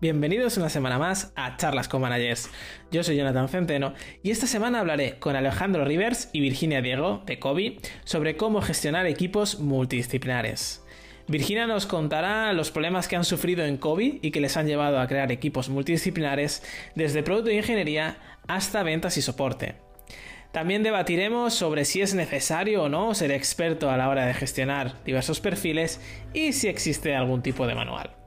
Bienvenidos 0.00 0.56
una 0.56 0.68
semana 0.68 0.96
más 0.96 1.32
a 1.34 1.56
Charlas 1.56 1.88
con 1.88 2.00
Managers. 2.00 2.48
Yo 2.92 3.02
soy 3.02 3.16
Jonathan 3.16 3.48
Centeno 3.48 3.94
y 4.22 4.30
esta 4.30 4.46
semana 4.46 4.78
hablaré 4.78 5.18
con 5.18 5.34
Alejandro 5.34 5.84
Rivers 5.84 6.30
y 6.32 6.38
Virginia 6.38 6.80
Diego 6.80 7.24
de 7.26 7.40
COBI 7.40 7.80
sobre 8.04 8.36
cómo 8.36 8.62
gestionar 8.62 9.06
equipos 9.06 9.58
multidisciplinares. 9.58 10.84
Virginia 11.26 11.66
nos 11.66 11.86
contará 11.86 12.52
los 12.52 12.70
problemas 12.70 13.08
que 13.08 13.16
han 13.16 13.24
sufrido 13.24 13.64
en 13.64 13.76
COVID 13.76 14.20
y 14.22 14.30
que 14.30 14.40
les 14.40 14.56
han 14.56 14.68
llevado 14.68 15.00
a 15.00 15.08
crear 15.08 15.32
equipos 15.32 15.68
multidisciplinares 15.68 16.62
desde 16.94 17.24
producto 17.24 17.48
de 17.48 17.56
ingeniería 17.56 18.18
hasta 18.46 18.84
ventas 18.84 19.16
y 19.16 19.22
soporte. 19.22 19.74
También 20.52 20.84
debatiremos 20.84 21.54
sobre 21.54 21.84
si 21.84 22.02
es 22.02 22.14
necesario 22.14 22.84
o 22.84 22.88
no 22.88 23.16
ser 23.16 23.32
experto 23.32 23.90
a 23.90 23.96
la 23.96 24.08
hora 24.08 24.26
de 24.26 24.34
gestionar 24.34 25.02
diversos 25.04 25.40
perfiles 25.40 26.00
y 26.32 26.52
si 26.52 26.68
existe 26.68 27.16
algún 27.16 27.42
tipo 27.42 27.66
de 27.66 27.74
manual. 27.74 28.18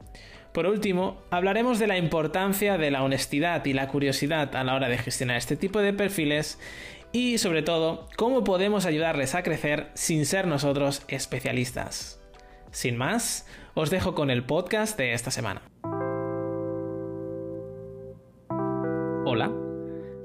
Por 0.54 0.65
último, 0.65 1.21
hablaremos 1.29 1.79
de 1.79 1.88
la 1.88 1.97
importancia 1.97 2.77
de 2.77 2.91
la 2.91 3.04
honestidad 3.04 3.64
y 3.65 3.71
la 3.71 3.87
curiosidad 3.87 4.54
a 4.55 4.64
la 4.65 4.75
hora 4.75 4.89
de 4.89 4.97
gestionar 4.97 5.37
este 5.37 5.55
tipo 5.55 5.79
de 5.79 5.93
perfiles 5.93 6.59
y 7.14 7.37
sobre 7.37 7.61
todo, 7.61 8.07
cómo 8.18 8.43
podemos 8.43 8.86
ayudarles 8.86 9.33
a 9.33 9.43
crecer 9.43 9.92
sin 9.93 10.25
ser 10.25 10.47
nosotros 10.47 11.04
especialistas. 11.07 12.21
Sin 12.71 12.97
más, 12.97 13.47
os 13.75 13.89
dejo 13.89 14.14
con 14.14 14.29
el 14.29 14.43
podcast 14.43 14.97
de 14.97 15.14
esta 15.14 15.32
semana. 15.32 15.61
Hola, 19.25 19.51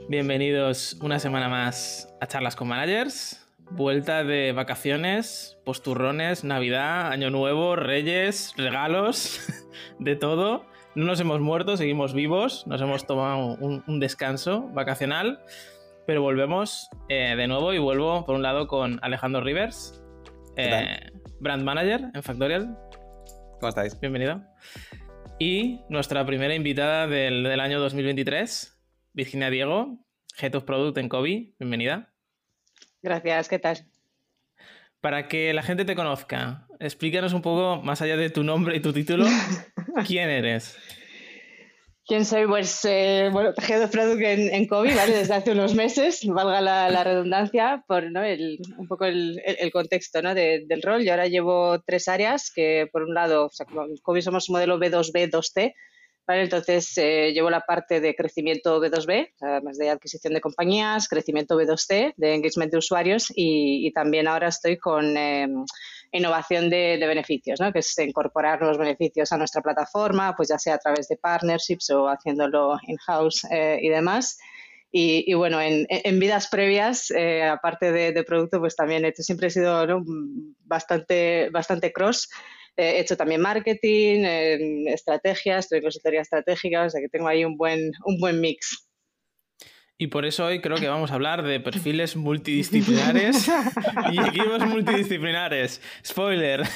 bienvenidos 0.08 0.96
una 1.00 1.20
semana 1.20 1.48
más 1.48 2.12
a 2.20 2.26
Charlas 2.26 2.56
con 2.56 2.66
Managers. 2.66 3.45
Vuelta 3.70 4.22
de 4.22 4.52
vacaciones, 4.52 5.58
posturrones, 5.64 6.44
Navidad, 6.44 7.10
Año 7.10 7.30
Nuevo, 7.30 7.74
Reyes, 7.74 8.54
regalos, 8.56 9.40
de 9.98 10.14
todo. 10.14 10.66
No 10.94 11.04
nos 11.04 11.20
hemos 11.20 11.40
muerto, 11.40 11.76
seguimos 11.76 12.14
vivos, 12.14 12.66
nos 12.66 12.80
hemos 12.80 13.06
tomado 13.06 13.56
un, 13.58 14.00
descanso 14.00 14.68
vacacional, 14.72 15.40
pero 16.06 16.22
volvemos 16.22 16.88
eh, 17.08 17.34
de 17.36 17.48
nuevo 17.48 17.74
y 17.74 17.78
vuelvo 17.78 18.24
por 18.24 18.36
un 18.36 18.42
lado 18.42 18.68
con 18.68 18.98
Alejandro 19.02 19.42
Rivers, 19.42 20.00
eh, 20.56 21.10
Brand 21.40 21.64
Manager 21.64 22.02
en 22.14 22.22
Factorial. 22.22 22.78
¿Cómo 23.60 23.68
estáis? 23.68 23.98
Bienvenido. 24.00 24.42
Y 25.38 25.80
nuestra 25.90 26.24
primera 26.24 26.54
invitada 26.54 27.08
del, 27.08 27.42
del 27.42 27.60
año 27.60 27.80
2023, 27.80 28.80
Virginia 29.12 29.50
Diego, 29.50 29.98
Head 30.38 30.54
of 30.54 30.64
Product 30.64 30.96
en 30.98 31.08
Kobe. 31.08 31.54
Bienvenida. 31.58 32.15
Gracias, 33.06 33.48
¿qué 33.48 33.60
tal? 33.60 33.86
Para 35.00 35.28
que 35.28 35.54
la 35.54 35.62
gente 35.62 35.84
te 35.84 35.94
conozca, 35.94 36.66
explícanos 36.80 37.34
un 37.34 37.40
poco, 37.40 37.80
más 37.80 38.02
allá 38.02 38.16
de 38.16 38.30
tu 38.30 38.42
nombre 38.42 38.76
y 38.76 38.80
tu 38.80 38.92
título, 38.92 39.26
¿quién 40.08 40.28
eres? 40.28 40.76
¿Quién 42.04 42.24
soy? 42.24 42.48
Pues, 42.48 42.84
eh, 42.84 43.30
bueno, 43.32 43.52
Head 43.56 43.92
Product 43.92 44.20
en, 44.20 44.52
en 44.52 44.66
COVID, 44.66 44.96
¿vale? 44.96 45.18
Desde 45.18 45.34
hace 45.34 45.52
unos 45.52 45.76
meses, 45.76 46.26
valga 46.26 46.60
la, 46.60 47.04
redundancia, 47.04 47.84
por 47.86 48.10
¿no? 48.10 48.24
el, 48.24 48.58
un 48.76 48.88
poco 48.88 49.04
el, 49.04 49.40
el 49.44 49.70
contexto 49.70 50.20
¿no? 50.20 50.34
del 50.34 50.82
rol. 50.82 51.04
Yo 51.04 51.12
ahora 51.12 51.28
llevo 51.28 51.80
tres 51.86 52.08
áreas, 52.08 52.50
que 52.52 52.88
por 52.90 53.04
un 53.04 53.14
lado, 53.14 53.46
o 53.46 53.50
sea, 53.50 53.66
en 53.70 53.98
COVID 53.98 54.20
somos 54.20 54.50
modelo 54.50 54.80
B2B, 54.80 55.30
2C, 55.30 55.74
entonces, 56.34 56.92
eh, 56.98 57.32
llevo 57.32 57.50
la 57.50 57.60
parte 57.60 58.00
de 58.00 58.14
crecimiento 58.16 58.80
B2B, 58.80 59.32
además 59.40 59.78
de 59.78 59.90
adquisición 59.90 60.34
de 60.34 60.40
compañías, 60.40 61.08
crecimiento 61.08 61.56
B2C, 61.56 62.14
de 62.16 62.34
engagement 62.34 62.72
de 62.72 62.78
usuarios 62.78 63.32
y, 63.34 63.92
también 63.92 64.26
ahora 64.26 64.48
estoy 64.48 64.76
con 64.76 65.16
em, 65.16 65.64
innovación 66.10 66.68
de, 66.68 66.98
beneficios, 67.06 67.60
¿no? 67.60 67.72
que 67.72 67.78
es 67.78 67.98
incorporar 67.98 68.60
nuevos 68.60 68.78
beneficios 68.78 69.30
a 69.32 69.38
nuestra 69.38 69.62
plataforma, 69.62 70.34
pues 70.34 70.48
ya 70.48 70.58
sea 70.58 70.74
a 70.74 70.78
través 70.78 71.06
de 71.08 71.16
partnerships 71.16 71.90
o 71.90 72.08
haciéndolo 72.08 72.76
in-house 72.88 73.46
eh, 73.50 73.78
y 73.80 73.88
demás. 73.88 74.36
Y, 74.98 75.34
bueno, 75.34 75.60
en, 75.60 75.86
vidas 76.18 76.48
previas, 76.48 77.10
eh, 77.10 77.42
aparte 77.42 77.92
de, 77.92 78.24
producto, 78.24 78.60
pues 78.60 78.74
también 78.74 79.04
he 79.04 79.12
siempre 79.12 79.48
he 79.48 79.50
sido 79.50 80.02
bastante, 80.64 81.50
bastante 81.50 81.92
cross 81.92 82.28
he 82.76 83.00
hecho 83.00 83.16
también 83.16 83.40
marketing, 83.40 84.24
estrategias, 84.86 85.64
estoy 85.64 85.78
en 85.78 85.84
consultoría 85.84 86.20
estratégica, 86.20 86.84
o 86.84 86.90
sea 86.90 87.00
que 87.00 87.08
tengo 87.08 87.28
ahí 87.28 87.44
un 87.44 87.56
buen, 87.56 87.92
un 88.04 88.18
buen 88.20 88.40
mix. 88.40 88.86
Y 89.98 90.08
por 90.08 90.26
eso 90.26 90.44
hoy 90.44 90.60
creo 90.60 90.76
que 90.76 90.88
vamos 90.88 91.10
a 91.10 91.14
hablar 91.14 91.42
de 91.42 91.58
perfiles 91.58 92.16
multidisciplinares 92.16 93.48
y 94.12 94.20
equipos 94.20 94.66
multidisciplinares. 94.66 95.80
Spoiler. 96.04 96.62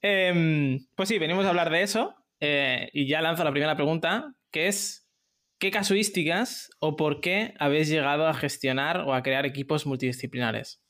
Em, 0.00 0.78
pues 0.94 1.08
sí, 1.08 1.18
venimos 1.18 1.44
a 1.44 1.48
hablar 1.48 1.70
de 1.70 1.82
eso. 1.82 2.14
Eh, 2.40 2.88
y 2.92 3.08
ya 3.08 3.20
lanzo 3.20 3.42
la 3.42 3.50
primera 3.50 3.74
pregunta, 3.74 4.32
que 4.52 4.68
es, 4.68 5.10
¿qué 5.58 5.72
casuísticas 5.72 6.70
o 6.78 6.94
por 6.94 7.20
qué 7.20 7.54
habéis 7.58 7.88
llegado 7.88 8.28
a 8.28 8.34
gestionar 8.34 9.00
o 9.00 9.12
a 9.12 9.24
crear 9.24 9.44
equipos 9.44 9.86
multidisciplinares? 9.86 10.80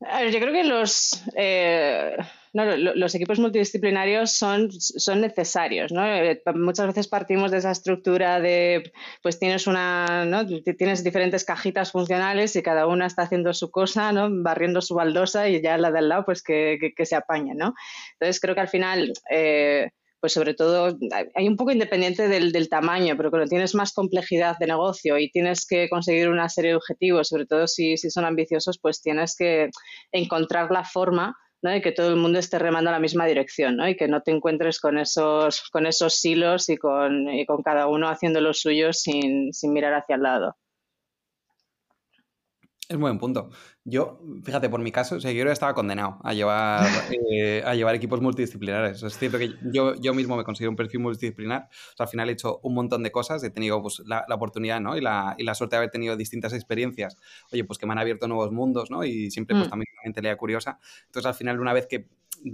Yo 0.00 0.40
creo 0.40 0.52
que 0.52 0.64
los, 0.64 1.22
eh, 1.34 2.16
los 2.52 3.14
equipos 3.14 3.38
multidisciplinarios 3.38 4.32
son, 4.32 4.70
son 4.72 5.20
necesarios. 5.20 5.92
¿no? 5.92 6.06
Eh, 6.06 6.42
muchas 6.54 6.86
veces 6.86 7.08
partimos 7.08 7.50
de 7.50 7.58
esa 7.58 7.70
estructura 7.70 8.40
de, 8.40 8.92
pues 9.22 9.38
tienes, 9.38 9.66
una, 9.66 10.24
¿no? 10.24 10.46
tienes 10.46 11.04
diferentes 11.04 11.44
cajitas 11.44 11.92
funcionales 11.92 12.56
y 12.56 12.62
cada 12.62 12.86
una 12.86 13.06
está 13.06 13.22
haciendo 13.22 13.52
su 13.52 13.70
cosa, 13.70 14.12
¿no? 14.12 14.28
barriendo 14.30 14.80
su 14.80 14.94
baldosa 14.94 15.48
y 15.48 15.60
ya 15.60 15.76
la 15.78 15.90
de 15.90 15.98
al 15.98 16.08
lado 16.08 16.24
pues 16.24 16.42
que, 16.42 16.78
que, 16.96 17.06
se 17.06 17.16
apaña. 17.16 17.54
¿no? 17.54 17.74
Entonces 18.14 18.40
creo 18.40 18.54
que 18.54 18.60
al 18.60 18.68
final... 18.68 19.12
Eh, 19.30 19.90
pues 20.26 20.32
sobre 20.32 20.54
todo 20.54 20.98
hay 21.36 21.46
un 21.46 21.56
poco 21.56 21.70
independiente 21.70 22.26
del, 22.26 22.68
tamaño, 22.68 23.16
pero 23.16 23.30
cuando 23.30 23.48
tienes 23.48 23.76
más 23.76 23.92
complejidad 23.92 24.56
de 24.58 24.66
negocio 24.66 25.18
y 25.18 25.30
tienes 25.30 25.64
que 25.64 25.88
conseguir 25.88 26.28
una 26.28 26.48
serie 26.48 26.70
de 26.70 26.76
objetivos, 26.78 27.28
sobre 27.28 27.46
todo 27.46 27.68
si, 27.68 27.96
son 27.96 28.24
ambiciosos, 28.24 28.80
pues 28.82 29.00
tienes 29.00 29.36
que 29.38 29.70
encontrar 30.10 30.72
la 30.72 30.82
forma 30.82 31.36
de 31.62 31.80
que 31.80 31.92
todo 31.92 32.08
el 32.08 32.16
mundo 32.16 32.40
esté 32.40 32.58
remando 32.58 32.90
a 32.90 32.94
la 32.94 32.98
misma 32.98 33.24
dirección 33.24 33.78
y 33.88 33.94
que 33.94 34.08
no 34.08 34.20
te 34.20 34.32
encuentres 34.32 34.80
con 34.80 34.98
esos, 34.98 35.62
con 35.70 35.86
esos 35.86 36.16
silos 36.16 36.68
y 36.70 36.76
con, 36.76 37.28
con 37.46 37.62
cada 37.62 37.86
uno 37.86 38.08
haciendo 38.08 38.40
lo 38.40 38.52
suyo 38.52 38.92
sin, 38.92 39.52
sin 39.52 39.72
mirar 39.72 39.94
hacia 39.94 40.16
el 40.16 40.22
lado. 40.22 40.56
Es 42.88 42.94
un 42.94 43.00
buen 43.00 43.18
punto. 43.18 43.50
Yo, 43.84 44.20
fíjate, 44.44 44.68
por 44.68 44.80
mi 44.80 44.92
caso, 44.92 45.18
yo 45.18 45.50
estaba 45.50 45.74
condenado 45.74 46.20
a 46.22 46.32
llevar, 46.34 46.86
eh, 47.32 47.60
a 47.66 47.74
llevar 47.74 47.96
equipos 47.96 48.20
multidisciplinares. 48.20 49.02
Es 49.02 49.18
cierto 49.18 49.38
que 49.38 49.54
yo, 49.72 49.96
yo 49.96 50.14
mismo 50.14 50.36
me 50.36 50.44
considero 50.44 50.70
un 50.70 50.76
perfil 50.76 51.00
multidisciplinar. 51.00 51.68
al 51.98 52.08
final 52.08 52.28
he 52.28 52.32
hecho 52.32 52.60
un 52.62 52.74
montón 52.74 53.02
de 53.02 53.10
cosas, 53.10 53.42
he 53.42 53.50
tenido 53.50 53.82
pues, 53.82 54.02
la, 54.06 54.24
oportunidad 54.30 54.80
¿no? 54.80 54.96
y, 54.96 55.00
la, 55.00 55.34
y, 55.36 55.42
la, 55.42 55.56
suerte 55.56 55.74
de 55.74 55.78
haber 55.78 55.90
tenido 55.90 56.16
distintas 56.16 56.52
experiencias, 56.52 57.16
oye, 57.52 57.64
pues 57.64 57.78
que 57.78 57.86
me 57.86 57.92
han 57.92 57.98
abierto 57.98 58.28
nuevos 58.28 58.52
mundos 58.52 58.88
¿no? 58.88 59.02
y 59.02 59.32
siempre 59.32 59.56
pues, 59.56 59.66
mm. 59.66 59.70
también 59.70 59.88
una 59.94 60.02
mentalidad 60.04 60.36
curiosa. 60.36 60.78
Entonces, 61.06 61.26
al 61.26 61.34
final, 61.34 61.58
una 61.58 61.72
vez 61.72 61.88
que 61.88 62.06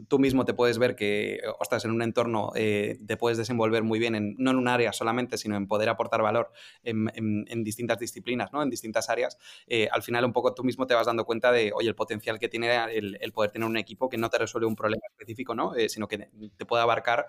tú 0.09 0.19
mismo 0.19 0.45
te 0.45 0.55
puedes 0.55 0.79
ver 0.79 0.97
que, 0.97 1.41
ostras, 1.59 1.85
en 1.85 1.91
un 1.91 2.03
entorno 2.03 2.53
eh, 2.55 2.99
te 3.07 3.17
puedes 3.17 3.39
desenvolver 3.39 3.83
muy 3.83 3.99
bien, 3.99 4.15
en, 4.15 4.35
no 4.39 4.51
en 4.51 4.57
un 4.57 4.69
área 4.69 4.93
solamente, 4.93 5.37
sino 5.39 5.57
en 5.57 5.67
poder 5.67 5.89
aportar 5.89 6.23
valor 6.23 6.51
en, 6.83 7.65
distintas 7.65 7.99
disciplinas, 7.99 8.53
¿no? 8.53 8.63
en 8.63 8.71
distintas 8.71 9.09
áreas, 9.09 9.39
eh, 9.67 9.89
al 9.91 10.03
final 10.03 10.25
un 10.25 10.33
poco 10.33 10.55
tú 10.55 10.65
mismo 10.65 10.87
te 10.87 10.95
vas 10.95 11.07
dando 11.07 11.25
cuenta 11.25 11.53
de, 11.53 11.73
oye, 11.75 11.89
el 11.89 11.95
potencial 11.95 12.39
que 12.39 12.49
tiene 12.49 12.71
el, 12.93 13.33
poder 13.33 13.51
tener 13.51 13.69
un 13.69 13.77
equipo 13.77 14.09
que 14.09 14.19
no 14.19 14.29
te 14.29 14.39
resuelve 14.39 14.67
un 14.67 14.77
problema 14.77 15.03
específico, 15.11 15.55
¿no? 15.55 15.75
Eh, 15.75 15.89
sino 15.89 16.09
que 16.09 16.29
te 16.57 16.67
puede 16.67 16.83
abarcar, 16.83 17.29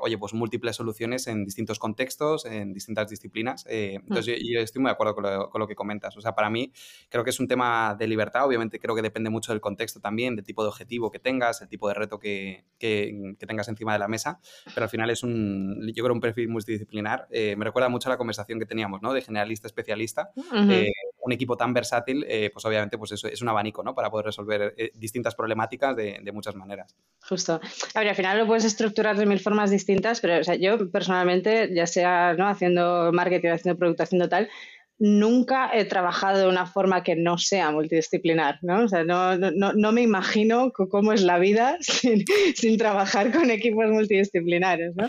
oye, 0.00 0.18
pues 0.18 0.34
múltiples 0.34 0.76
soluciones 0.76 1.26
en 1.26 1.44
distintos 1.44 1.78
contextos, 1.78 2.44
en 2.44 2.72
distintas 2.72 3.08
disciplinas. 3.08 3.64
entonces, 3.68 4.38
yo, 4.42 4.60
estoy 4.60 4.82
muy 4.82 4.88
de 4.88 4.92
acuerdo 4.92 5.14
con 5.14 5.60
lo, 5.60 5.66
que 5.66 5.74
comentas. 5.74 6.16
O 6.16 6.20
sea, 6.20 6.34
para 6.34 6.50
mí 6.50 6.72
creo 7.08 7.24
que 7.24 7.30
es 7.30 7.40
un 7.40 7.48
tema 7.48 7.94
de 7.98 8.06
libertad, 8.06 8.46
obviamente 8.46 8.78
creo 8.78 8.94
que 8.94 9.02
depende 9.02 9.30
mucho 9.30 9.52
del 9.52 9.60
contexto 9.60 10.00
también, 10.00 10.36
del 10.36 10.44
tipo 10.44 10.62
de 10.62 10.68
objetivo 10.68 11.10
que 11.10 11.18
tengas, 11.18 11.60
el 11.60 11.67
tipo 11.68 11.88
de 11.88 11.94
reto 11.94 12.18
que, 12.18 12.64
tengas 12.78 13.68
encima 13.68 13.92
de 13.92 13.98
la 13.98 14.08
mesa, 14.08 14.38
pero 14.72 14.84
al 14.84 14.90
final 14.90 15.10
es 15.10 15.22
un, 15.22 15.82
yo 15.92 16.04
creo, 16.04 16.14
un 16.14 16.20
perfil 16.20 16.48
multidisciplinar. 16.48 17.26
Eh, 17.30 17.56
me 17.56 17.64
recuerda 17.64 17.88
mucho 17.88 18.08
a 18.08 18.12
la 18.12 18.16
conversación 18.16 18.58
que 18.58 18.66
teníamos, 18.66 19.02
¿no? 19.02 19.12
De 19.12 19.20
generalista 19.20 19.66
especialista. 19.66 20.30
Eh, 20.54 20.92
un 21.20 21.32
equipo 21.32 21.56
tan 21.56 21.74
versátil, 21.74 22.24
eh, 22.28 22.50
pues 22.52 22.64
obviamente 22.64 22.96
pues 22.96 23.12
eso 23.12 23.26
es 23.26 23.42
un 23.42 23.48
abanico, 23.48 23.82
¿no? 23.82 23.94
Para 23.94 24.10
poder 24.10 24.26
resolver 24.26 24.74
distintas 24.94 25.34
problemáticas 25.34 25.96
de, 25.96 26.30
muchas 26.32 26.54
maneras. 26.54 26.94
Justo. 27.28 27.60
A 27.94 27.98
ver, 27.98 28.08
al 28.08 28.14
final 28.14 28.38
lo 28.38 28.46
puedes 28.46 28.64
estructurar 28.64 29.16
de 29.16 29.26
mil 29.26 29.40
formas 29.40 29.70
distintas, 29.70 30.20
pero 30.20 30.40
yo 30.54 30.90
personalmente, 30.90 31.74
ya 31.74 31.86
sea 31.86 32.34
¿no? 32.34 32.46
haciendo 32.46 33.10
marketing, 33.12 33.48
haciendo 33.48 33.78
producto, 33.78 34.04
haciendo 34.04 34.28
tal, 34.28 34.48
nunca 34.98 35.70
he 35.72 35.84
trabajado 35.84 36.38
de 36.38 36.48
una 36.48 36.66
forma 36.66 37.04
que 37.04 37.14
no 37.14 37.38
sea 37.38 37.70
multidisciplinar, 37.70 38.58
¿no? 38.62 38.84
O 38.84 38.88
sea, 38.88 39.04
no, 39.04 39.36
no, 39.36 39.72
no 39.72 39.92
me 39.92 40.02
imagino 40.02 40.72
cómo 40.72 41.12
es 41.12 41.22
la 41.22 41.38
vida 41.38 41.76
sin, 41.80 42.24
sin, 42.54 42.76
trabajar 42.76 43.32
con 43.32 43.50
equipos 43.50 43.86
multidisciplinares, 43.86 44.96
¿no? 44.96 45.08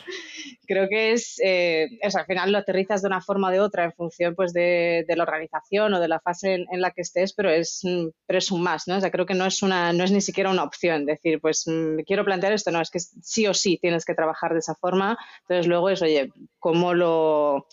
Creo 0.67 0.87
que 0.87 1.13
es, 1.13 1.39
eh, 1.43 1.87
al 2.03 2.25
final 2.25 2.51
lo 2.51 2.59
aterrizas 2.59 3.01
de 3.01 3.07
una 3.07 3.21
forma 3.21 3.47
o 3.47 3.51
de 3.51 3.59
otra 3.59 3.85
en 3.85 3.93
función 3.93 4.35
pues, 4.35 4.53
de, 4.53 5.05
de 5.07 5.15
la 5.15 5.23
organización 5.23 5.93
o 5.95 5.99
de 5.99 6.07
la 6.07 6.19
fase 6.19 6.53
en, 6.53 6.65
en, 6.71 6.81
la 6.81 6.91
que 6.91 7.01
estés, 7.01 7.33
pero 7.33 7.49
es, 7.49 7.81
pero 8.27 8.37
es 8.37 8.51
un 8.51 8.61
más, 8.61 8.87
¿no? 8.87 8.97
O 8.97 9.01
sea, 9.01 9.09
creo 9.09 9.25
que 9.25 9.33
no 9.33 9.47
es, 9.47 9.63
una, 9.63 9.91
no 9.91 10.03
es 10.03 10.11
ni 10.11 10.21
siquiera 10.21 10.51
una 10.51 10.63
opción 10.63 11.05
decir, 11.07 11.41
pues 11.41 11.67
me 11.67 12.03
quiero 12.03 12.23
plantear 12.23 12.53
esto, 12.53 12.69
no, 12.69 12.79
es 12.79 12.91
que 12.91 12.99
sí 12.99 13.47
o 13.47 13.55
sí 13.55 13.79
tienes 13.81 14.05
que 14.05 14.13
trabajar 14.13 14.53
de 14.53 14.59
esa 14.59 14.75
forma, 14.75 15.17
entonces 15.41 15.65
luego 15.65 15.89
es, 15.89 16.01
oye, 16.03 16.31
¿cómo 16.59 16.93
lo 16.93 17.65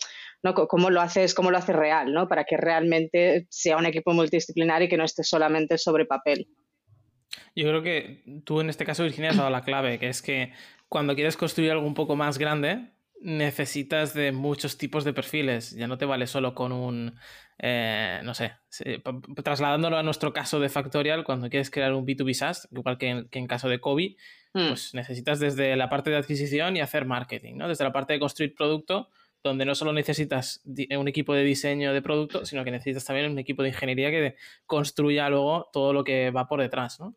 ¿no? 0.43 0.53
cómo 0.53 0.89
lo 0.89 1.01
haces, 1.01 1.33
cómo 1.33 1.51
lo 1.51 1.57
haces 1.57 1.75
real, 1.75 2.13
¿no? 2.13 2.27
Para 2.27 2.43
que 2.43 2.57
realmente 2.57 3.47
sea 3.49 3.77
un 3.77 3.85
equipo 3.85 4.13
multidisciplinar 4.13 4.81
y 4.83 4.89
que 4.89 4.97
no 4.97 5.03
esté 5.03 5.23
solamente 5.23 5.77
sobre 5.77 6.05
papel. 6.05 6.47
Yo 7.55 7.67
creo 7.67 7.81
que 7.81 8.23
tú 8.45 8.61
en 8.61 8.69
este 8.69 8.85
caso, 8.85 9.03
Virginia, 9.03 9.31
has 9.31 9.37
dado 9.37 9.49
la 9.49 9.63
clave, 9.63 9.99
que 9.99 10.09
es 10.09 10.21
que 10.21 10.53
cuando 10.87 11.15
quieres 11.15 11.37
construir 11.37 11.71
algo 11.71 11.85
un 11.85 11.93
poco 11.93 12.15
más 12.15 12.37
grande, 12.37 12.91
necesitas 13.19 14.13
de 14.13 14.31
muchos 14.31 14.77
tipos 14.77 15.03
de 15.03 15.13
perfiles. 15.13 15.71
Ya 15.71 15.87
no 15.87 15.97
te 15.97 16.05
vale 16.05 16.27
solo 16.27 16.53
con 16.53 16.71
un, 16.71 17.15
eh, 17.57 18.19
no 18.23 18.33
sé, 18.33 18.53
trasladándolo 19.43 19.97
a 19.97 20.03
nuestro 20.03 20.33
caso 20.33 20.59
de 20.59 20.69
Factorial, 20.69 21.23
cuando 21.23 21.49
quieres 21.49 21.71
crear 21.71 21.93
un 21.93 22.05
B2B 22.05 22.33
SaaS, 22.33 22.67
igual 22.71 22.97
que 22.97 23.09
en, 23.09 23.29
que 23.29 23.39
en 23.39 23.47
caso 23.47 23.69
de 23.69 23.79
Kobe, 23.79 24.15
hmm. 24.53 24.67
pues 24.67 24.93
necesitas 24.93 25.39
desde 25.39 25.75
la 25.75 25.89
parte 25.89 26.09
de 26.09 26.17
adquisición 26.17 26.77
y 26.77 26.81
hacer 26.81 27.05
marketing, 27.05 27.55
¿no? 27.55 27.67
Desde 27.67 27.83
la 27.83 27.91
parte 27.91 28.13
de 28.13 28.19
construir 28.19 28.53
producto, 28.53 29.09
donde 29.43 29.65
no 29.65 29.75
solo 29.75 29.93
necesitas 29.93 30.61
un 30.65 31.07
equipo 31.07 31.33
de 31.33 31.43
diseño 31.43 31.93
de 31.93 32.01
producto, 32.01 32.45
sino 32.45 32.63
que 32.63 32.71
necesitas 32.71 33.05
también 33.05 33.31
un 33.31 33.39
equipo 33.39 33.63
de 33.63 33.69
ingeniería 33.69 34.11
que 34.11 34.35
construya 34.65 35.29
luego 35.29 35.69
todo 35.71 35.93
lo 35.93 36.03
que 36.03 36.31
va 36.31 36.47
por 36.47 36.61
detrás, 36.61 36.99
¿no? 36.99 37.15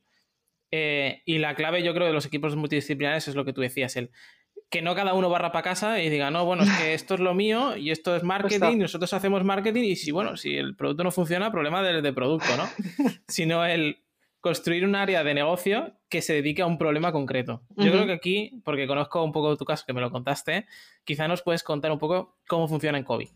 Eh, 0.73 1.23
y 1.25 1.39
la 1.39 1.55
clave, 1.55 1.83
yo 1.83 1.93
creo, 1.95 2.07
de 2.07 2.13
los 2.13 2.27
equipos 2.27 2.55
multidisciplinares 2.55 3.27
es 3.27 3.35
lo 3.35 3.45
que 3.45 3.53
tú 3.53 3.61
decías, 3.61 3.97
el 3.97 4.11
que 4.71 4.83
no 4.83 4.95
cada 4.95 5.15
uno 5.15 5.29
barra 5.29 5.51
para 5.51 5.65
casa 5.65 6.01
y 6.01 6.09
diga, 6.09 6.31
no, 6.31 6.45
bueno, 6.45 6.63
es 6.63 6.71
que 6.71 6.95
esto 6.95 7.15
es 7.15 7.21
lo 7.21 7.35
mío 7.35 7.77
y 7.77 7.91
esto 7.91 8.15
es 8.15 8.23
marketing, 8.23 8.79
nosotros 8.79 9.13
hacemos 9.13 9.43
marketing 9.43 9.83
y 9.83 9.97
si, 9.97 10.13
bueno, 10.13 10.37
si 10.37 10.57
el 10.57 10.77
producto 10.77 11.03
no 11.03 11.11
funciona, 11.11 11.51
problema 11.51 11.83
del 11.83 12.03
de 12.03 12.13
producto, 12.13 12.57
¿no? 12.57 12.69
Sino 13.27 13.65
el 13.67 14.05
construir 14.41 14.85
un 14.85 14.95
área 14.95 15.23
de 15.25 15.35
negocio 15.35 15.93
que 16.09 16.23
se 16.23 16.35
dedique 16.35 16.63
a 16.63 16.67
un 16.67 16.79
problema 16.79 17.13
concreto. 17.13 17.63
Yo 17.77 17.93
creo 17.93 18.07
que 18.07 18.13
aquí, 18.13 18.61
porque 18.65 18.87
conozco 18.87 19.23
un 19.23 19.33
poco 19.33 19.57
tu 19.57 19.65
caso, 19.65 19.85
que 19.87 19.93
me 19.93 20.01
lo 20.01 20.11
contaste, 20.11 20.67
quizá 21.05 21.29
nos 21.29 21.43
puedes 21.43 21.63
contar 21.63 21.93
un 21.93 21.99
poco 21.99 22.37
cómo 22.49 22.67
funciona 22.67 22.99
en 22.99 23.05
COVID. 23.05 23.29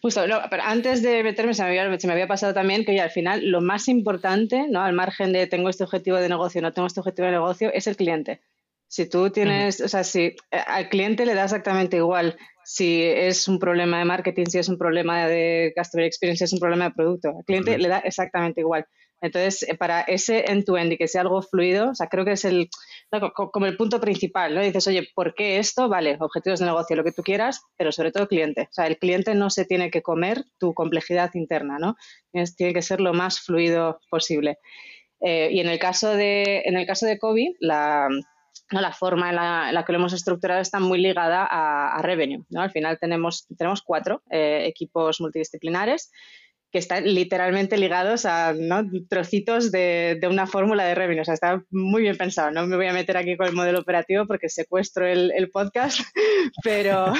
Justo, 0.00 0.22
pero 0.48 0.62
antes 0.62 1.02
de 1.02 1.22
meterme, 1.22 1.52
se 1.52 1.62
me, 1.62 1.68
había, 1.68 1.98
se 1.98 2.06
me 2.06 2.14
había 2.14 2.26
pasado 2.26 2.54
también 2.54 2.84
que 2.84 2.98
al 3.00 3.10
final 3.10 3.46
lo 3.50 3.60
más 3.60 3.88
importante, 3.88 4.66
¿no? 4.68 4.80
al 4.80 4.94
margen 4.94 5.32
de 5.32 5.46
tengo 5.46 5.68
este 5.68 5.84
objetivo 5.84 6.16
de 6.16 6.28
negocio, 6.28 6.62
no 6.62 6.72
tengo 6.72 6.86
este 6.86 7.00
objetivo 7.00 7.26
de 7.26 7.32
negocio, 7.32 7.70
es 7.72 7.86
el 7.86 7.96
cliente. 7.96 8.40
Si 8.88 9.08
tú 9.08 9.30
tienes, 9.30 9.80
o 9.80 9.88
sea, 9.88 10.02
si 10.02 10.20
eh, 10.20 10.36
al 10.66 10.88
cliente 10.88 11.26
le 11.26 11.34
da 11.34 11.44
exactamente 11.44 11.98
igual 11.98 12.36
si 12.64 13.02
es 13.02 13.48
un 13.48 13.58
problema 13.58 13.98
de 13.98 14.04
marketing, 14.04 14.46
si 14.46 14.58
es 14.58 14.68
un 14.68 14.78
problema 14.78 15.26
de 15.26 15.72
customer 15.76 16.06
experience, 16.06 16.38
si 16.38 16.44
es 16.44 16.52
un 16.52 16.60
problema 16.60 16.84
de 16.84 16.90
producto. 16.92 17.30
Al 17.36 17.44
cliente 17.44 17.76
le 17.78 17.88
da 17.88 17.98
exactamente 17.98 18.60
igual. 18.60 18.86
Entonces, 19.20 19.62
eh, 19.64 19.76
para 19.76 20.00
ese 20.02 20.44
end-to-end 20.50 20.92
y 20.92 20.96
que 20.96 21.08
sea 21.08 21.22
algo 21.22 21.42
fluido, 21.42 21.90
o 21.90 21.94
sea, 21.94 22.08
creo 22.08 22.24
que 22.24 22.32
es 22.32 22.44
el, 22.44 22.70
como 23.34 23.66
el 23.66 23.76
punto 23.76 24.00
principal, 24.00 24.54
¿no? 24.54 24.62
Dices, 24.62 24.86
oye, 24.86 25.08
¿por 25.14 25.34
qué 25.34 25.58
esto? 25.58 25.88
Vale, 25.88 26.16
objetivos 26.20 26.60
de 26.60 26.66
negocio, 26.66 26.96
lo 26.96 27.04
que 27.04 27.12
tú 27.12 27.22
quieras, 27.22 27.62
pero 27.76 27.92
sobre 27.92 28.12
todo 28.12 28.28
cliente. 28.28 28.62
O 28.62 28.72
sea, 28.72 28.86
el 28.86 28.98
cliente 28.98 29.34
no 29.34 29.50
se 29.50 29.64
tiene 29.64 29.90
que 29.90 30.02
comer 30.02 30.44
tu 30.58 30.74
complejidad 30.74 31.30
interna, 31.34 31.78
¿no? 31.78 31.96
tiene 32.56 32.72
que 32.72 32.82
ser 32.82 33.00
lo 33.00 33.12
más 33.12 33.40
fluido 33.40 34.00
posible. 34.10 34.58
Eh, 35.20 35.50
y 35.52 35.60
en 35.60 35.68
el 35.68 35.78
caso 35.78 36.14
de, 36.14 36.62
en 36.64 36.76
el 36.76 36.86
caso 36.86 37.04
de 37.06 37.18
COVID, 37.18 37.56
la, 37.60 38.08
la 38.70 38.92
forma 38.92 39.30
en 39.30 39.36
la, 39.36 39.84
que 39.84 39.92
lo 39.92 39.98
hemos 39.98 40.12
estructurado 40.12 40.60
está 40.60 40.80
muy 40.80 41.00
ligada 41.00 41.46
a, 41.50 42.00
revenue. 42.02 42.44
¿no? 42.48 42.62
Al 42.62 42.70
final 42.70 42.98
tenemos, 42.98 43.46
tenemos 43.58 43.82
cuatro 43.82 44.22
eh, 44.30 44.64
equipos 44.66 45.20
multidisciplinares 45.20 46.10
que 46.70 46.78
están 46.78 47.04
literalmente 47.04 47.76
ligados 47.76 48.24
a 48.26 48.54
trocitos 49.08 49.72
de, 49.72 50.20
una 50.30 50.46
fórmula 50.46 50.84
de 50.84 50.94
revenue. 50.94 51.22
O 51.22 51.24
sea, 51.24 51.34
está 51.34 51.64
muy 51.70 52.02
bien 52.02 52.16
pensado. 52.16 52.50
No 52.50 52.66
me 52.66 52.76
voy 52.76 52.86
a 52.86 52.92
meter 52.92 53.16
aquí 53.16 53.36
con 53.36 53.48
el 53.48 53.54
modelo 53.54 53.80
operativo 53.80 54.26
porque 54.26 54.48
secuestro 54.48 55.06
el, 55.06 55.32
el 55.32 55.50
podcast, 55.50 56.00
pero, 56.62 57.12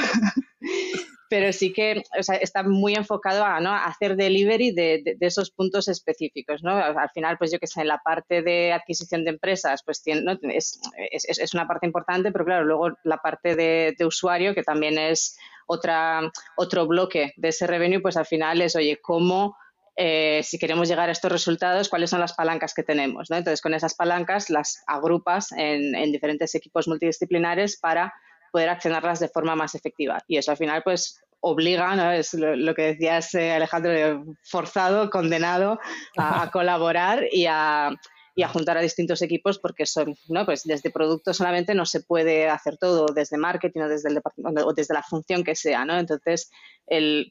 pero 1.31 1.53
sí 1.53 1.73
que 1.73 2.03
está 2.41 2.65
muy 2.65 2.97
enfocado 2.97 3.44
a, 3.44 3.61
¿no? 3.61 3.73
hacer 3.73 4.17
delivery 4.17 4.73
de, 4.73 5.17
esos 5.21 5.53
puntos 5.53 5.87
específicos. 5.87 6.65
¿no? 6.65 6.73
Al 6.73 7.09
final, 7.11 7.38
pues 7.38 7.53
yo 7.53 7.61
que 7.61 7.69
sé, 7.69 7.82
en 7.82 7.88
la 7.88 7.99
parte 7.99 8.43
de 8.43 8.73
adquisición 8.73 9.25
de 9.25 9.31
empresas, 9.31 9.82
pues 9.85 10.03
tiene, 10.03 10.38
es, 10.43 10.81
es, 11.12 11.55
una 11.55 11.69
parte 11.69 11.87
importante, 11.87 12.32
pero 12.32 12.44
claro, 12.44 12.65
luego 12.65 12.88
la 13.05 13.19
parte 13.19 13.55
de, 13.55 13.94
de 13.97 14.05
usuario, 14.05 14.56
que 14.56 14.65
también 14.65 14.99
es 14.99 15.38
otra, 15.67 16.21
otro 16.56 16.88
bloque 16.88 17.33
de 17.37 17.49
ese 17.49 17.69
revenue, 17.69 18.00
pues 18.03 18.17
al 18.17 18.26
final 18.26 18.61
es, 18.61 18.75
oye, 18.75 18.99
¿cómo... 19.00 19.56
Eh, 20.03 20.41
si 20.44 20.59
queremos 20.59 20.88
llegar 20.88 21.11
a 21.11 21.12
estos 21.12 21.31
resultados, 21.31 21.91
cuáles 21.91 22.09
son 22.09 22.21
las 22.21 22.33
palancas 22.33 22.73
que 22.73 22.83
tenemos. 22.83 23.29
¿no? 23.29 23.37
Entonces, 23.37 23.61
con 23.61 23.75
esas 23.75 23.94
palancas 23.94 24.49
las 24.49 24.83
agrupas 24.87 25.53
en, 25.53 25.93
diferentes 26.11 26.55
equipos 26.55 26.88
multidisciplinares 26.88 27.76
para 27.79 28.15
poder 28.50 28.69
accionarlas 28.69 29.20
de 29.20 29.29
forma 29.29 29.56
más 29.56 29.75
efectiva. 29.75 30.23
Y 30.26 30.37
eso 30.37 30.50
al 30.50 30.56
final, 30.56 30.82
pues, 30.82 31.20
obliga, 31.41 31.97
¿no? 31.97 32.12
es 32.12 32.35
lo, 32.35 32.75
que 32.75 32.82
decías, 32.82 33.35
eh, 33.35 33.52
Alejandro, 33.52 34.25
forzado, 34.44 35.11
condenado 35.11 35.79
a 36.17 36.50
colaborar 36.52 37.25
y 37.31 37.47
a, 37.47 37.91
y 38.35 38.43
a 38.43 38.49
juntar 38.49 38.76
a 38.76 38.82
distintos 38.82 39.23
equipos 39.23 39.58
porque 39.58 39.87
son, 39.87 40.14
¿no? 40.29 40.44
Pues 40.44 40.62
desde 40.64 40.91
producto 40.91 41.35
solamente 41.35 41.75
no 41.75 41.87
se 41.87 42.02
puede 42.02 42.49
hacer 42.49 42.76
todo, 42.76 43.06
desde 43.06 43.38
marketing 43.38 43.81
o 43.81 43.88
desde 43.88 44.08
el 44.08 44.14
departamento 44.17 44.67
o 44.67 44.73
desde 44.75 44.94
la 44.94 45.02
función 45.02 45.44
que 45.44 45.55
sea, 45.55 45.85
¿no? 45.85 45.99
Entonces, 45.99 46.50
el 46.87 47.31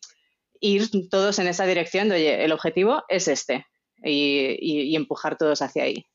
ir 0.59 0.89
todos 1.09 1.39
en 1.39 1.47
esa 1.47 1.65
dirección 1.65 2.09
de, 2.09 2.15
oye, 2.15 2.43
el 2.43 2.51
objetivo 2.51 3.03
es 3.07 3.27
este 3.27 3.65
y, 4.03 4.95
empujar 4.95 5.37
todos 5.37 5.61
hacia 5.61 5.83
ahí. 5.83 6.05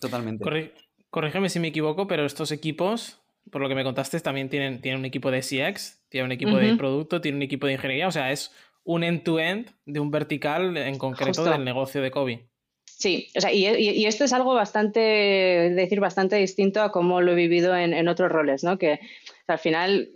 Totalmente. 0.00 0.72
corrígeme 1.10 1.48
si 1.48 1.60
me 1.60 1.68
equivoco, 1.68 2.06
pero 2.06 2.26
estos 2.26 2.52
equipos, 2.52 3.23
por 3.50 3.60
lo 3.60 3.68
que 3.68 3.74
me 3.74 3.84
contaste, 3.84 4.18
también 4.20 4.48
tienen, 4.48 4.80
tienen 4.80 5.00
un 5.00 5.04
equipo 5.04 5.30
de 5.30 5.40
CX, 5.40 6.02
tienen 6.08 6.26
un 6.26 6.32
equipo 6.32 6.56
de 6.56 6.76
producto, 6.76 7.20
tienen 7.20 7.36
un 7.38 7.42
equipo 7.42 7.66
de 7.66 7.74
ingeniería, 7.74 8.08
o 8.08 8.12
sea, 8.12 8.32
es 8.32 8.52
un 8.84 9.02
end-to-end 9.02 9.70
de 9.86 10.00
un 10.00 10.10
vertical 10.10 10.76
en 10.76 10.98
concreto 10.98 11.44
del 11.44 11.64
negocio 11.64 12.02
de 12.02 12.10
COVID. 12.10 12.38
Sí, 12.84 13.28
o 13.36 13.40
sea, 13.40 13.52
y, 13.52 14.06
esto 14.06 14.24
es 14.24 14.32
algo 14.32 14.54
bastante, 14.54 15.00
decir, 15.00 16.00
bastante 16.00 16.36
distinto 16.36 16.80
a 16.82 16.92
cómo 16.92 17.20
lo 17.20 17.32
he 17.32 17.34
vivido 17.34 17.76
en, 17.76 18.08
otros 18.08 18.30
roles, 18.30 18.62
¿no? 18.62 18.78
Que 18.78 19.00
al 19.46 19.58
final 19.58 20.10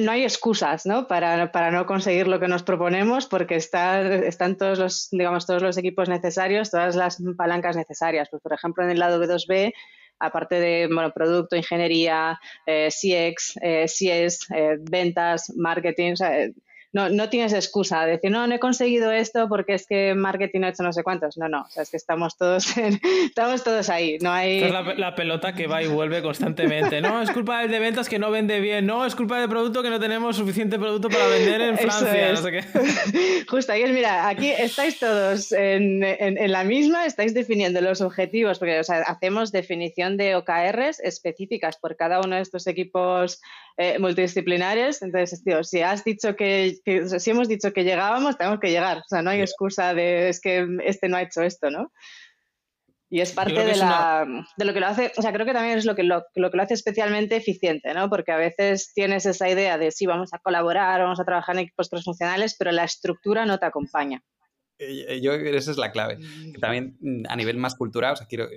no 0.00 0.12
hay 0.12 0.22
excusas, 0.22 0.86
¿no? 0.86 1.06
Para, 1.06 1.52
para, 1.52 1.70
no 1.70 1.86
conseguir 1.86 2.28
lo 2.28 2.40
que 2.40 2.48
nos 2.48 2.62
proponemos 2.62 3.26
porque 3.26 3.56
están 3.56 4.56
todos 4.56 4.78
los, 4.78 5.08
digamos, 5.10 5.46
todos 5.46 5.62
los 5.62 5.76
equipos 5.76 6.08
necesarios, 6.08 6.70
todas 6.70 6.96
las 6.96 7.22
palancas 7.36 7.76
necesarias. 7.76 8.28
Pues, 8.30 8.42
por 8.42 8.52
ejemplo, 8.52 8.84
en 8.84 8.90
el 8.90 8.98
lado 8.98 9.22
B2B, 9.22 9.74
aparte 10.22 10.60
de 10.60 10.86
bueno, 10.86 11.12
producto, 11.12 11.56
ingeniería, 11.56 12.38
eh, 12.64 12.88
CX, 12.90 13.56
eh, 13.60 13.86
CS, 13.88 14.46
eh, 14.54 14.76
ventas, 14.80 15.52
marketing, 15.56 16.12
o 16.12 16.16
sea, 16.16 16.48
no, 16.92 17.08
no 17.08 17.30
tienes 17.30 17.54
excusa 17.54 18.04
de 18.04 18.12
decir, 18.12 18.30
no, 18.30 18.46
no 18.46 18.54
he 18.54 18.58
conseguido 18.58 19.10
esto 19.10 19.48
porque 19.48 19.74
es 19.74 19.86
que 19.86 20.14
marketing 20.14 20.62
ha 20.62 20.68
hecho 20.68 20.82
no 20.82 20.92
sé 20.92 21.02
cuántos. 21.02 21.38
No, 21.38 21.48
no, 21.48 21.62
o 21.62 21.70
sea, 21.70 21.82
es 21.82 21.90
que 21.90 21.96
estamos 21.96 22.36
todos, 22.36 22.66
estamos 23.24 23.64
todos 23.64 23.88
ahí. 23.88 24.18
No 24.20 24.30
hay... 24.30 24.62
es 24.62 24.70
la, 24.70 25.14
pelota 25.14 25.54
que 25.54 25.66
va 25.66 25.82
y 25.82 25.86
vuelve 25.86 26.22
constantemente. 26.22 27.00
No, 27.00 27.22
es 27.22 27.30
culpa 27.30 27.60
del 27.60 27.70
de 27.70 27.78
ventas 27.78 28.08
que 28.08 28.18
no 28.18 28.30
vende 28.30 28.60
bien. 28.60 28.84
No, 28.86 29.06
es 29.06 29.14
culpa 29.14 29.40
del 29.40 29.48
producto 29.48 29.82
que 29.82 29.88
no 29.88 29.98
tenemos 29.98 30.36
suficiente 30.36 30.78
producto 30.78 31.08
para 31.08 31.26
vender 31.28 31.60
en 31.62 31.78
Francia. 31.78 32.32
No 32.32 32.42
sé 32.42 32.50
qué. 32.52 33.44
Justo, 33.48 33.72
ahí 33.72 33.82
es, 33.82 33.90
mira, 33.90 34.28
aquí 34.28 34.50
estáis 34.50 34.98
todos 34.98 35.52
en, 35.52 36.02
en, 36.02 36.52
la 36.52 36.64
misma, 36.64 37.06
estáis 37.06 37.32
definiendo 37.32 37.80
los 37.80 38.02
objetivos, 38.02 38.58
porque 38.58 38.80
o 38.80 38.84
sea, 38.84 39.00
hacemos 39.02 39.50
definición 39.50 40.16
de 40.16 40.36
OKRs 40.36 41.00
específicas 41.00 41.78
por 41.78 41.96
cada 41.96 42.20
uno 42.20 42.36
de 42.36 42.42
estos 42.42 42.66
equipos 42.66 43.40
eh, 43.78 43.98
multidisciplinares. 43.98 45.00
Entonces, 45.00 45.42
tío, 45.42 45.64
si 45.64 45.80
has 45.80 46.04
dicho 46.04 46.36
que, 46.36 46.78
si 46.84 47.30
hemos 47.30 47.48
dicho 47.48 47.72
que 47.72 47.84
llegábamos, 47.84 48.36
tenemos 48.36 48.60
que 48.60 48.70
llegar. 48.70 48.98
O 48.98 49.08
sea, 49.08 49.22
no 49.22 49.30
hay 49.30 49.40
excusa 49.40 49.94
de 49.94 50.28
es 50.28 50.40
que 50.40 50.66
este 50.84 51.08
no 51.08 51.16
ha 51.16 51.22
hecho 51.22 51.42
esto, 51.42 51.70
¿no? 51.70 51.92
Y 53.08 53.20
es 53.20 53.32
parte 53.32 53.62
de, 53.62 53.76
la, 53.76 54.26
de, 54.56 54.64
lo 54.64 54.72
que 54.72 54.80
lo 54.80 54.86
hace, 54.86 55.12
o 55.18 55.20
sea, 55.20 55.34
creo 55.34 55.44
que 55.44 55.52
también 55.52 55.76
es 55.76 55.84
lo 55.84 55.94
que 55.94 56.02
lo, 56.02 56.24
lo, 56.34 56.50
que 56.50 56.56
lo 56.56 56.62
hace 56.62 56.72
especialmente 56.72 57.36
eficiente, 57.36 57.92
¿no? 57.92 58.08
Porque 58.08 58.32
a 58.32 58.38
veces 58.38 58.94
tienes 58.94 59.26
esa 59.26 59.50
idea 59.50 59.76
de 59.76 59.90
sí, 59.90 60.06
vamos 60.06 60.32
a 60.32 60.38
colaborar, 60.38 61.02
vamos 61.02 61.20
a 61.20 61.24
trabajar 61.24 61.54
en 61.56 61.64
equipos 61.64 61.90
transfuncionales, 61.90 62.56
pero 62.58 62.72
la 62.72 62.84
estructura 62.84 63.44
no 63.44 63.58
te 63.58 63.66
acompaña. 63.66 64.22
Eh, 64.78 65.20
yo 65.22 65.34
esa 65.34 65.70
es 65.70 65.76
la 65.76 65.92
clave. 65.92 66.18
también 66.58 66.96
mm, 67.00 67.24
a 67.28 67.36
nivel 67.36 67.58
más 67.58 67.74
cultural, 67.74 68.14
o 68.14 68.16
sea, 68.16 68.26
quiero, 68.26 68.48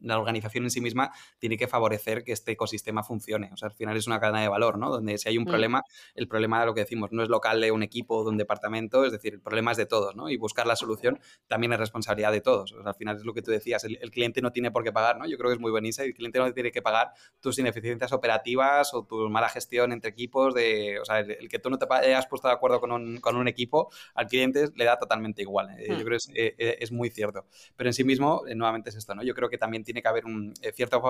la 0.00 0.18
organización 0.18 0.64
en 0.64 0.70
sí 0.70 0.80
misma 0.80 1.12
tiene 1.38 1.56
que 1.56 1.68
favorecer 1.68 2.24
que 2.24 2.32
este 2.32 2.52
ecosistema 2.52 3.02
funcione. 3.02 3.50
O 3.52 3.56
sea, 3.56 3.68
al 3.68 3.74
final 3.74 3.96
es 3.96 4.06
una 4.06 4.20
cadena 4.20 4.40
de 4.42 4.48
valor, 4.48 4.78
¿no? 4.78 4.90
Donde 4.90 5.18
si 5.18 5.28
hay 5.28 5.38
un 5.38 5.44
mm. 5.44 5.48
problema, 5.48 5.82
el 6.14 6.28
problema 6.28 6.60
de 6.60 6.66
lo 6.66 6.74
que 6.74 6.80
decimos 6.80 7.12
no 7.12 7.22
es 7.22 7.28
local 7.28 7.60
de 7.60 7.70
un 7.70 7.82
equipo 7.82 8.16
o 8.18 8.24
de 8.24 8.30
un 8.30 8.36
departamento, 8.36 9.04
es 9.04 9.12
decir, 9.12 9.34
el 9.34 9.40
problema 9.40 9.72
es 9.72 9.76
de 9.76 9.86
todos, 9.86 10.16
¿no? 10.16 10.28
Y 10.28 10.36
buscar 10.36 10.66
la 10.66 10.76
solución 10.76 11.20
también 11.46 11.72
es 11.72 11.78
responsabilidad 11.78 12.32
de 12.32 12.40
todos. 12.40 12.72
O 12.72 12.82
sea, 12.82 12.90
al 12.90 12.94
final 12.94 13.16
es 13.16 13.24
lo 13.24 13.34
que 13.34 13.42
tú 13.42 13.50
decías, 13.50 13.84
el, 13.84 14.10
cliente 14.10 14.40
no 14.40 14.50
tiene 14.50 14.70
por 14.70 14.82
qué 14.82 14.92
pagar, 14.92 15.18
¿no? 15.18 15.26
Yo 15.26 15.36
creo 15.38 15.50
que 15.50 15.54
es 15.54 15.60
muy 15.60 15.70
buenísimo, 15.70 16.04
el 16.04 16.14
cliente 16.14 16.38
no 16.38 16.52
tiene 16.52 16.72
que 16.72 16.82
pagar 16.82 17.12
tus 17.40 17.58
ineficiencias 17.58 18.12
operativas 18.12 18.92
o 18.94 19.04
tu 19.04 19.28
mala 19.28 19.48
gestión 19.48 19.92
entre 19.92 20.10
equipos, 20.10 20.54
de, 20.54 20.98
o 21.00 21.04
sea, 21.04 21.20
el, 21.20 21.48
que 21.48 21.58
tú 21.58 21.70
no 21.70 21.78
te 21.78 21.86
hayas 21.90 22.26
puesto 22.26 22.48
de 22.48 22.54
acuerdo 22.54 22.80
con 22.80 22.92
un, 22.92 23.18
con 23.18 23.36
un, 23.36 23.48
equipo, 23.48 23.90
al 24.14 24.26
cliente 24.26 24.68
le 24.74 24.84
da 24.84 24.98
totalmente 24.98 25.42
igual. 25.42 25.70
¿eh? 25.70 25.86
Yo 25.88 25.94
mm. 25.94 25.98
creo 25.98 26.10
que 26.10 26.16
es, 26.16 26.28
eh, 26.34 26.54
eh, 26.58 26.76
es, 26.80 26.92
muy 26.92 27.10
cierto. 27.10 27.46
Pero 27.76 27.88
en 27.88 27.94
sí 27.94 28.04
mismo, 28.04 28.42
nuevamente 28.54 28.90
es 28.90 28.96
esto, 28.96 29.14
¿no? 29.14 29.22
Yo 29.22 29.34
creo 29.34 29.48
que 29.48 29.58
también 29.58 29.79
tiene 29.84 30.02
que 30.02 30.08
haber 30.08 30.26
un 30.26 30.54
cierto 30.74 31.02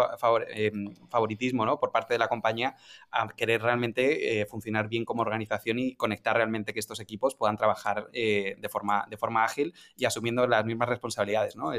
favoritismo, 1.08 1.64
¿no? 1.64 1.78
Por 1.78 1.92
parte 1.92 2.14
de 2.14 2.18
la 2.18 2.28
compañía 2.28 2.76
a 3.10 3.28
querer 3.28 3.62
realmente 3.62 4.46
funcionar 4.48 4.88
bien 4.88 5.04
como 5.04 5.22
organización 5.22 5.78
y 5.78 5.94
conectar 5.96 6.36
realmente 6.36 6.72
que 6.72 6.80
estos 6.80 7.00
equipos 7.00 7.34
puedan 7.34 7.56
trabajar 7.56 8.10
de, 8.10 8.68
forma, 8.70 9.06
de 9.08 9.16
forma 9.16 9.44
ágil 9.44 9.74
y 9.96 10.04
asumiendo 10.04 10.46
las 10.46 10.64
mismas 10.64 10.88
responsabilidades, 10.88 11.56
¿no? 11.56 11.70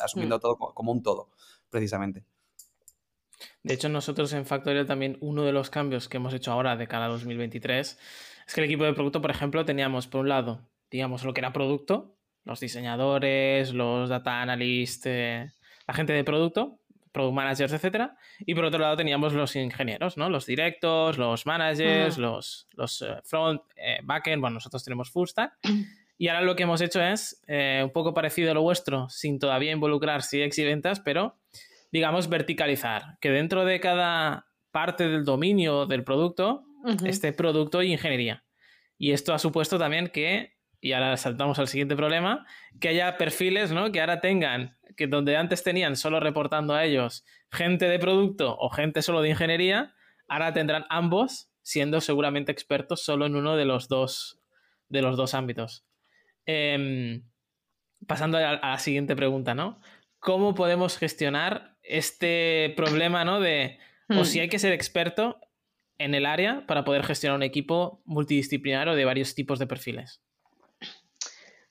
asumiendo 0.00 0.38
mm. 0.38 0.40
todo 0.40 0.56
como 0.56 0.92
un 0.92 1.02
todo, 1.02 1.30
precisamente. 1.70 2.24
De 3.62 3.74
hecho, 3.74 3.88
nosotros 3.88 4.32
en 4.32 4.46
Factorial 4.46 4.86
también 4.86 5.18
uno 5.20 5.42
de 5.42 5.52
los 5.52 5.70
cambios 5.70 6.08
que 6.08 6.16
hemos 6.16 6.34
hecho 6.34 6.52
ahora 6.52 6.76
de 6.76 6.88
cara 6.88 7.06
a 7.06 7.08
2023 7.08 7.98
es 8.46 8.54
que 8.54 8.60
el 8.60 8.66
equipo 8.66 8.84
de 8.84 8.92
producto, 8.92 9.20
por 9.20 9.30
ejemplo, 9.30 9.64
teníamos 9.64 10.06
por 10.06 10.22
un 10.22 10.28
lado, 10.28 10.68
digamos, 10.90 11.24
lo 11.24 11.32
que 11.32 11.40
era 11.40 11.52
producto, 11.52 12.16
los 12.44 12.60
diseñadores, 12.60 13.72
los 13.72 14.08
data 14.08 14.42
analysts, 14.42 15.06
eh, 15.06 15.52
gente 15.92 16.12
de 16.12 16.24
producto, 16.24 16.78
product 17.12 17.34
managers, 17.34 17.72
etcétera, 17.72 18.16
y 18.40 18.54
por 18.54 18.64
otro 18.64 18.80
lado 18.80 18.96
teníamos 18.96 19.34
los 19.34 19.54
ingenieros, 19.56 20.16
¿no? 20.16 20.30
Los 20.30 20.46
directos, 20.46 21.18
los 21.18 21.46
managers, 21.46 22.18
los, 22.18 22.68
los 22.72 23.02
eh, 23.02 23.16
front, 23.24 23.60
eh, 23.76 23.98
backend, 24.02 24.40
bueno, 24.40 24.54
nosotros 24.54 24.82
tenemos 24.84 25.10
full 25.10 25.28
stack. 25.28 25.52
Y 26.18 26.28
ahora 26.28 26.42
lo 26.42 26.54
que 26.54 26.62
hemos 26.62 26.80
hecho 26.80 27.02
es 27.02 27.42
un 27.48 27.90
poco 27.90 28.14
parecido 28.14 28.52
a 28.52 28.54
lo 28.54 28.62
vuestro, 28.62 29.08
sin 29.08 29.40
todavía 29.40 29.72
involucrar 29.72 30.22
CX 30.22 30.56
y 30.58 30.64
ventas, 30.64 31.00
pero 31.00 31.36
digamos, 31.90 32.28
verticalizar, 32.28 33.18
que 33.20 33.30
dentro 33.30 33.64
de 33.64 33.80
cada 33.80 34.46
parte 34.70 35.08
del 35.08 35.24
dominio 35.24 35.86
del 35.86 36.04
producto 36.04 36.64
esté 37.04 37.32
producto 37.32 37.82
y 37.82 37.92
ingeniería. 37.92 38.44
Y 38.98 39.12
esto 39.12 39.34
ha 39.34 39.38
supuesto 39.38 39.78
también 39.78 40.08
que, 40.08 40.51
y 40.82 40.92
ahora 40.94 41.16
saltamos 41.16 41.60
al 41.60 41.68
siguiente 41.68 41.94
problema, 41.94 42.44
que 42.80 42.88
haya 42.88 43.16
perfiles, 43.16 43.70
¿no? 43.70 43.92
Que 43.92 44.00
ahora 44.00 44.20
tengan, 44.20 44.76
que 44.96 45.06
donde 45.06 45.36
antes 45.36 45.62
tenían 45.62 45.94
solo 45.94 46.18
reportando 46.18 46.74
a 46.74 46.84
ellos 46.84 47.24
gente 47.52 47.88
de 47.88 48.00
producto 48.00 48.56
o 48.58 48.68
gente 48.68 49.00
solo 49.00 49.22
de 49.22 49.30
ingeniería, 49.30 49.94
ahora 50.26 50.52
tendrán 50.52 50.84
ambos 50.90 51.52
siendo 51.62 52.00
seguramente 52.00 52.50
expertos 52.50 53.04
solo 53.04 53.26
en 53.26 53.36
uno 53.36 53.56
de 53.56 53.64
los 53.64 53.86
dos, 53.86 54.40
de 54.88 55.02
los 55.02 55.16
dos 55.16 55.34
ámbitos. 55.34 55.86
Em, 56.46 57.22
pasando 58.08 58.38
a, 58.38 58.50
a 58.50 58.70
la 58.70 58.78
siguiente 58.78 59.14
pregunta, 59.14 59.54
¿no? 59.54 59.80
¿Cómo 60.18 60.56
podemos 60.56 60.98
gestionar 60.98 61.76
este 61.84 62.74
problema, 62.76 63.24
¿no? 63.24 63.38
De, 63.38 63.78
o 64.08 64.24
si 64.24 64.40
hmm. 64.40 64.42
hay 64.42 64.48
que 64.48 64.58
ser 64.58 64.72
experto 64.72 65.38
en 65.98 66.16
el 66.16 66.26
área 66.26 66.66
para 66.66 66.82
poder 66.82 67.04
gestionar 67.04 67.36
un 67.36 67.44
equipo 67.44 68.02
multidisciplinar 68.04 68.88
o 68.88 68.96
de 68.96 69.04
varios 69.04 69.36
tipos 69.36 69.60
de 69.60 69.68
perfiles 69.68 70.20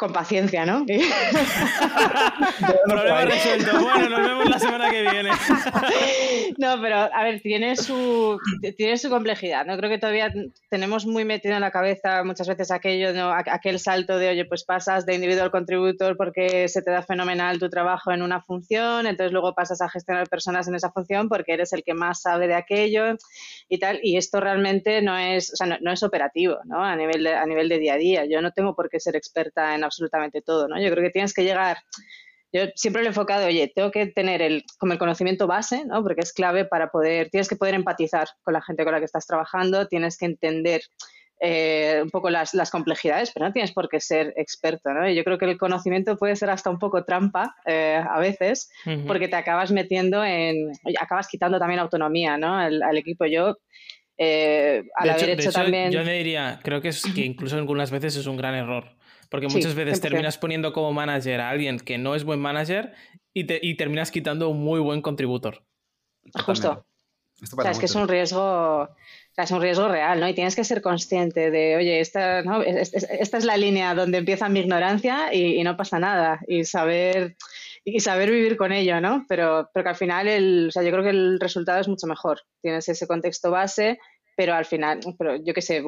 con 0.00 0.12
paciencia, 0.14 0.64
¿no? 0.64 0.86
Problema 2.86 3.26
resuelto. 3.26 3.82
Bueno, 3.82 4.08
nos 4.08 4.26
vemos 4.26 4.48
la 4.48 4.58
semana 4.58 4.90
que 4.90 5.02
viene. 5.02 5.28
no, 6.58 6.80
pero 6.80 6.96
a 6.96 7.22
ver, 7.22 7.42
tiene 7.42 7.76
su, 7.76 8.38
tiene 8.78 8.96
su 8.96 9.10
complejidad. 9.10 9.66
No 9.66 9.76
creo 9.76 9.90
que 9.90 9.98
todavía 9.98 10.32
tenemos 10.70 11.04
muy 11.04 11.26
metido 11.26 11.54
en 11.54 11.60
la 11.60 11.70
cabeza 11.70 12.24
muchas 12.24 12.48
veces 12.48 12.70
aquello, 12.70 13.12
¿no? 13.12 13.30
aquel 13.30 13.78
salto 13.78 14.16
de, 14.16 14.30
oye, 14.30 14.46
pues 14.46 14.64
pasas 14.64 15.04
de 15.04 15.16
individual 15.16 15.50
contributor 15.50 16.16
porque 16.16 16.68
se 16.68 16.80
te 16.80 16.90
da 16.90 17.02
fenomenal 17.02 17.58
tu 17.58 17.68
trabajo 17.68 18.10
en 18.10 18.22
una 18.22 18.40
función, 18.40 19.06
entonces 19.06 19.32
luego 19.32 19.54
pasas 19.54 19.82
a 19.82 19.90
gestionar 19.90 20.30
personas 20.30 20.66
en 20.66 20.76
esa 20.76 20.90
función 20.90 21.28
porque 21.28 21.52
eres 21.52 21.74
el 21.74 21.84
que 21.84 21.92
más 21.92 22.22
sabe 22.22 22.48
de 22.48 22.54
aquello 22.54 23.16
y 23.68 23.78
tal. 23.78 24.00
Y 24.02 24.16
esto 24.16 24.40
realmente 24.40 25.02
no 25.02 25.18
es, 25.18 25.52
o 25.52 25.56
sea, 25.56 25.78
no, 25.78 25.92
es 25.92 26.02
operativo, 26.02 26.56
¿no? 26.64 26.82
A 26.82 26.96
nivel, 26.96 27.22
de, 27.22 27.34
a 27.34 27.44
nivel 27.44 27.68
de 27.68 27.78
día 27.78 27.94
a 27.94 27.98
día. 27.98 28.24
Yo 28.24 28.40
no 28.40 28.52
tengo 28.52 28.74
por 28.74 28.88
qué 28.88 28.98
ser 28.98 29.14
experta 29.14 29.74
en 29.74 29.89
absolutamente 29.90 30.40
todo, 30.40 30.68
¿no? 30.68 30.80
Yo 30.80 30.90
creo 30.90 31.04
que 31.04 31.10
tienes 31.10 31.34
que 31.34 31.44
llegar, 31.44 31.78
yo 32.52 32.62
siempre 32.74 33.02
lo 33.02 33.08
he 33.08 33.10
enfocado, 33.10 33.46
oye, 33.46 33.70
tengo 33.74 33.90
que 33.90 34.06
tener 34.06 34.42
el, 34.42 34.64
como 34.78 34.92
el 34.92 34.98
conocimiento 34.98 35.46
base, 35.46 35.84
¿no? 35.84 36.02
Porque 36.02 36.22
es 36.22 36.32
clave 36.32 36.64
para 36.64 36.90
poder, 36.90 37.28
tienes 37.30 37.48
que 37.48 37.56
poder 37.56 37.74
empatizar 37.74 38.28
con 38.42 38.54
la 38.54 38.62
gente 38.62 38.84
con 38.84 38.92
la 38.92 38.98
que 38.98 39.04
estás 39.04 39.26
trabajando, 39.26 39.86
tienes 39.86 40.16
que 40.16 40.26
entender 40.26 40.82
eh, 41.42 42.00
un 42.02 42.10
poco 42.10 42.28
las, 42.28 42.52
complejidades, 42.70 43.30
pero 43.32 43.46
no 43.46 43.52
tienes 43.52 43.72
por 43.72 43.88
qué 43.88 43.98
ser 43.98 44.34
experto, 44.36 44.92
¿no? 44.92 45.08
yo 45.08 45.24
creo 45.24 45.38
que 45.38 45.46
el 45.46 45.56
conocimiento 45.56 46.18
puede 46.18 46.36
ser 46.36 46.50
hasta 46.50 46.68
un 46.68 46.78
poco 46.78 47.04
trampa 47.04 47.54
eh, 47.64 47.98
a 48.06 48.18
veces, 48.18 48.70
porque 49.06 49.28
te 49.28 49.36
acabas 49.36 49.70
metiendo 49.70 50.22
en, 50.22 50.70
acabas 51.00 51.28
quitando 51.28 51.58
también 51.58 51.80
autonomía, 51.80 52.36
¿no? 52.36 52.56
Al, 52.56 52.96
equipo. 52.98 53.24
Yo 53.24 53.56
eh, 54.18 54.82
al 54.96 55.10
haber 55.10 55.30
hecho, 55.30 55.50
también. 55.50 55.90
Yo 55.90 56.02
le 56.02 56.12
diría, 56.12 56.60
creo 56.62 56.82
que 56.82 56.88
es 56.88 57.02
que 57.14 57.24
incluso 57.24 57.56
algunas 57.56 57.90
veces 57.90 58.16
es 58.16 58.26
un 58.26 58.36
gran 58.36 58.54
error. 58.54 58.99
Porque 59.30 59.48
muchas 59.48 59.74
veces 59.74 60.00
terminas 60.00 60.38
poniendo 60.38 60.72
como 60.72 60.92
manager 60.92 61.40
a 61.40 61.50
alguien 61.50 61.78
que 61.78 61.98
no 61.98 62.14
es 62.14 62.24
buen 62.24 62.40
manager 62.40 62.92
y, 63.32 63.44
te, 63.44 63.60
y 63.62 63.76
terminas 63.76 64.10
quitando 64.10 64.48
un 64.48 64.60
muy 64.60 64.80
buen 64.80 65.02
contributor. 65.02 65.62
Justo. 66.44 66.84
O 67.42 67.62
sea, 67.62 67.70
es 67.70 67.78
que 67.78 67.86
es 67.86 67.94
un 67.94 68.08
riesgo, 68.08 68.88
es 69.36 69.50
un 69.50 69.62
riesgo 69.62 69.88
real, 69.88 70.20
¿no? 70.20 70.28
Y 70.28 70.34
tienes 70.34 70.54
que 70.56 70.64
ser 70.64 70.82
consciente 70.82 71.50
de, 71.50 71.76
oye, 71.76 72.00
esta, 72.00 72.40
esta 72.40 73.38
es 73.38 73.44
la 73.44 73.56
línea 73.56 73.94
donde 73.94 74.18
empieza 74.18 74.48
mi 74.48 74.60
ignorancia 74.60 75.32
y, 75.32 75.62
no 75.62 75.76
pasa 75.76 75.98
nada. 75.98 76.40
Y 76.46 76.64
saber, 76.64 77.36
y 77.84 78.00
saber 78.00 78.30
vivir 78.30 78.56
con 78.56 78.72
ello, 78.72 79.00
¿no? 79.00 79.24
Pero, 79.28 79.70
pero 79.72 79.84
que 79.84 79.90
al 79.90 79.96
final, 79.96 80.28
el, 80.28 80.66
o 80.68 80.70
sea, 80.70 80.82
yo 80.82 80.90
creo 80.90 81.04
que 81.04 81.10
el 81.10 81.40
resultado 81.40 81.80
es 81.80 81.88
mucho 81.88 82.06
mejor. 82.06 82.42
Tienes 82.60 82.88
ese 82.88 83.06
contexto 83.06 83.50
base 83.50 83.98
pero 84.40 84.54
al 84.54 84.64
final, 84.64 85.00
pero 85.18 85.36
yo 85.36 85.52
qué 85.52 85.60
sé, 85.60 85.82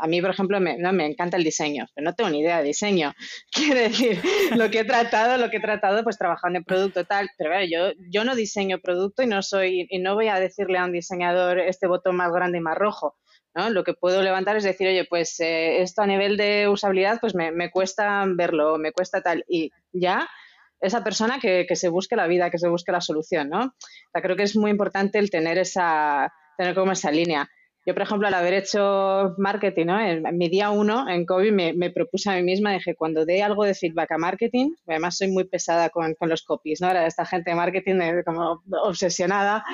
a, 0.00 0.06
mí, 0.06 0.22
por 0.22 0.30
ejemplo, 0.30 0.58
me, 0.60 0.78
no, 0.78 0.94
me 0.94 1.04
encanta 1.04 1.36
el 1.36 1.44
diseño, 1.44 1.84
pero 1.94 2.06
no 2.06 2.14
tengo 2.14 2.30
ni 2.30 2.40
idea 2.40 2.56
de 2.56 2.64
diseño. 2.64 3.12
Quiero 3.52 3.80
decir, 3.80 4.18
lo 4.56 4.70
que 4.70 4.78
he 4.78 4.84
tratado, 4.86 5.36
lo 5.36 5.50
que 5.50 5.58
he 5.58 5.60
tratado, 5.60 6.02
pues 6.02 6.16
trabajando 6.16 6.56
en 6.56 6.64
producto 6.64 7.04
tal, 7.04 7.28
pero 7.36 7.50
bueno, 7.50 7.66
yo, 7.70 7.92
yo 8.08 8.24
no 8.24 8.34
diseño 8.34 8.78
producto 8.78 9.22
y 9.22 9.26
no 9.26 9.42
soy, 9.42 9.86
y 9.90 9.98
no 9.98 10.14
voy 10.14 10.28
a 10.28 10.40
decirle 10.40 10.78
a 10.78 10.86
un 10.86 10.92
diseñador 10.92 11.58
este 11.58 11.86
botón 11.86 12.16
más 12.16 12.32
grande 12.32 12.56
y 12.56 12.62
más 12.62 12.78
rojo. 12.78 13.18
¿no? 13.54 13.68
Lo 13.68 13.84
que 13.84 13.92
puedo 13.92 14.22
levantar 14.22 14.56
es 14.56 14.64
decir, 14.64 14.88
oye, 14.88 15.04
pues 15.04 15.38
eh, 15.40 15.82
esto 15.82 16.00
a 16.00 16.06
nivel 16.06 16.38
de 16.38 16.68
usabilidad, 16.68 17.20
pues 17.20 17.34
me, 17.34 17.52
me 17.52 17.70
cuesta 17.70 18.24
verlo, 18.26 18.78
me 18.78 18.92
cuesta 18.92 19.20
tal, 19.20 19.44
y 19.46 19.70
ya 19.92 20.26
esa 20.80 21.04
persona 21.04 21.40
que, 21.42 21.66
que, 21.68 21.76
se 21.76 21.90
busque 21.90 22.16
la 22.16 22.26
vida, 22.26 22.48
que 22.48 22.56
se 22.56 22.68
busque 22.68 22.90
la 22.90 23.02
solución, 23.02 23.50
¿no? 23.50 23.64
O 23.66 24.10
sea, 24.12 24.22
creo 24.22 24.34
que 24.34 24.44
es 24.44 24.56
muy 24.56 24.70
importante 24.70 25.18
el 25.18 25.30
tener 25.30 25.58
esa, 25.58 26.32
tener 26.56 26.74
como 26.74 26.92
esa 26.92 27.10
línea. 27.10 27.48
Yo, 27.84 27.94
por 27.94 28.02
ejemplo, 28.02 28.28
al 28.28 28.34
haber 28.34 28.54
hecho 28.54 29.34
marketing, 29.38 29.86
¿no? 29.86 30.00
en, 30.00 30.22
mi 30.38 30.48
día 30.48 30.70
uno 30.70 31.08
en 31.08 31.26
COVID 31.26 31.52
me, 31.52 31.90
propuse 31.90 32.30
a 32.30 32.36
mí 32.36 32.42
misma, 32.44 32.72
dije, 32.72 32.94
cuando 32.94 33.24
dé 33.24 33.42
algo 33.42 33.64
de 33.64 33.74
feedback 33.74 34.12
a 34.12 34.18
marketing, 34.18 34.70
además 34.86 35.16
soy 35.16 35.28
muy 35.28 35.44
pesada 35.44 35.90
con, 35.90 36.14
los 36.20 36.42
copies, 36.44 36.80
¿no? 36.80 36.86
Ahora 36.86 37.06
esta 37.06 37.24
gente 37.24 37.50
de 37.50 37.56
marketing 37.56 37.98
como 38.24 38.62
obsesionada 38.84 39.64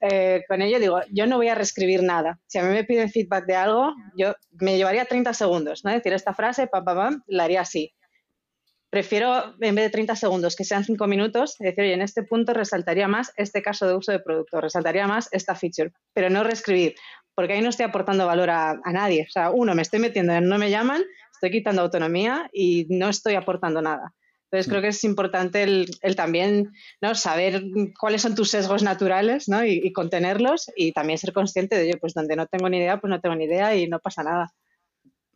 eh, 0.00 0.42
con 0.48 0.62
ello, 0.62 0.80
digo, 0.80 1.00
yo 1.12 1.26
no 1.26 1.36
voy 1.36 1.48
a 1.48 1.54
reescribir 1.54 2.02
nada. 2.02 2.40
Si 2.46 2.58
a 2.58 2.62
mí 2.62 2.70
me 2.70 2.84
piden 2.84 3.10
feedback 3.10 3.44
de 3.44 3.56
algo, 3.56 3.94
yo 4.16 4.34
me 4.52 4.78
llevaría 4.78 5.04
30 5.04 5.34
segundos, 5.34 5.84
¿no? 5.84 5.92
Decir 5.92 6.14
esta 6.14 6.32
frase, 6.32 6.68
pam, 6.68 6.84
pam, 6.84 6.96
pam, 6.96 7.22
la 7.26 7.44
haría 7.44 7.60
así. 7.60 7.92
Prefiero, 8.90 9.54
en 9.60 9.74
vez 9.74 9.84
de 9.84 9.90
30 9.90 10.16
segundos, 10.16 10.56
que 10.56 10.64
sean 10.64 10.82
5 10.82 11.06
minutos, 11.06 11.56
decir, 11.58 11.84
oye, 11.84 11.92
en 11.92 12.00
este 12.00 12.22
punto 12.22 12.54
resaltaría 12.54 13.06
más 13.06 13.32
este 13.36 13.60
caso 13.60 13.86
de 13.86 13.94
uso 13.94 14.12
de 14.12 14.20
producto, 14.20 14.62
resaltaría 14.62 15.06
más 15.06 15.28
esta 15.30 15.54
feature, 15.54 15.92
pero 16.14 16.30
no 16.30 16.42
reescribir 16.42 16.94
porque 17.38 17.52
ahí 17.52 17.60
no 17.60 17.68
estoy 17.68 17.84
aportando 17.84 18.26
valor 18.26 18.50
a, 18.50 18.80
nadie. 18.86 19.24
O 19.28 19.30
sea, 19.30 19.52
uno, 19.52 19.72
me 19.72 19.82
estoy 19.82 20.00
metiendo 20.00 20.32
en 20.32 20.48
no 20.48 20.58
me 20.58 20.70
llaman, 20.70 21.04
estoy 21.32 21.52
quitando 21.52 21.82
autonomía 21.82 22.50
y 22.52 22.88
no 22.90 23.08
estoy 23.08 23.36
aportando 23.36 23.80
nada. 23.80 24.12
Entonces 24.46 24.68
creo 24.68 24.82
que 24.82 24.88
es 24.88 25.04
importante 25.04 25.62
el, 25.62 26.16
también 26.16 26.72
¿no? 27.00 27.14
saber 27.14 27.62
cuáles 27.96 28.22
son 28.22 28.34
tus 28.34 28.50
sesgos 28.50 28.82
naturales 28.82 29.48
¿no? 29.48 29.64
y, 29.64 29.92
contenerlos 29.92 30.68
y 30.74 30.90
también 30.90 31.16
ser 31.16 31.32
consciente 31.32 31.76
de, 31.76 31.84
ello, 31.88 31.98
pues 32.00 32.12
donde 32.12 32.34
no 32.34 32.48
tengo 32.48 32.68
ni 32.68 32.78
idea, 32.78 33.00
pues 33.00 33.08
no 33.08 33.20
tengo 33.20 33.36
ni 33.36 33.44
idea 33.44 33.76
y 33.76 33.86
no 33.86 34.00
pasa 34.00 34.24
nada. 34.24 34.52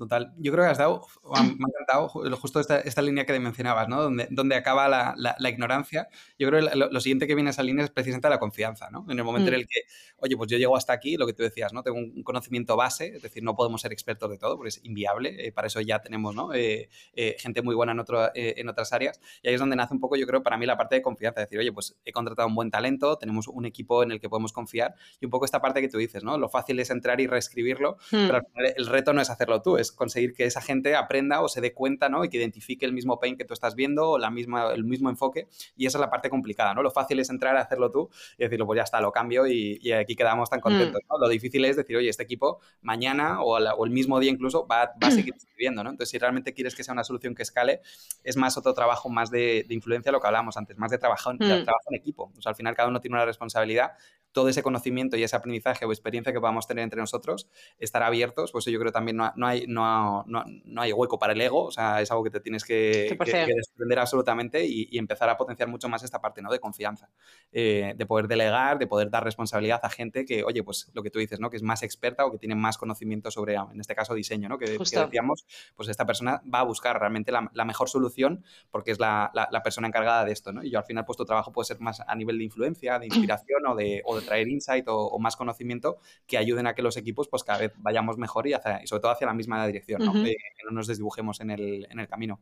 Total. 0.03 0.33
Yo 0.37 0.51
creo 0.51 0.65
que 0.65 0.71
has 0.73 0.79
dado, 0.79 1.07
me 1.33 1.39
ha 1.39 1.43
encantado 1.45 2.09
justo 2.09 2.59
esta, 2.59 2.81
esta 2.81 3.01
línea 3.03 3.25
que 3.25 3.39
mencionabas, 3.39 3.87
¿no? 3.87 4.03
Donde, 4.03 4.27
donde 4.33 4.57
acaba 4.57 4.89
la, 4.89 5.15
la, 5.17 5.49
ignorancia. 5.49 6.09
Yo 6.41 6.49
creo 6.49 6.69
que 6.69 6.77
lo, 6.77 7.01
siguiente 7.01 7.29
que 7.29 7.37
viene 7.37 7.51
a 7.51 7.53
esa 7.53 7.63
línea 7.63 7.85
es 7.85 7.91
precisamente 7.93 8.29
la 8.29 8.41
confianza, 8.41 8.91
¿no? 8.91 9.07
En 9.09 9.17
el 9.17 9.23
momento 9.23 9.51
en 9.51 9.55
mm. 9.55 9.61
el 9.61 9.69
que, 9.69 9.83
oye, 10.17 10.37
pues 10.37 10.51
yo 10.51 10.59
llego 10.59 10.77
hasta 10.77 10.93
aquí, 10.93 11.17
lo 11.17 11.25
que 11.25 11.35
tú 11.35 11.45
decías, 11.45 11.73
¿no? 11.73 11.85
Tengo 11.85 11.99
un 11.99 12.25
conocimiento 12.25 12.75
base, 12.75 13.15
es 13.15 13.23
decir, 13.23 13.45
no 13.45 13.55
podemos 13.55 13.81
ser 13.81 13.93
expertos 13.93 14.29
de 14.29 14.39
todo 14.39 14.57
porque 14.57 14.71
es 14.71 14.81
inviable. 14.83 15.47
Eh, 15.47 15.53
para 15.53 15.69
eso 15.69 15.81
ya 15.81 16.01
tenemos, 16.01 16.35
¿no? 16.35 16.53
Eh, 16.53 16.89
eh, 17.13 17.37
gente 17.39 17.63
muy 17.63 17.77
buena 17.77 17.93
en, 17.93 18.01
otro, 18.01 18.29
en 18.35 18.69
otras 18.69 18.93
áreas. 18.93 19.21
Y 19.41 19.51
ahí 19.51 19.55
es 19.55 19.61
donde 19.61 19.77
nace 19.77 19.95
un 19.95 20.01
poco, 20.01 20.17
yo 20.17 20.27
creo, 20.27 20.43
para 20.43 20.57
mí 20.57 20.67
la 20.67 20.77
parte 20.77 20.97
de 20.97 21.03
confianza. 21.03 21.43
Es 21.43 21.47
decir, 21.47 21.61
oye, 21.61 21.71
pues 21.71 21.97
he 22.05 22.11
contratado 22.11 22.49
un 22.49 22.57
buen 22.57 22.73
talento, 22.73 23.19
tenemos 23.19 23.47
un 23.47 23.67
equipo 23.67 24.03
en 24.03 24.11
el 24.11 24.19
que 24.19 24.29
podemos 24.29 24.53
confiar 24.53 24.97
y 25.21 25.27
un 25.27 25.31
poco 25.31 25.45
esta 25.45 25.61
parte 25.61 25.81
que 25.81 25.89
tú 25.89 25.99
dices, 25.99 26.25
¿no? 26.25 26.39
Lo 26.39 26.49
fácil 26.49 26.81
es 26.81 26.91
entrar 26.91 27.21
y 27.21 27.29
reescribirlo, 27.29 27.99
mm. 28.11 28.27
pero 28.27 28.41
el 28.77 28.87
reto 28.87 29.13
no 29.13 29.21
es 29.21 29.31
hacerlo 29.31 29.63
tú, 29.63 29.77
es 29.77 29.92
conseguir 29.93 30.35
que 30.35 30.45
esa 30.45 30.61
gente 30.61 30.95
aprenda 30.95 31.41
o 31.41 31.49
se 31.49 31.61
dé 31.61 31.73
cuenta, 31.73 32.09
¿no? 32.09 32.25
Y 32.25 32.29
que 32.29 32.39
identifique 32.39 32.85
el 32.87 32.93
mismo 32.93 33.19
pain 33.19 33.37
que 33.37 33.45
tú 33.45 33.55
estás 33.55 33.75
viendo 33.75 34.11
o 34.11 34.19
la 34.19 34.31
misma, 34.31 34.73
el 34.73 34.85
mismo 34.85 35.11
enfoque. 35.11 35.49
Y 35.77 35.87
esa 35.87 35.99
es 35.99 36.01
la 36.01 36.11
parte 36.11 36.31
complicada, 36.31 36.75
¿no? 36.75 36.83
Lo 36.83 36.91
fácil 36.91 37.19
es 37.21 37.31
entrar 37.31 37.57
a 37.57 37.61
hacerlo 37.61 37.91
tú 37.91 38.11
y 38.39 38.45
decirlo, 38.45 38.67
pues 38.67 38.77
ya 38.77 38.83
está, 38.83 39.01
lo 39.01 39.13
cambio 39.13 39.47
y, 39.47 39.93
aquí 39.93 40.17
quedamos 40.17 40.49
tan 40.51 40.61
contentos, 40.61 41.01
mm. 41.05 41.13
¿no? 41.13 41.19
Lo 41.19 41.29
difícil 41.29 41.65
es 41.65 41.77
decir, 41.77 41.97
oye, 41.97 42.09
este 42.09 42.23
equipo 42.23 42.61
mañana 42.81 43.43
o, 43.43 43.59
el 43.59 43.91
mismo 43.91 44.19
día 44.21 44.31
incluso 44.31 44.67
va, 44.67 44.93
a 45.01 45.11
seguir 45.11 45.35
escribiendo, 45.35 45.85
¿no? 45.85 45.91
Entonces, 45.91 46.11
si 46.11 46.19
realmente 46.19 46.55
quieres 46.55 46.75
que 46.75 46.85
sea 46.85 46.93
una 46.93 47.05
solución 47.05 47.35
que 47.35 47.43
escale, 47.43 47.81
es 48.25 48.37
más 48.37 48.57
otro 48.57 48.75
trabajo 48.75 49.09
más 49.09 49.31
de, 49.31 49.67
influencia, 49.69 50.13
lo 50.13 50.21
que 50.21 50.27
hablábamos 50.27 50.57
antes, 50.57 50.77
más 50.79 50.91
de 50.91 50.99
trabajo, 50.99 51.31
de 51.33 51.37
mm. 51.37 51.65
trabajo 51.65 51.85
en 51.91 51.97
equipo. 51.97 52.33
O 52.37 52.43
sea, 52.43 52.51
al 52.51 52.57
final 52.57 52.75
cada 52.75 52.89
uno 52.89 53.01
tiene 53.01 53.17
una 53.17 53.25
responsabilidad 53.25 53.93
todo 54.33 54.49
ese 54.49 54.63
conocimiento 54.63 55.17
y 55.17 55.23
ese 55.23 55.37
aprendizaje 55.37 55.85
o 55.85 55.93
experiencia 55.93 56.33
que 56.33 56.41
podamos 56.41 56.67
tener 56.67 56.83
entre 56.83 57.01
nosotros 57.01 57.49
estar 57.79 58.03
abiertos, 58.03 58.53
pues 58.53 58.65
yo 58.65 58.79
creo 58.79 58.91
que 58.91 58.95
también 58.95 59.17
no, 59.17 59.47
hay, 59.47 59.67
no, 59.69 60.25
no, 60.27 60.81
hay 60.81 60.93
hueco 60.93 61.19
para 61.19 61.35
el 61.35 61.41
ego, 61.41 61.65
o 61.65 61.71
sea, 61.71 62.01
es 62.01 62.11
algo 62.11 62.25
que 62.25 62.31
te 62.31 62.41
tienes 62.41 62.65
que, 62.65 63.17
desprender 63.57 63.99
absolutamente 63.99 64.65
y, 64.65 64.99
empezar 65.03 65.29
a 65.29 65.37
potenciar 65.37 65.69
mucho 65.69 65.89
más 65.89 66.03
esta 66.05 66.21
parte, 66.21 66.43
¿no? 66.43 66.51
De 66.51 66.61
confianza, 66.61 67.11
eh, 67.51 67.95
de 67.97 68.07
poder 68.07 68.29
delegar, 68.29 68.79
de 68.79 68.87
poder 68.87 69.11
dar 69.11 69.25
responsabilidad 69.25 69.81
a 69.83 69.91
gente 69.91 70.25
que, 70.25 70.45
oye, 70.45 70.63
pues 70.63 70.91
lo 70.95 71.03
que 71.03 71.11
tú 71.11 71.19
dices, 71.19 71.41
¿no? 71.41 71.51
Que 71.51 71.57
es 71.57 71.63
más 71.63 71.83
experta 71.83 72.25
o 72.25 72.31
que 72.31 72.39
tiene 72.39 72.55
más 72.55 72.79
conocimiento 72.79 73.31
sobre, 73.31 73.55
en 73.55 73.81
este 73.81 73.95
caso, 73.95 74.15
diseño, 74.15 74.49
¿no? 74.49 74.59
Que, 74.59 74.79
decíamos, 74.79 75.45
pues 75.75 75.89
esta 75.89 76.07
persona 76.07 76.43
va 76.53 76.61
a 76.61 76.65
buscar 76.65 76.99
realmente 76.99 77.33
la, 77.33 77.65
mejor 77.65 77.89
solución 77.89 78.45
porque 78.71 78.91
es 78.91 78.99
la, 78.99 79.31
la, 79.35 79.63
persona 79.63 79.89
encargada 79.89 80.25
de 80.25 80.33
esto, 80.33 80.53
¿no? 80.53 80.63
Y 80.63 80.71
yo 80.71 80.79
al 80.79 80.85
final, 80.85 81.05
pues 81.05 81.17
tu 81.17 81.25
trabajo 81.25 81.53
puede 81.53 81.67
ser 81.67 81.81
más 81.81 82.01
a 82.01 82.15
nivel 82.15 82.39
de 82.39 82.45
influencia, 82.45 82.99
de 82.99 83.07
inspiración 83.07 83.67
o 83.67 83.75
de, 83.75 84.03
o 84.05 84.17
de 84.17 84.22
traer 84.23 84.49
insight 84.49 84.85
o, 84.89 85.19
más 85.19 85.37
conocimiento 85.37 85.99
que 86.27 86.39
ayuden 86.39 86.67
a 86.67 86.75
que 86.75 86.83
los 86.83 86.97
equipos 86.97 87.29
pues 87.29 87.45
cada 87.45 87.59
vez 87.59 87.73
vayamos 87.77 88.19
mejor 88.19 88.47
y, 88.47 88.55
y 88.55 88.87
sobre 88.87 89.01
todo 89.01 89.13
hacia 89.13 89.27
la 89.27 89.35
misma 89.35 89.67
dirección, 89.67 90.05
¿no? 90.05 90.13
que 90.13 90.37
no 90.65 90.73
nos 90.73 90.87
desdibujemos 90.87 91.41
en 91.41 91.51
el, 91.51 91.87
en 91.91 92.01
el 92.01 92.09
camino. 92.09 92.41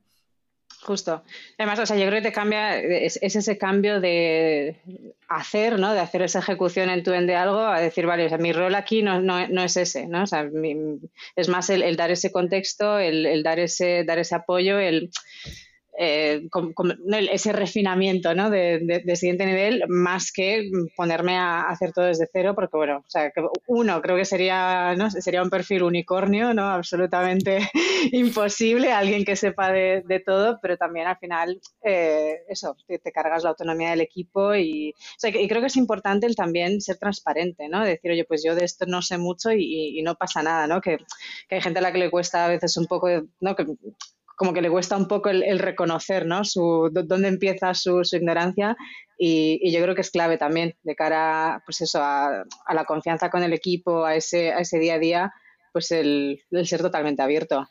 Justo. 0.83 1.23
Además, 1.59 1.79
o 1.79 1.87
sea, 1.87 1.97
yo 1.97 2.07
creo 2.07 2.23
que 2.23 2.29
te 2.29 2.33
cambia, 2.33 2.79
es, 2.79 3.19
ese 3.21 3.59
cambio 3.59 4.01
de 4.01 4.81
hacer, 5.29 5.79
¿no? 5.79 5.93
De 5.93 6.01
hacer 6.01 6.23
esa 6.23 6.39
ejecución 6.39 6.89
en 6.89 7.03
tu 7.03 7.11
de 7.11 7.37
algo, 7.37 7.61
a 7.61 7.81
decir, 7.81 8.07
vale, 8.07 8.25
o 8.25 8.29
sea, 8.31 8.39
mi 8.39 8.53
rol 8.53 8.75
aquí 8.75 9.03
no, 9.03 9.21
no, 9.21 9.47
no 9.49 9.63
es 9.63 9.77
ese, 9.77 10.07
¿no? 10.07 10.23
O 10.23 10.27
sea, 10.27 10.49
es 11.37 11.49
más 11.49 11.69
el, 11.69 11.97
dar 11.97 12.11
ese 12.11 12.33
contexto, 12.33 12.99
el, 12.99 13.27
el, 13.27 13.43
dar 13.43 13.59
ese, 13.59 14.05
dar 14.05 14.19
ese 14.19 14.35
apoyo, 14.35 14.79
el 14.79 15.11
eh, 16.03 16.49
ese 17.31 17.53
refinamiento 17.53 18.35
¿no? 18.35 18.49
de, 18.49 19.03
siguiente 19.17 19.45
nivel, 19.45 19.85
más 19.87 20.33
que 20.33 20.71
ponerme 20.97 21.37
a 21.37 21.69
hacer 21.69 21.93
todo 21.93 22.07
desde 22.07 22.27
cero, 22.33 22.55
porque 22.55 22.75
bueno, 22.75 23.05
o 23.07 23.11
sea, 23.11 23.31
uno, 23.67 24.01
creo 24.01 24.17
que 24.17 24.25
sería, 24.25 24.95
¿no? 24.97 25.11
sería 25.11 25.43
un 25.43 25.51
perfil 25.51 25.83
unicornio, 25.83 26.55
¿no? 26.55 26.71
Absolutamente 26.71 27.69
imposible, 28.13 28.91
alguien 28.91 29.27
que 29.27 29.37
sepa 29.37 29.71
de, 29.73 30.23
todo, 30.25 30.59
pero 30.63 30.79
también 30.79 31.07
al 31.07 31.19
final, 31.19 31.61
eh, 31.85 32.45
eso, 32.49 32.75
te, 32.87 33.13
cargas 33.13 33.43
la 33.43 33.51
autonomía 33.51 33.91
del 33.91 34.01
equipo 34.01 34.55
y, 34.55 34.95
y 35.23 35.49
creo 35.49 35.61
que 35.61 35.67
es 35.67 35.77
importante 35.77 36.27
el 36.27 36.35
también 36.35 36.81
ser 36.81 36.97
transparente, 36.97 37.69
¿no? 37.69 37.85
Decir, 37.85 38.11
oye, 38.11 38.25
pues 38.25 38.43
yo 38.43 38.55
de 38.55 38.65
esto 38.65 38.87
no 38.87 39.03
sé 39.03 39.19
mucho 39.19 39.51
y, 39.53 40.01
no 40.01 40.15
pasa 40.15 40.43
nada, 40.43 40.67
¿no? 40.67 40.81
Que, 40.81 40.97
que, 41.47 41.57
hay 41.57 41.61
gente 41.61 41.81
a 41.81 41.83
la 41.83 41.93
que 41.93 41.99
le 41.99 42.11
cuesta 42.11 42.47
a 42.47 42.49
veces 42.49 42.75
un 42.79 42.87
poco, 42.87 43.09
¿no? 43.41 43.55
Que, 43.55 43.67
como 44.41 44.55
que 44.55 44.63
le 44.63 44.71
cuesta 44.71 44.97
un 44.97 45.07
poco 45.07 45.29
el, 45.29 45.59
reconocer, 45.59 46.25
¿no? 46.25 46.47
Su, 46.47 46.89
dónde 46.91 47.29
empieza 47.29 47.75
su, 47.75 48.01
ignorancia 48.11 48.75
y, 49.19 49.71
yo 49.71 49.83
creo 49.83 49.95
que 49.95 50.01
es 50.01 50.11
clave 50.11 50.39
también 50.39 50.75
de 50.83 50.95
cara, 50.95 51.63
pues 51.67 51.83
eso, 51.83 51.99
a, 52.03 52.47
la 52.73 52.85
confianza 52.87 53.29
con 53.29 53.43
el 53.43 53.53
equipo, 53.53 54.03
a 54.03 54.15
ese, 54.15 54.51
a 54.55 54.61
ese 54.61 54.79
día 54.79 54.95
a 54.95 54.99
día, 54.99 55.35
pues 55.75 55.91
el, 55.91 56.41
ser 56.65 56.81
totalmente 56.81 57.21
abierto. 57.21 57.69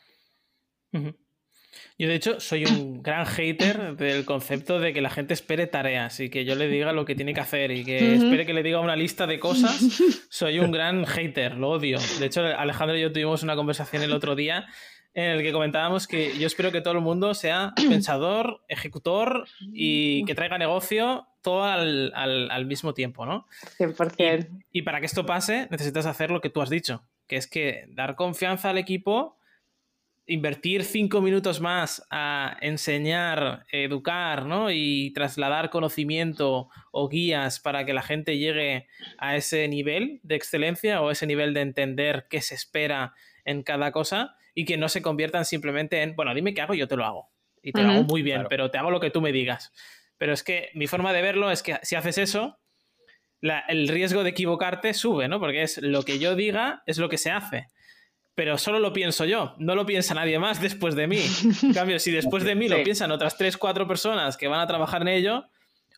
Yo, 0.92 2.06
de 2.06 2.14
hecho, 2.14 2.38
soy 2.38 2.64
un 2.66 3.02
gran 3.02 3.26
hater 3.26 3.96
del 3.96 4.24
concepto 4.24 4.78
de 4.78 4.92
que 4.92 5.00
la 5.00 5.10
gente 5.10 5.34
espere 5.34 5.66
tareas 5.66 6.20
y 6.20 6.30
que 6.30 6.44
yo 6.44 6.54
le 6.54 6.68
diga 6.68 6.92
lo 6.92 7.04
que 7.04 7.16
tiene 7.16 7.34
que 7.34 7.40
hacer 7.40 7.72
y 7.72 7.84
que 7.84 8.14
espere 8.14 8.46
que 8.46 8.54
le 8.54 8.62
diga 8.62 8.78
una 8.78 8.94
lista 8.94 9.26
de 9.26 9.40
cosas. 9.40 9.80
Soy 10.30 10.60
un 10.60 10.70
gran 10.70 11.04
hater, 11.04 11.56
lo 11.56 11.70
odio. 11.70 11.98
De 12.20 12.26
hecho, 12.26 12.42
Alejandro 12.42 12.96
y 12.96 13.00
yo 13.00 13.10
tuvimos 13.10 13.42
una 13.42 13.56
conversación 13.56 14.04
el 14.04 14.12
otro 14.12 14.36
día 14.36 14.68
en 15.14 15.30
el 15.30 15.42
que 15.42 15.52
comentábamos 15.52 16.06
que 16.06 16.38
yo 16.38 16.46
espero 16.46 16.70
que 16.70 16.80
todo 16.80 16.94
el 16.94 17.00
mundo 17.00 17.34
sea 17.34 17.72
pensador, 17.88 18.62
ejecutor 18.68 19.46
y 19.72 20.24
que 20.24 20.34
traiga 20.34 20.58
negocio 20.58 21.26
todo 21.42 21.64
al, 21.64 22.66
mismo 22.66 22.94
tiempo, 22.94 23.24
¿no? 23.26 23.46
100%. 23.78 24.48
Y, 24.72 24.78
y, 24.78 24.82
para 24.82 25.00
que 25.00 25.06
esto 25.06 25.24
pase, 25.24 25.68
necesitas 25.70 26.06
hacer 26.06 26.30
lo 26.30 26.40
que 26.40 26.50
tú 26.50 26.60
has 26.60 26.68
dicho, 26.68 27.02
que 27.26 27.36
es 27.36 27.46
que 27.46 27.86
dar 27.88 28.14
confianza 28.14 28.70
al 28.70 28.78
equipo, 28.78 29.38
invertir 30.26 30.84
cinco 30.84 31.22
minutos 31.22 31.60
más 31.60 32.06
a 32.10 32.56
enseñar, 32.60 33.64
educar, 33.72 34.44
¿no? 34.44 34.70
Y 34.70 35.12
trasladar 35.14 35.70
conocimiento 35.70 36.68
o 36.92 37.08
guías 37.08 37.58
para 37.58 37.84
que 37.84 37.94
la 37.94 38.02
gente 38.02 38.38
llegue 38.38 38.86
a 39.18 39.34
ese 39.34 39.66
nivel 39.66 40.20
de 40.22 40.36
excelencia 40.36 41.00
o 41.00 41.10
ese 41.10 41.26
nivel 41.26 41.54
de 41.54 41.62
entender 41.62 42.26
qué 42.28 42.42
se 42.42 42.54
espera 42.54 43.14
en 43.44 43.62
cada 43.62 43.92
cosa 43.92 44.36
y 44.54 44.64
que 44.64 44.76
no 44.76 44.88
se 44.88 45.02
conviertan 45.02 45.44
simplemente 45.44 46.02
en, 46.02 46.16
bueno, 46.16 46.34
dime 46.34 46.54
qué 46.54 46.60
hago, 46.60 46.74
yo 46.74 46.88
te 46.88 46.96
lo 46.96 47.04
hago. 47.04 47.30
Y 47.62 47.72
te 47.72 47.82
lo 47.82 47.90
hago 47.90 48.04
muy 48.04 48.22
bien, 48.22 48.46
pero 48.48 48.70
te 48.70 48.78
hago 48.78 48.90
lo 48.90 49.00
que 49.00 49.10
tú 49.10 49.20
me 49.20 49.32
digas. 49.32 49.72
Pero 50.16 50.32
es 50.32 50.42
que 50.42 50.70
mi 50.74 50.86
forma 50.86 51.12
de 51.12 51.22
verlo 51.22 51.50
es 51.50 51.62
que 51.62 51.78
si 51.82 51.94
haces 51.94 52.16
eso, 52.18 52.58
el 53.68 53.88
riesgo 53.88 54.22
de 54.22 54.30
equivocarte 54.30 54.94
sube, 54.94 55.28
¿no? 55.28 55.40
Porque 55.40 55.62
es 55.62 55.78
lo 55.78 56.02
que 56.02 56.18
yo 56.18 56.34
diga, 56.34 56.82
es 56.86 56.98
lo 56.98 57.08
que 57.08 57.18
se 57.18 57.30
hace. 57.30 57.68
Pero 58.34 58.56
solo 58.56 58.78
lo 58.78 58.92
pienso 58.92 59.26
yo, 59.26 59.54
no 59.58 59.74
lo 59.74 59.84
piensa 59.84 60.14
nadie 60.14 60.38
más 60.38 60.60
después 60.62 60.94
de 60.94 61.06
mí. 61.06 61.22
En 61.62 61.74
cambio, 61.74 61.98
si 61.98 62.10
después 62.10 62.44
de 62.44 62.54
mí 62.54 62.68
lo 62.68 62.82
piensan 62.82 63.10
otras 63.10 63.36
3, 63.36 63.58
4 63.58 63.86
personas 63.86 64.36
que 64.36 64.48
van 64.48 64.60
a 64.60 64.66
trabajar 64.66 65.02
en 65.02 65.08
ello, 65.08 65.44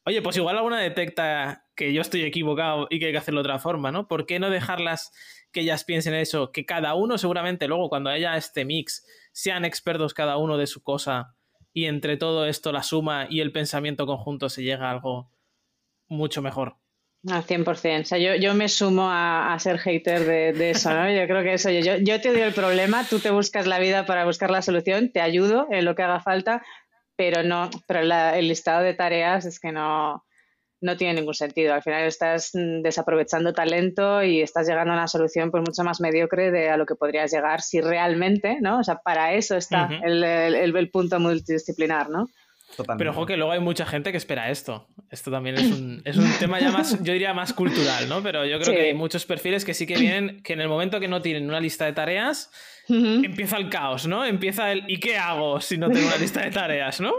oye, 0.04 0.20
pues 0.22 0.36
igual 0.36 0.56
alguna 0.56 0.80
detecta 0.80 1.64
que 1.76 1.92
yo 1.92 2.00
estoy 2.00 2.22
equivocado 2.22 2.88
y 2.90 2.98
que 2.98 3.06
hay 3.06 3.12
que 3.12 3.18
hacerlo 3.18 3.42
de 3.42 3.48
otra 3.48 3.60
forma, 3.60 3.92
¿no? 3.92 4.08
¿Por 4.08 4.26
qué 4.26 4.40
no 4.40 4.50
dejarlas 4.50 5.12
que 5.52 5.60
ellas 5.60 5.84
piensen 5.84 6.14
eso, 6.14 6.50
que 6.50 6.64
cada 6.64 6.94
uno 6.94 7.18
seguramente 7.18 7.68
luego 7.68 7.88
cuando 7.88 8.10
haya 8.10 8.36
este 8.36 8.64
mix 8.64 9.06
sean 9.32 9.64
expertos 9.64 10.14
cada 10.14 10.36
uno 10.36 10.56
de 10.56 10.66
su 10.66 10.82
cosa 10.82 11.34
y 11.72 11.86
entre 11.86 12.16
todo 12.16 12.46
esto 12.46 12.72
la 12.72 12.82
suma 12.82 13.26
y 13.28 13.40
el 13.40 13.52
pensamiento 13.52 14.06
conjunto 14.06 14.48
se 14.48 14.62
llega 14.62 14.88
a 14.88 14.90
algo 14.90 15.30
mucho 16.08 16.42
mejor. 16.42 16.76
Al 17.28 17.44
100%. 17.44 18.02
O 18.02 18.04
sea, 18.04 18.18
yo, 18.18 18.34
yo 18.34 18.52
me 18.54 18.68
sumo 18.68 19.08
a, 19.08 19.56
ser 19.60 19.78
hater 19.78 20.24
de, 20.24 20.70
eso, 20.70 20.92
¿no? 20.92 21.08
Yo 21.08 21.24
creo 21.26 21.44
que 21.44 21.54
eso, 21.54 21.70
yo, 21.70 21.96
yo 21.98 22.20
te 22.20 22.32
doy 22.32 22.40
el 22.40 22.52
problema, 22.52 23.04
tú 23.08 23.20
te 23.20 23.30
buscas 23.30 23.66
la 23.66 23.78
vida 23.78 24.06
para 24.06 24.24
buscar 24.24 24.50
la 24.50 24.60
solución, 24.60 25.12
te 25.12 25.20
ayudo 25.20 25.68
en 25.70 25.84
lo 25.84 25.94
que 25.94 26.02
haga 26.02 26.20
falta, 26.20 26.64
pero 27.14 27.44
no, 27.44 27.70
pero 27.86 28.00
el 28.00 28.48
listado 28.48 28.82
de 28.82 28.94
tareas 28.94 29.44
es 29.44 29.60
que 29.60 29.70
no, 29.70 30.24
no 30.82 30.96
tiene 30.96 31.14
ningún 31.14 31.34
sentido. 31.34 31.72
Al 31.72 31.82
final 31.82 32.02
estás 32.02 32.50
mm, 32.52 32.82
desaprovechando 32.82 33.54
talento 33.54 34.22
y 34.22 34.42
estás 34.42 34.68
llegando 34.68 34.92
a 34.92 34.96
una 34.96 35.08
solución 35.08 35.50
pues 35.50 35.62
mucho 35.66 35.84
más 35.84 36.00
mediocre 36.00 36.50
de 36.50 36.68
a 36.68 36.76
lo 36.76 36.84
que 36.84 36.96
podrías 36.96 37.32
llegar 37.32 37.62
si 37.62 37.80
realmente, 37.80 38.58
¿no? 38.60 38.80
O 38.80 38.84
sea, 38.84 38.96
para 38.96 39.32
eso 39.32 39.56
está 39.56 39.88
el, 40.02 40.22
el, 40.24 40.90
punto 40.90 41.18
multidisciplinar, 41.20 42.10
¿no? 42.10 42.28
Pero 42.98 43.10
ojo 43.10 43.26
que 43.26 43.36
luego 43.36 43.52
hay 43.52 43.60
mucha 43.60 43.86
gente 43.86 44.12
que 44.12 44.18
espera 44.18 44.50
esto. 44.50 44.88
Esto 45.10 45.30
también 45.30 45.56
es 45.56 45.70
un, 45.70 46.02
es 46.04 46.16
un 46.16 46.30
tema 46.40 46.58
ya 46.58 46.70
más, 46.70 47.02
yo 47.02 47.12
diría 47.12 47.34
más 47.34 47.52
cultural, 47.52 48.08
¿no? 48.08 48.22
Pero 48.22 48.44
yo 48.46 48.58
creo 48.58 48.74
que 48.74 48.82
hay 48.82 48.94
muchos 48.94 49.26
perfiles 49.26 49.64
que 49.64 49.74
sí 49.74 49.86
que 49.86 49.96
vienen, 49.96 50.42
que 50.42 50.54
en 50.54 50.60
el 50.60 50.68
momento 50.68 50.98
que 50.98 51.08
no 51.08 51.20
tienen 51.22 51.48
una 51.48 51.60
lista 51.60 51.84
de 51.84 51.92
tareas, 51.92 52.50
empieza 52.88 53.58
el 53.58 53.68
caos, 53.68 54.06
¿no? 54.06 54.24
Empieza 54.24 54.72
el 54.72 54.84
¿y 54.88 54.98
qué 54.98 55.18
hago 55.18 55.60
si 55.60 55.76
no 55.78 55.90
tengo 55.90 56.06
una 56.06 56.16
lista 56.16 56.42
de 56.42 56.50
tareas, 56.50 57.00
¿no? 57.00 57.12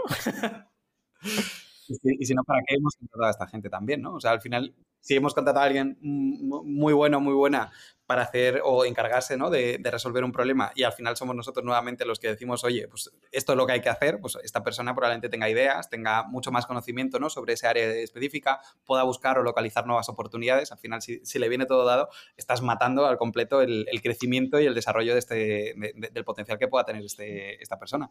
Y 1.88 2.24
si, 2.24 2.34
no, 2.34 2.42
¿para 2.44 2.60
qué 2.66 2.76
hemos 2.76 2.94
contratado 2.96 3.26
a 3.26 3.30
esta 3.30 3.46
gente 3.46 3.68
también, 3.68 4.00
no? 4.00 4.14
O 4.14 4.20
sea, 4.20 4.30
al 4.30 4.40
final, 4.40 4.74
si 5.00 5.14
hemos 5.14 5.34
contratado 5.34 5.64
a 5.64 5.66
alguien 5.66 5.98
muy 6.00 6.92
bueno, 6.92 7.20
muy 7.20 7.34
buena 7.34 7.70
para 8.06 8.22
hacer 8.22 8.60
o 8.62 8.84
encargarse 8.84 9.36
¿no? 9.36 9.50
de, 9.50 9.80
resolver 9.82 10.24
un 10.24 10.32
problema 10.32 10.72
y 10.74 10.82
al 10.82 10.92
final 10.92 11.16
somos 11.16 11.34
nosotros 11.34 11.64
nuevamente 11.64 12.04
los 12.04 12.18
que 12.18 12.28
decimos, 12.28 12.64
oye, 12.64 12.86
pues 12.88 13.10
esto 13.32 13.52
es 13.52 13.56
lo 13.56 13.66
que 13.66 13.72
hay 13.72 13.80
que 13.80 13.88
hacer, 13.88 14.20
pues 14.20 14.36
esta 14.42 14.62
persona 14.62 14.94
probablemente 14.94 15.28
tenga 15.28 15.48
ideas, 15.48 15.88
tenga 15.88 16.24
mucho 16.24 16.50
más 16.52 16.66
conocimiento 16.66 17.18
¿no? 17.18 17.30
sobre 17.30 17.54
esa 17.54 17.70
área 17.70 17.86
específica, 17.86 18.60
pueda 18.84 19.02
buscar 19.04 19.38
o 19.38 19.42
localizar 19.42 19.86
nuevas 19.86 20.08
oportunidades. 20.08 20.70
Al 20.72 20.78
final, 20.78 21.00
si, 21.00 21.38
le 21.38 21.48
viene 21.48 21.66
todo 21.66 21.84
dado, 21.84 22.08
estás 22.36 22.62
matando 22.62 23.06
al 23.06 23.16
completo 23.16 23.62
el, 23.62 23.86
crecimiento 24.02 24.60
y 24.60 24.66
el 24.66 24.74
desarrollo 24.74 25.14
de 25.14 25.18
este, 25.18 25.74
del 26.12 26.24
potencial 26.24 26.58
que 26.58 26.68
pueda 26.68 26.84
tener 26.84 27.02
este, 27.02 27.62
esta 27.62 27.78
persona. 27.78 28.10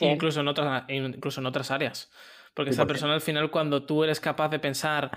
Incluso, 0.00 0.40
en 0.40 0.48
otras, 0.48 0.84
incluso 0.88 1.40
en 1.40 1.46
otras 1.46 1.70
áreas. 1.70 2.10
Porque 2.54 2.70
esa 2.70 2.86
persona 2.86 3.14
al 3.14 3.20
final, 3.20 3.50
cuando 3.50 3.84
tú 3.84 4.02
eres 4.04 4.20
capaz 4.20 4.48
de 4.48 4.58
pensar 4.58 5.10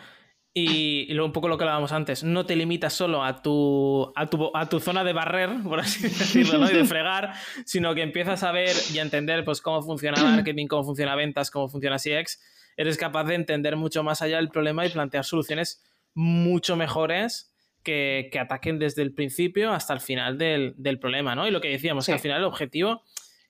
y, 0.53 1.11
luego 1.13 1.25
un 1.25 1.33
poco 1.33 1.47
lo 1.47 1.57
que 1.57 1.63
hablábamos 1.63 1.91
antes, 1.91 2.23
no 2.23 2.45
te 2.45 2.55
limitas 2.55 2.93
solo 2.93 3.23
a 3.23 3.41
tu, 3.41 4.13
a 4.15 4.27
tu, 4.27 4.51
a 4.55 4.69
tu 4.69 4.79
zona 4.79 5.03
de 5.03 5.13
barrer, 5.13 5.49
por 5.63 5.79
así 5.79 6.03
decirlo, 6.03 6.59
¿no? 6.59 6.69
y 6.69 6.73
de 6.73 6.85
fregar, 6.85 7.33
sino 7.65 7.95
que 7.95 8.03
empiezas 8.03 8.43
a 8.43 8.51
ver 8.51 8.75
y 8.93 8.99
a 8.99 9.01
entender 9.01 9.43
pues, 9.45 9.61
cómo 9.61 9.81
funciona 9.81 10.21
marketing, 10.23 10.67
cómo 10.67 10.83
funciona 10.83 11.15
ventas, 11.15 11.49
cómo 11.49 11.67
funciona 11.69 11.97
CX. 11.97 12.39
Eres 12.77 12.97
capaz 12.97 13.25
de 13.25 13.35
entender 13.35 13.75
mucho 13.75 14.03
más 14.03 14.21
allá 14.21 14.37
del 14.37 14.49
problema 14.49 14.85
y 14.85 14.89
plantear 14.89 15.25
soluciones 15.25 15.83
mucho 16.13 16.75
mejores 16.75 17.51
que, 17.83 18.29
que 18.31 18.39
ataquen 18.39 18.77
desde 18.77 19.01
el 19.01 19.13
principio 19.13 19.71
hasta 19.71 19.93
el 19.93 19.99
final 19.99 20.37
del, 20.37 20.73
del 20.77 20.99
problema. 20.99 21.35
¿no? 21.35 21.47
Y 21.47 21.51
lo 21.51 21.61
que 21.61 21.69
decíamos, 21.69 22.05
que 22.05 22.13
al 22.13 22.19
final 22.19 22.39
el 22.39 22.45
objetivo 22.45 23.03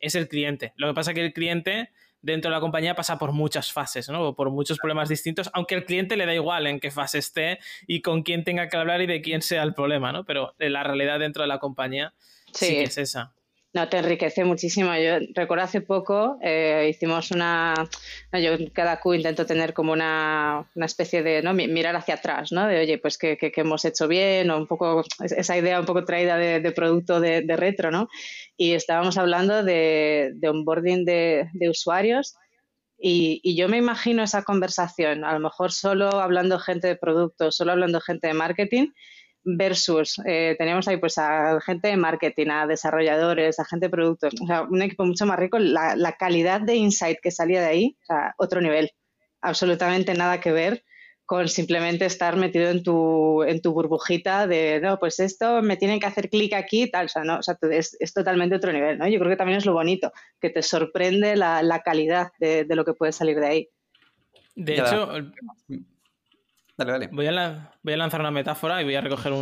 es 0.03 0.15
el 0.15 0.27
cliente. 0.27 0.73
Lo 0.75 0.87
que 0.87 0.93
pasa 0.93 1.11
es 1.11 1.15
que 1.15 1.25
el 1.25 1.33
cliente 1.33 1.89
dentro 2.21 2.49
de 2.49 2.55
la 2.55 2.61
compañía 2.61 2.95
pasa 2.95 3.17
por 3.17 3.31
muchas 3.31 3.71
fases, 3.71 4.09
¿no? 4.09 4.35
Por 4.35 4.49
muchos 4.49 4.77
problemas 4.77 5.09
distintos, 5.09 5.49
aunque 5.53 5.75
al 5.75 5.85
cliente 5.85 6.17
le 6.17 6.25
da 6.25 6.33
igual 6.33 6.67
en 6.67 6.79
qué 6.79 6.89
fase 6.89 7.19
esté 7.19 7.59
y 7.85 8.01
con 8.01 8.23
quién 8.23 8.43
tenga 8.43 8.69
que 8.69 8.77
hablar 8.77 9.01
y 9.01 9.07
de 9.07 9.21
quién 9.21 9.41
sea 9.41 9.63
el 9.63 9.73
problema, 9.73 10.11
¿no? 10.11 10.25
Pero 10.25 10.55
la 10.57 10.83
realidad 10.83 11.19
dentro 11.19 11.43
de 11.43 11.47
la 11.47 11.59
compañía 11.59 12.13
sí, 12.53 12.67
que 12.67 12.83
es 12.83 12.97
esa. 12.97 13.33
No, 13.73 13.89
te 13.89 13.97
enriquece 13.97 14.45
muchísimo. 14.45 14.95
Yo 14.95 15.25
recuerdo 15.33 15.63
hace 15.63 15.81
poco 15.81 16.37
eh, 16.43 16.87
hicimos 16.91 17.31
una. 17.31 17.73
yo 18.31 18.51
cada 18.71 18.99
Q 18.99 19.15
intento 19.15 19.47
tener 19.47 19.73
como 19.73 19.93
una, 19.93 20.69
especie 20.75 21.23
de. 21.23 21.41
¿no? 21.41 21.55
mirar 21.55 21.95
hacia 21.95 22.15
atrás, 22.15 22.51
¿no? 22.51 22.67
De 22.67 22.79
oye, 22.79 22.99
pues 22.99 23.17
qué, 23.17 23.37
hemos 23.55 23.83
hecho 23.85 24.07
bien, 24.07 24.51
o 24.51 24.57
un 24.57 24.67
poco. 24.67 25.03
esa 25.23 25.57
idea 25.57 25.79
un 25.79 25.87
poco 25.87 26.05
traída 26.05 26.37
de, 26.37 26.71
producto 26.71 27.19
de, 27.19 27.41
retro, 27.57 27.89
¿no? 27.89 28.09
Y 28.57 28.73
estábamos 28.73 29.17
hablando 29.17 29.63
de, 29.63 30.35
onboarding 30.43 31.03
de, 31.03 31.49
usuarios. 31.67 32.35
Y, 32.99 33.41
y, 33.43 33.55
yo 33.55 33.67
me 33.69 33.77
imagino 33.77 34.23
esa 34.23 34.43
conversación, 34.43 35.25
a 35.25 35.33
lo 35.33 35.39
mejor 35.39 35.71
solo 35.71 36.21
hablando 36.21 36.59
gente 36.59 36.87
de 36.87 36.95
producto, 36.95 37.51
solo 37.51 37.71
hablando 37.71 37.99
gente 37.99 38.27
de 38.27 38.33
marketing, 38.33 38.89
versus 39.43 40.21
eh, 40.25 40.55
teníamos 40.57 40.87
ahí 40.87 40.97
pues 40.97 41.17
a 41.17 41.59
gente 41.61 41.89
de 41.89 41.97
marketing, 41.97 42.47
a 42.47 42.67
desarrolladores, 42.67 43.59
a 43.59 43.65
gente 43.65 43.87
de 43.87 43.91
productos, 43.91 44.33
o 44.41 44.47
sea, 44.47 44.61
un 44.63 44.81
equipo 44.81 45.05
mucho 45.05 45.25
más 45.25 45.37
rico, 45.37 45.59
la, 45.59 45.95
la 45.95 46.13
calidad 46.13 46.61
de 46.61 46.75
insight 46.75 47.19
que 47.21 47.31
salía 47.31 47.61
de 47.61 47.67
ahí, 47.67 47.97
o 48.03 48.05
sea, 48.05 48.35
otro 48.37 48.61
nivel, 48.61 48.91
absolutamente 49.41 50.13
nada 50.13 50.39
que 50.39 50.51
ver 50.51 50.83
con 51.25 51.47
simplemente 51.47 52.05
estar 52.05 52.35
metido 52.35 52.69
en 52.69 52.83
tu, 52.83 53.43
en 53.43 53.61
tu 53.61 53.71
burbujita 53.71 54.45
de, 54.45 54.79
no, 54.81 54.99
pues 54.99 55.19
esto 55.19 55.61
me 55.61 55.77
tienen 55.77 55.99
que 55.99 56.05
hacer 56.05 56.29
clic 56.29 56.53
aquí, 56.53 56.91
tal, 56.91 57.05
o 57.05 57.09
sea, 57.09 57.23
no, 57.23 57.39
o 57.39 57.43
sea, 57.43 57.57
es, 57.71 57.95
es, 57.99 58.13
totalmente 58.13 58.55
otro 58.55 58.73
nivel, 58.73 58.97
¿no? 58.97 59.07
Yo 59.07 59.19
creo 59.19 59.31
que 59.31 59.37
también 59.37 59.57
es 59.57 59.65
lo 59.65 59.73
bonito, 59.73 60.11
que 60.41 60.49
te 60.49 60.61
sorprende 60.61 61.35
la, 61.37 61.63
la 61.63 61.81
calidad 61.81 62.31
de, 62.39 62.65
de, 62.65 62.75
lo 62.75 62.83
que 62.83 62.93
puede 62.93 63.13
salir 63.13 63.39
de 63.39 63.47
ahí. 63.47 63.69
De 64.55 64.73
hecho, 64.73 65.09
Voy 67.11 67.27
a, 67.27 67.71
lanzar 67.83 68.19
una 68.19 68.31
metáfora 68.31 68.81
y 68.81 68.85
voy 68.85 68.95
a 68.95 69.01
recoger 69.01 69.33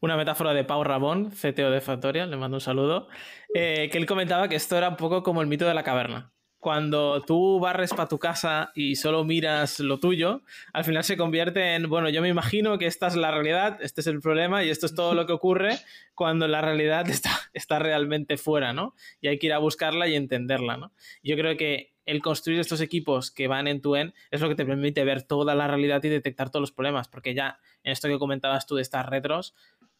una 0.00 0.16
metáfora 0.16 0.52
de 0.54 0.64
Pau 0.64 0.84
Rabón, 0.84 1.30
CTO 1.30 1.70
de 1.70 1.80
Factorial, 1.80 2.30
le 2.30 2.36
mando 2.36 2.56
un 2.56 2.60
saludo, 2.60 3.08
eh, 3.54 3.88
que 3.90 3.98
él 3.98 4.06
comentaba 4.06 4.48
que 4.48 4.56
esto 4.56 4.76
era 4.76 4.88
un 4.88 4.96
poco 4.96 5.22
como 5.22 5.42
el 5.42 5.48
mito 5.48 5.66
de 5.66 5.74
la 5.74 5.82
caverna. 5.82 6.32
Cuando 6.60 7.22
tú 7.22 7.60
barres 7.60 7.90
para 7.90 8.08
tu 8.08 8.18
casa 8.18 8.72
y 8.74 8.96
solo 8.96 9.24
miras 9.24 9.78
lo 9.78 10.00
tuyo, 10.00 10.42
al 10.72 10.84
final 10.84 11.04
se 11.04 11.16
convierte 11.16 11.76
en, 11.76 11.88
bueno, 11.88 12.08
yo 12.08 12.20
me 12.20 12.28
imagino 12.28 12.78
que 12.78 12.86
esta 12.86 13.06
es 13.06 13.14
la 13.14 13.30
realidad, 13.30 13.78
este 13.80 14.00
es 14.00 14.08
el 14.08 14.20
problema 14.20 14.64
y 14.64 14.70
esto 14.70 14.86
es 14.86 14.94
todo 14.94 15.14
lo 15.14 15.24
que 15.24 15.32
ocurre 15.32 15.78
cuando 16.14 16.48
la 16.48 16.60
realidad 16.60 17.08
está, 17.10 17.30
está 17.52 17.78
realmente 17.78 18.36
fuera, 18.36 18.72
¿no? 18.72 18.94
Y 19.20 19.28
hay 19.28 19.38
que 19.38 19.46
ir 19.46 19.52
a 19.52 19.58
buscarla 19.58 20.08
y 20.08 20.16
entenderla, 20.16 20.76
¿no? 20.76 20.92
Yo 21.22 21.36
creo 21.36 21.56
que 21.56 21.92
el 22.08 22.22
construir 22.22 22.58
estos 22.58 22.80
equipos 22.80 23.30
que 23.30 23.48
van 23.48 23.68
en 23.68 23.82
tu 23.82 23.94
end 23.94 24.14
es 24.30 24.40
lo 24.40 24.48
que 24.48 24.54
te 24.54 24.64
permite 24.64 25.04
ver 25.04 25.22
toda 25.22 25.54
la 25.54 25.68
realidad 25.68 26.02
y 26.04 26.08
detectar 26.08 26.48
todos 26.48 26.62
los 26.62 26.72
problemas, 26.72 27.06
porque 27.06 27.34
ya 27.34 27.58
en 27.82 27.92
esto 27.92 28.08
que 28.08 28.18
comentabas 28.18 28.66
tú 28.66 28.76
de 28.76 28.82
estas 28.82 29.04
retros, 29.04 29.54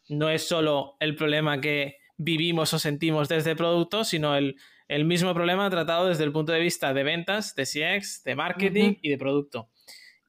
no 0.07 0.31
es 0.31 0.47
solo 0.47 0.97
el 0.99 1.15
problema 1.15 1.61
que 1.61 1.97
vivimos 2.17 2.73
o 2.73 2.79
sentimos 2.79 3.29
desde 3.29 3.55
producto, 3.55 4.03
sino 4.03 4.35
el, 4.35 4.55
mismo 5.05 5.35
problema 5.35 5.69
tratado 5.69 6.07
desde 6.07 6.23
el 6.23 6.31
punto 6.31 6.51
de 6.51 6.59
vista 6.59 6.95
de 6.95 7.03
ventas, 7.03 7.53
de 7.53 7.65
CX, 7.65 8.23
de 8.23 8.35
marketing 8.35 8.95
y 9.03 9.09
de 9.09 9.17
producto. 9.19 9.69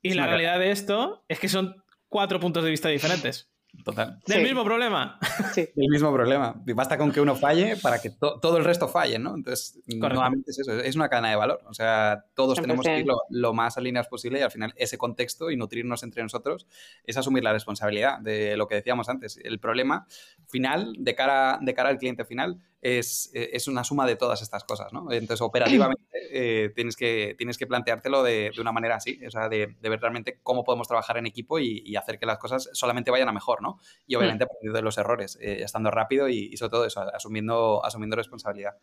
Y 0.02 0.12
la 0.12 0.26
realidad 0.26 0.58
de 0.58 0.72
esto 0.72 1.24
es 1.28 1.40
que 1.40 1.48
son 1.48 1.82
cuatro 2.08 2.40
puntos 2.40 2.62
de 2.62 2.70
vista 2.70 2.90
diferentes. 2.90 3.49
Total. 3.84 4.18
Del 4.26 4.42
mismo 4.42 4.64
problema. 4.64 5.18
Sí. 5.54 5.68
Del 5.74 5.88
mismo 5.88 6.12
problema. 6.12 6.54
Y 6.66 6.72
basta 6.72 6.98
con 6.98 7.12
que 7.12 7.20
uno 7.20 7.34
falle 7.34 7.76
para 7.76 8.00
que 8.00 8.10
todo 8.10 8.56
el 8.56 8.64
resto 8.64 8.88
falle, 8.88 9.18
¿no? 9.18 9.34
Entonces, 9.34 9.80
nuevamente 9.86 10.50
es 10.50 10.58
eso, 10.58 10.72
es 10.72 10.96
una 10.96 11.08
cadena 11.08 11.30
de 11.30 11.36
valor. 11.36 11.60
O 11.66 11.74
sea, 11.74 12.24
todos 12.34 12.60
tenemos 12.60 12.84
que 12.84 13.00
ir 13.00 13.06
lo, 13.30 13.52
más 13.52 13.78
alineados 13.78 14.08
posible 14.08 14.38
y 14.38 14.42
al 14.42 14.50
final 14.50 14.72
ese 14.76 14.98
contexto 14.98 15.50
y 15.50 15.56
nutrirnos 15.56 16.02
entre 16.02 16.22
nosotros 16.22 16.66
es 17.04 17.16
asumir 17.16 17.42
la 17.42 17.52
responsabilidad 17.52 18.18
de 18.18 18.56
lo 18.56 18.66
que 18.66 18.76
decíamos 18.76 19.08
antes. 19.08 19.38
El 19.42 19.58
problema 19.58 20.06
final, 20.46 20.94
de 20.98 21.14
cara, 21.14 21.58
de 21.60 21.74
cara 21.74 21.88
al 21.88 21.98
cliente 21.98 22.24
final, 22.24 22.60
es, 22.82 23.30
eh, 23.34 23.50
es, 23.52 23.68
una 23.68 23.84
suma 23.84 24.06
de 24.06 24.16
todas 24.16 24.42
estas 24.42 24.64
cosas, 24.64 24.92
¿no? 24.92 25.10
Entonces, 25.12 25.40
operativamente 25.42 26.02
eh, 26.30 26.70
tienes, 26.74 26.96
que, 26.96 27.34
tienes 27.36 27.58
que 27.58 27.66
planteártelo 27.66 28.22
de, 28.22 28.50
de, 28.54 28.60
una 28.60 28.72
manera 28.72 28.96
así, 28.96 29.20
o 29.26 29.30
sea, 29.30 29.48
de, 29.48 29.76
de, 29.80 29.88
ver 29.88 30.00
realmente 30.00 30.38
cómo 30.42 30.64
podemos 30.64 30.88
trabajar 30.88 31.18
en 31.18 31.26
equipo 31.26 31.58
y, 31.58 31.82
y, 31.84 31.96
hacer 31.96 32.18
que 32.18 32.26
las 32.26 32.38
cosas 32.38 32.70
solamente 32.72 33.10
vayan 33.10 33.28
a 33.28 33.32
mejor, 33.32 33.62
¿no? 33.62 33.78
Y 34.06 34.14
obviamente 34.14 34.44
aprendiendo 34.44 34.76
de 34.76 34.82
los 34.82 34.98
errores, 34.98 35.38
eh, 35.40 35.62
estando 35.62 35.90
rápido 35.90 36.28
y, 36.28 36.50
y, 36.52 36.56
sobre 36.56 36.70
todo 36.70 36.86
eso, 36.86 37.00
asumiendo, 37.14 37.84
asumiendo 37.84 38.16
responsabilidad. 38.16 38.76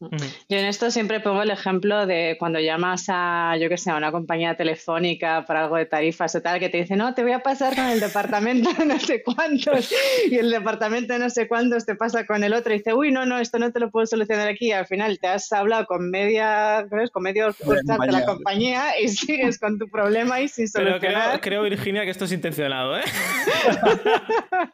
Yo 0.00 0.58
en 0.58 0.64
esto 0.64 0.92
siempre 0.92 1.18
pongo 1.18 1.42
el 1.42 1.50
ejemplo 1.50 2.06
de 2.06 2.36
cuando 2.38 2.60
llamas 2.60 3.06
a, 3.08 3.56
yo 3.60 3.68
que 3.68 3.76
sé, 3.76 3.90
a 3.90 3.96
una 3.96 4.12
compañía 4.12 4.56
telefónica 4.56 5.44
para 5.44 5.64
algo 5.64 5.74
de 5.74 5.86
tarifas 5.86 6.36
o 6.36 6.40
tal, 6.40 6.60
que 6.60 6.68
te 6.68 6.78
dice, 6.78 6.94
no, 6.94 7.14
te 7.14 7.24
voy 7.24 7.32
a 7.32 7.40
pasar 7.40 7.74
con 7.74 7.86
el 7.86 7.98
departamento 7.98 8.72
de 8.74 8.86
no 8.86 9.00
sé 9.00 9.24
cuántos, 9.24 9.92
y 10.30 10.36
el 10.36 10.50
departamento 10.50 11.14
de 11.14 11.18
no 11.18 11.30
sé 11.30 11.48
cuántos 11.48 11.84
te 11.84 11.96
pasa 11.96 12.26
con 12.26 12.44
el 12.44 12.52
otro, 12.52 12.72
y 12.72 12.78
dice, 12.78 12.94
uy, 12.94 13.10
no, 13.10 13.26
no, 13.26 13.40
esto 13.40 13.58
no 13.58 13.72
te 13.72 13.80
lo 13.80 13.90
puedo 13.90 14.06
solucionar 14.06 14.48
aquí, 14.48 14.68
y 14.68 14.72
al 14.72 14.86
final 14.86 15.18
te 15.18 15.26
has 15.26 15.52
hablado 15.52 15.86
con 15.86 16.10
media, 16.10 16.86
¿sabes? 16.88 17.10
con 17.10 17.24
medio 17.24 17.48
de 17.48 18.12
la 18.12 18.24
compañía 18.24 19.00
y 19.00 19.08
sigues 19.08 19.58
con 19.58 19.78
tu 19.78 19.88
problema 19.88 20.40
y 20.40 20.46
sin 20.46 20.68
solucionar. 20.68 21.30
Pero 21.30 21.40
creo, 21.40 21.62
Virginia, 21.62 22.04
que 22.04 22.10
esto 22.10 22.26
es 22.26 22.32
intencionado, 22.32 22.98
¿eh? 22.98 23.02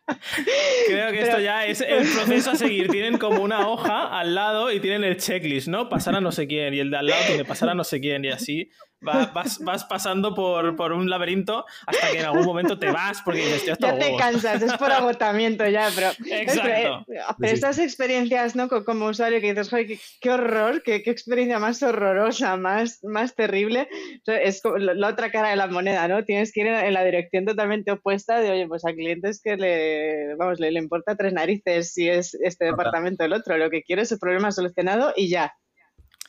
creo 0.87 1.12
que 1.12 1.22
esto 1.22 1.40
ya 1.40 1.64
es 1.64 1.80
el 1.80 2.06
proceso 2.12 2.50
a 2.50 2.56
seguir. 2.56 2.90
Tienen 2.90 3.16
como 3.18 3.42
una 3.42 3.68
hoja 3.68 4.18
al 4.18 4.34
lado 4.34 4.70
y 4.70 4.80
tienen 4.80 5.04
el 5.04 5.13
checklist, 5.16 5.68
¿no? 5.68 5.88
Pasar 5.88 6.14
a 6.16 6.20
no 6.20 6.33
sé 6.33 6.46
quién 6.46 6.74
y 6.74 6.81
el 6.81 6.90
de 6.90 6.96
al 6.96 7.07
lado 7.07 7.22
tiene 7.27 7.44
pasar 7.44 7.68
a 7.68 7.74
no 7.74 7.85
sé 7.85 8.00
quién 8.00 8.24
y 8.24 8.29
así 8.29 8.70
vas, 9.05 9.59
vas, 9.61 9.85
pasando 9.85 10.35
por, 10.35 10.77
por, 10.77 10.93
un 10.93 11.09
laberinto 11.09 11.64
hasta 11.87 12.11
que 12.11 12.21
en 12.21 12.25
algún 12.25 12.45
momento 12.45 12.79
te 12.79 12.90
vas 12.90 13.21
porque 13.23 13.40
dices, 13.40 13.64
ya 13.64 13.77
te 13.77 14.17
cansas, 14.17 14.62
es 14.62 14.73
por 14.75 14.90
agotamiento 14.90 15.67
ya, 15.69 15.90
pero, 15.95 16.11
Exacto. 16.31 17.05
pero, 17.07 17.53
estas 17.53 17.79
experiencias, 17.79 18.57
¿no? 18.57 18.69
Como 18.69 19.07
usuario 19.07 19.40
que 19.40 19.53
dices, 19.53 19.69
joder, 19.69 19.87
qué, 20.21 20.31
horror, 20.31 20.83
qué, 20.83 21.03
qué, 21.03 21.11
experiencia 21.11 21.59
más 21.59 21.83
horrorosa, 21.83 22.57
más, 22.57 23.01
más 23.05 23.35
terrible, 23.35 23.88
es 24.27 24.62
la 24.79 25.09
otra 25.09 25.31
cara 25.31 25.51
de 25.51 25.57
la 25.57 25.67
moneda, 25.67 26.09
¿no? 26.09 26.25
Tienes 26.25 26.53
que 26.53 26.61
ir 26.61 26.67
en 26.67 26.93
la 26.93 27.05
dirección 27.05 27.45
totalmente 27.45 27.93
opuesta 27.93 28.40
de, 28.40 28.51
oye, 28.51 28.67
pues 28.67 28.85
a 28.85 28.93
clientes 28.93 29.40
que 29.43 29.57
le, 29.57 30.35
vamos, 30.37 30.59
le, 30.61 30.71
le 30.71 30.79
importa 30.79 31.17
tres 31.17 31.33
narices 31.33 31.93
si 31.93 32.09
es 32.09 32.35
este 32.35 32.67
departamento 32.67 33.23
o 33.23 33.27
el 33.27 33.33
otro, 33.33 33.57
lo 33.57 33.71
que 33.71 33.83
quiere 33.83 34.03
es 34.03 34.12
el 34.12 34.19
problema 34.19 34.51
solucionado 34.53 35.12
y 35.17 35.29
ya. 35.29 35.53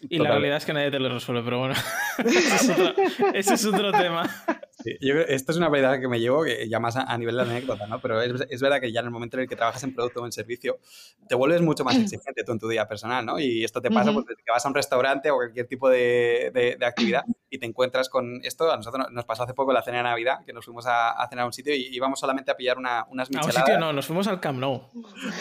Y 0.10 0.20
la 0.20 0.30
realidad 0.30 0.58
es 0.58 0.65
que 0.65 0.74
nadie 0.74 0.91
te 0.91 1.00
lo 1.00 1.10
resuelve, 1.10 1.41
pero 1.44 1.60
bueno, 1.60 1.76
ese, 3.34 3.54
es 3.54 3.65
otro, 3.65 3.91
tema. 3.91 4.30
Esto 4.91 5.52
es 5.52 5.58
una 5.58 5.69
verdad 5.69 6.00
que 6.00 6.08
me 6.08 6.19
llevo 6.19 6.45
ya 6.45 6.80
más 6.80 6.95
a, 6.95 7.17
nivel 7.17 7.36
de 7.36 7.41
anécdota, 7.43 7.88
¿no? 7.88 8.00
Pero 8.00 8.21
es, 8.21 8.62
verdad 8.62 8.80
que 8.80 8.91
ya 8.91 9.00
en 9.00 9.08
el 9.08 9.12
momento 9.12 9.38
en 9.38 9.43
el 9.43 9.50
que 9.50 9.56
trabajas 9.56 9.84
en 9.84 9.93
producto 9.93 10.21
o 10.21 10.26
en 10.26 10.32
servicio, 10.32 10.80
te 11.28 11.36
vuelves 11.36 11.62
mucho 11.62 11.84
más 11.84 11.95
exigente 11.98 12.43
tú 12.43 12.52
en 12.52 12.60
tu 12.60 12.67
día 12.67 12.88
personal, 12.88 13.26
¿no? 13.26 13.39
Y 13.39 13.63
esto 13.63 13.82
te 13.82 13.89
pasa 13.89 14.12
porque 14.12 14.34
desde 14.34 14.43
que 14.43 14.52
vas 14.52 14.65
a 14.65 14.67
un 14.67 14.76
restaurante 14.76 15.32
o 15.32 15.36
cualquier 15.36 15.67
tipo 15.67 15.89
de, 15.89 16.52
de, 16.54 16.86
actividad 16.86 17.24
y 17.50 17.58
te 17.58 17.65
encuentras 17.65 18.10
con 18.10 18.41
esto. 18.43 18.71
A 18.71 18.78
nosotros 18.78 19.08
nos 19.12 19.26
pasó 19.26 19.43
hace 19.43 19.54
poco 19.54 19.74
la 19.74 19.82
cena 19.82 19.98
de 19.98 20.04
Navidad, 20.04 20.45
que 20.45 20.54
nos 20.54 20.65
fuimos 20.65 20.86
a, 20.88 21.15
cenar 21.30 21.43
a 21.43 21.45
un 21.48 21.54
sitio 21.54 21.74
y 21.74 21.95
íbamos 21.95 22.19
solamente 22.19 22.52
a 22.52 22.56
pillar 22.56 22.78
una, 22.78 23.06
unas 23.10 23.30
micheladas. 23.30 23.58
A 23.58 23.60
un 23.60 23.65
sitio 23.65 23.80
no, 23.80 23.93
nos 23.93 24.06
fuimos 24.06 24.28
al 24.28 24.39
Camp 24.39 24.60
Nou. 24.60 24.89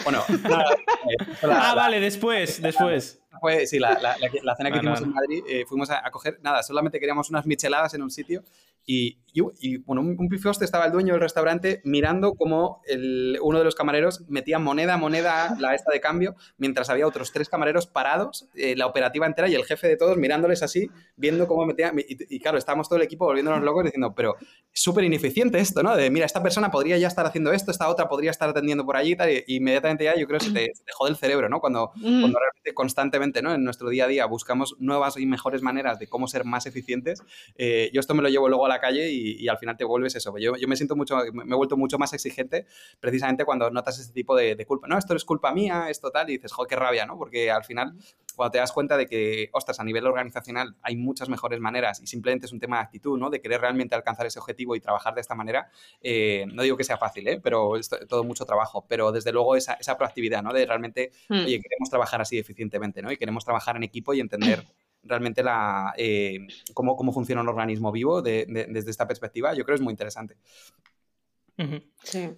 Bueno. 0.03 0.23
ah, 1.43 1.73
vale, 1.75 1.99
después, 1.99 2.61
después 2.61 3.21
fue, 3.39 3.67
sí, 3.67 3.79
la, 3.79 3.99
la, 3.99 4.55
cena 4.55 4.71
que 4.71 4.77
hicimos 4.77 5.01
en 5.01 5.13
Madrid, 5.13 5.43
eh, 5.47 5.65
fuimos 5.67 5.89
a, 5.89 6.01
coger, 6.11 6.39
nada, 6.41 6.63
solamente 6.63 6.99
queríamos 6.99 7.29
unas 7.29 7.45
micheladas 7.45 7.93
en 7.93 8.01
un 8.01 8.11
sitio 8.11 8.43
y, 8.85 9.17
y, 9.59 9.77
bueno, 9.77 10.01
un, 10.01 10.15
un 10.17 10.29
estaba 10.61 10.85
el 10.85 10.91
dueño 10.91 11.13
del 11.13 11.21
restaurante 11.21 11.81
mirando 11.83 12.35
cómo 12.35 12.81
el, 12.87 13.37
uno 13.41 13.57
de 13.57 13.65
los 13.65 13.75
camareros 13.75 14.23
metía 14.29 14.59
moneda 14.59 14.97
moneda, 14.97 15.57
la 15.59 15.75
esta 15.75 15.91
de 15.91 15.99
cambio, 15.99 16.35
mientras 16.57 16.89
había 16.89 17.05
otros 17.05 17.33
tres 17.33 17.49
camareros 17.49 17.87
parados, 17.87 18.47
eh, 18.55 18.75
la 18.77 18.85
operativa 18.85 19.25
entera 19.25 19.49
y 19.49 19.55
el 19.55 19.65
jefe 19.65 19.87
de 19.87 19.97
todos 19.97 20.17
mirándoles 20.17 20.63
así, 20.63 20.89
viendo 21.17 21.47
cómo 21.47 21.65
metía. 21.65 21.91
Y, 21.95 22.39
claro, 22.39 22.57
estábamos 22.57 22.87
todo 22.87 22.97
el 22.97 23.03
equipo 23.03 23.25
volviéndonos 23.25 23.61
locos 23.61 23.83
diciendo, 23.83 24.13
pero 24.15 24.35
súper 24.71 25.03
ineficiente 25.03 25.59
esto, 25.59 25.83
¿no? 25.83 25.95
De 25.95 26.09
mira, 26.09 26.25
esta 26.25 26.41
persona 26.41 26.71
podría 26.71 26.97
ya 26.97 27.07
estar 27.07 27.25
haciendo 27.25 27.51
esto, 27.51 27.71
esta 27.71 27.89
otra 27.89 28.07
podría 28.07 28.31
estar 28.31 28.49
atendiendo 28.49 28.85
por 28.85 28.95
allí 28.95 29.13
y 29.13 29.15
tal, 29.15 29.29
y 29.31 29.43
inmediatamente 29.47 30.05
ya 30.05 30.15
yo 30.15 30.27
creo 30.27 30.39
que 30.39 30.45
se 30.45 30.51
te, 30.51 30.71
dejó 30.85 31.05
del 31.05 31.17
cerebro, 31.17 31.49
¿no? 31.49 31.59
Cuando, 31.59 31.91
cuando 31.99 32.39
realmente 32.39 32.73
constantemente, 32.73 33.41
¿no? 33.41 33.53
En 33.53 33.63
nuestro 33.63 33.89
día 33.89 34.05
a 34.05 34.07
día 34.07 34.25
buscamos 34.25 34.75
nuevas 34.79 35.17
y 35.17 35.25
mejores 35.25 35.61
maneras 35.61 35.99
de 35.99 36.07
cómo 36.07 36.27
ser 36.27 36.45
más 36.45 36.65
eficientes. 36.65 37.21
Eh, 37.57 37.89
yo 37.93 37.99
esto 37.99 38.13
me 38.13 38.21
lo 38.21 38.29
llevo 38.29 38.47
luego 38.47 38.65
a 38.65 38.69
la 38.69 38.74
calle 38.79 39.09
y, 39.11 39.47
al 39.47 39.57
final 39.57 39.77
te 39.77 39.83
vuelves 39.83 40.15
eso. 40.15 40.37
Yo, 40.37 40.55
yo, 40.55 40.67
me 40.67 40.75
siento 40.75 40.95
mucho, 40.95 41.17
me 41.33 41.53
he 41.53 41.57
vuelto 41.57 41.77
mucho 41.77 41.97
más 41.97 42.13
exigente 42.13 42.65
precisamente 42.99 43.45
cuando 43.45 43.69
notas 43.69 43.99
este 43.99 44.13
tipo 44.13 44.35
de, 44.35 44.55
de 44.55 44.65
culpa. 44.65 44.87
No, 44.87 44.97
esto 44.97 45.15
es 45.15 45.25
culpa 45.25 45.51
mía, 45.51 45.89
esto 45.89 46.11
tal, 46.11 46.29
y 46.29 46.33
dices, 46.33 46.51
joder, 46.51 46.69
qué 46.69 46.75
rabia, 46.75 47.05
¿no? 47.05 47.17
Porque 47.17 47.51
al 47.51 47.63
final 47.63 47.95
cuando 48.35 48.51
te 48.51 48.57
das 48.59 48.71
cuenta 48.71 48.97
de 48.97 49.07
que, 49.07 49.49
ostras, 49.53 49.79
a 49.79 49.83
nivel 49.83 50.05
organizacional 50.05 50.75
hay 50.81 50.95
muchas 50.95 51.29
mejores 51.29 51.59
maneras 51.59 52.01
y 52.01 52.07
simplemente 52.07 52.45
es 52.45 52.51
un 52.51 52.59
tema 52.59 52.77
de 52.77 52.83
actitud, 52.83 53.17
¿no? 53.17 53.29
De 53.29 53.41
querer 53.41 53.61
realmente 53.61 53.95
alcanzar 53.95 54.25
ese 54.25 54.39
objetivo 54.39 54.75
y 54.75 54.79
trabajar 54.79 55.15
de 55.15 55.21
esta 55.21 55.35
manera, 55.35 55.69
eh, 56.01 56.45
no 56.53 56.63
digo 56.63 56.77
que 56.77 56.83
sea 56.83 56.97
fácil, 56.97 57.27
¿eh? 57.27 57.39
Pero 57.41 57.77
es 57.77 57.89
todo 58.07 58.23
mucho 58.23 58.45
trabajo, 58.45 58.85
pero 58.87 59.11
desde 59.11 59.31
luego 59.31 59.55
esa, 59.55 59.73
esa 59.73 59.97
proactividad, 59.97 60.43
¿no? 60.43 60.53
De 60.53 60.65
realmente, 60.65 61.11
hmm. 61.29 61.45
oye, 61.45 61.61
queremos 61.61 61.89
trabajar 61.89 62.21
así 62.21 62.37
eficientemente, 62.37 63.01
¿no? 63.01 63.11
Y 63.11 63.17
queremos 63.17 63.43
trabajar 63.45 63.75
en 63.75 63.83
equipo 63.83 64.13
y 64.13 64.19
entender 64.19 64.63
realmente 65.05 65.43
la, 65.43 65.93
eh, 65.97 66.39
cómo, 66.73 66.95
cómo, 66.95 67.13
funciona 67.13 67.41
un 67.41 67.49
organismo 67.49 67.91
vivo 67.91 68.21
desde 68.21 68.89
esta 68.89 69.07
perspectiva, 69.07 69.53
yo 69.53 69.63
creo 69.63 69.75
que 69.75 69.81
es 69.81 69.83
muy 69.83 69.91
interesante. 69.91 70.35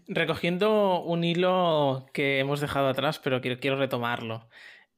Recogiendo 0.07 1.01
un 1.01 1.23
hilo 1.23 2.05
que 2.13 2.39
hemos 2.39 2.61
dejado 2.61 2.87
atrás, 2.87 3.19
pero 3.19 3.41
quiero, 3.41 3.59
quiero 3.59 3.77
retomarlo 3.77 4.47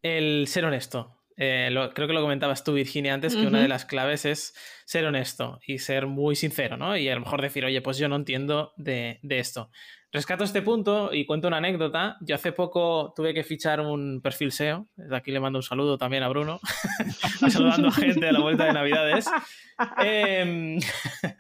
el 0.02 0.48
ser 0.48 0.66
honesto. 0.66 1.16
Eh, 1.42 1.70
creo 1.96 2.08
que 2.08 2.14
lo 2.14 2.22
comentabas 2.22 2.66
tú, 2.66 2.74
Virginia, 2.74 3.14
antes, 3.14 3.34
que 3.34 3.48
una 3.48 3.62
de 3.62 3.70
las 3.70 3.86
claves 3.86 4.26
es 4.26 4.54
ser 4.84 5.06
honesto 5.06 5.62
y 5.66 5.80
ser 5.80 6.06
muy 6.06 6.36
sincero, 6.36 6.76
¿no? 6.76 6.98
Y 6.98 7.08
a 7.08 7.16
lo 7.16 7.22
mejor 7.22 7.42
decir, 7.42 7.64
oye, 7.64 7.82
pues 7.82 7.98
yo 7.98 8.10
no 8.10 8.18
entiendo 8.18 8.74
de, 8.76 9.20
esto. 9.24 9.72
Rescato 10.12 10.44
este 10.44 10.64
punto 10.64 11.14
y 11.14 11.26
cuento 11.26 11.48
una 11.48 11.58
anécdota. 11.58 12.18
Yo 12.22 12.34
hace 12.34 12.52
poco 12.52 13.14
tuve 13.16 13.32
que 13.34 13.44
fichar 13.44 13.80
un 13.80 14.22
perfil 14.22 14.52
SEO. 14.52 14.88
Desde 14.96 15.16
aquí 15.16 15.32
le 15.32 15.40
mando 15.40 15.60
un 15.60 15.64
saludo 15.64 16.00
también 16.00 16.24
a 16.24 16.30
Bruno, 16.30 16.60
saludando 17.50 17.90
a 17.90 17.92
gente 17.92 18.28
a 18.28 18.32
la 18.32 18.40
vuelta 18.40 18.66
de 18.66 18.74
Navidades. 18.74 19.28
Em, 20.04 20.80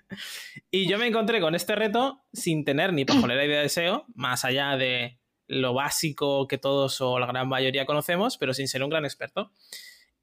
y 0.71 0.87
yo 0.87 0.99
me 0.99 1.07
encontré 1.07 1.41
con 1.41 1.55
este 1.55 1.75
reto 1.75 2.21
sin 2.31 2.63
tener 2.63 2.93
ni 2.93 3.05
pajolera 3.05 3.43
idea 3.43 3.61
de 3.61 3.69
SEO, 3.69 4.05
más 4.13 4.45
allá 4.45 4.77
de 4.77 5.17
lo 5.47 5.73
básico 5.73 6.47
que 6.47 6.59
todos 6.59 7.01
o 7.01 7.17
la 7.17 7.25
gran 7.25 7.49
mayoría 7.49 7.87
conocemos, 7.87 8.37
pero 8.37 8.53
sin 8.53 8.67
ser 8.67 8.83
un 8.83 8.91
gran 8.91 9.03
experto. 9.03 9.51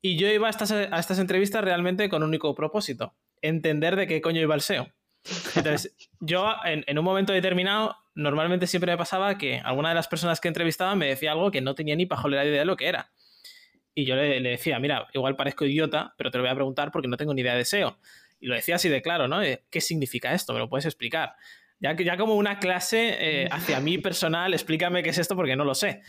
Y 0.01 0.17
yo 0.19 0.29
iba 0.29 0.47
a 0.47 0.51
estas, 0.51 0.71
a 0.71 0.99
estas 1.01 1.19
entrevistas 1.19 1.65
realmente 1.65 2.09
con 2.09 2.23
un 2.23 2.29
único 2.29 2.55
propósito, 2.55 3.13
entender 3.43 3.97
de 3.97 4.07
qué 4.07 4.21
coño 4.21 4.41
iba 4.41 4.55
el 4.55 4.61
SEO. 4.61 4.87
Entonces, 5.55 5.95
yo 6.21 6.55
en, 6.65 6.99
un 6.99 7.05
momento 7.05 7.33
determinado, 7.33 7.97
normalmente 8.15 8.67
siempre 8.67 8.93
me 8.93 8.99
pasaba 8.99 9.39
que 9.39 9.61
alguna 9.65 9.91
de 9.91 9.95
las 9.95 10.09
personas 10.09 10.41
que 10.41 10.49
entrevistaba 10.49 10.95
me 10.95 11.07
decía 11.07 11.33
algo 11.33 11.51
que 11.51 11.61
no 11.61 11.75
tenía 11.75 11.97
ni 11.97 12.07
pajolera 12.07 12.45
idea 12.45 12.61
de 12.61 12.67
lo 12.67 12.77
que 12.77 12.89
era. 12.89 13.11
Y 13.95 14.05
yo 14.05 14.15
le, 14.15 14.41
le, 14.41 14.51
decía, 14.51 14.79
mira, 14.79 15.07
igual 15.15 15.37
parezco 15.37 15.65
idiota, 15.65 16.15
pero 16.19 16.31
te 16.31 16.39
lo 16.39 16.45
voy 16.45 16.51
a 16.51 16.55
preguntar 16.55 16.93
porque 16.93 17.09
no 17.09 17.17
tengo 17.17 17.33
ni 17.35 17.41
idea 17.41 17.55
de 17.55 17.65
SEO. 17.65 17.99
Y 18.41 18.47
lo 18.47 18.55
decía 18.55 18.77
así 18.77 18.89
de 18.89 19.03
claro, 19.03 19.29
¿no? 19.29 19.41
¿Qué 19.71 19.81
significa 19.81 20.35
esto? 20.35 20.53
¿Me 20.53 20.59
lo 20.59 20.69
puedes 20.69 20.85
explicar? 20.85 21.35
Ya, 21.79 21.95
ya 21.97 22.17
como 22.17 22.35
una 22.35 22.59
clase 22.59 23.17
eh, 23.19 23.49
hacia 23.51 23.81
mí 23.81 23.99
personal, 23.99 24.55
explícame 24.55 25.03
qué 25.03 25.11
es 25.11 25.19
esto 25.19 25.37
porque 25.37 25.57
no 25.57 25.65
lo 25.65 25.75
sé. 25.75 26.03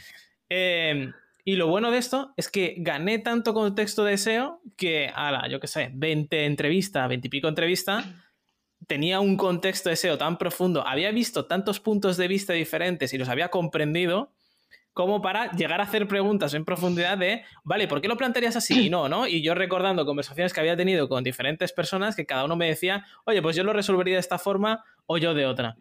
Em, 0.49 1.13
y 1.43 1.56
lo 1.56 1.67
bueno 1.67 1.91
de 1.91 1.97
esto 1.97 2.34
es 2.38 2.49
que 2.49 2.75
gané 2.77 3.19
tanto 3.19 3.53
contexto 3.53 4.03
de 4.03 4.17
SEO 4.17 4.62
que, 4.77 5.12
la 5.15 5.47
yo 5.49 5.60
qué 5.60 5.67
sé, 5.67 5.91
20 5.93 6.45
entrevistas, 6.45 7.08
20 7.08 7.27
y 7.27 7.30
pico 7.30 7.47
entrevistas, 7.47 8.06
tenía 8.86 9.20
un 9.20 9.38
contexto 9.38 9.90
de 9.90 9.96
SEO 9.96 10.18
tan 10.18 10.38
profundo, 10.38 10.86
había 10.86 11.12
visto 11.12 11.46
tantos 11.46 11.80
puntos 11.80 12.18
de 12.18 12.28
vista 12.28 12.54
diferentes 12.54 13.13
y 13.13 13.18
los 13.18 13.30
había 13.30 13.50
comprendido 13.50 14.32
como 14.94 15.22
para 15.22 15.52
llegar 15.52 15.80
a 15.80 15.84
hacer 15.84 16.08
preguntas 16.08 16.56
en 16.56 16.66
profundidad 16.66 17.20
de, 17.20 17.44
vale, 17.63 17.88
¿por 17.88 18.02
qué 18.02 18.08
lo 18.08 18.18
plantearías 18.18 18.56
así? 18.56 18.88
Y 18.88 18.90
no, 18.90 19.08
¿no? 19.08 19.28
Y 19.28 19.44
yo 19.44 19.54
recordando 19.54 20.08
conversaciones 20.08 20.54
que 20.54 20.60
había 20.60 20.76
tenido 20.76 21.08
con 21.08 21.24
diferentes 21.24 21.72
personas 21.72 22.16
que 22.16 22.26
cada 22.26 22.46
uno 22.46 22.56
me 22.56 22.68
decía, 22.68 23.06
oye, 23.26 23.40
pues 23.44 23.56
yo 23.56 23.63
lo 23.63 23.74
resolvería 23.74 24.16
de 24.16 24.22
esta 24.22 24.40
forma 24.40 24.84
o 25.06 25.20
yo 25.20 25.36
de 25.36 25.46
otra. 25.46 25.76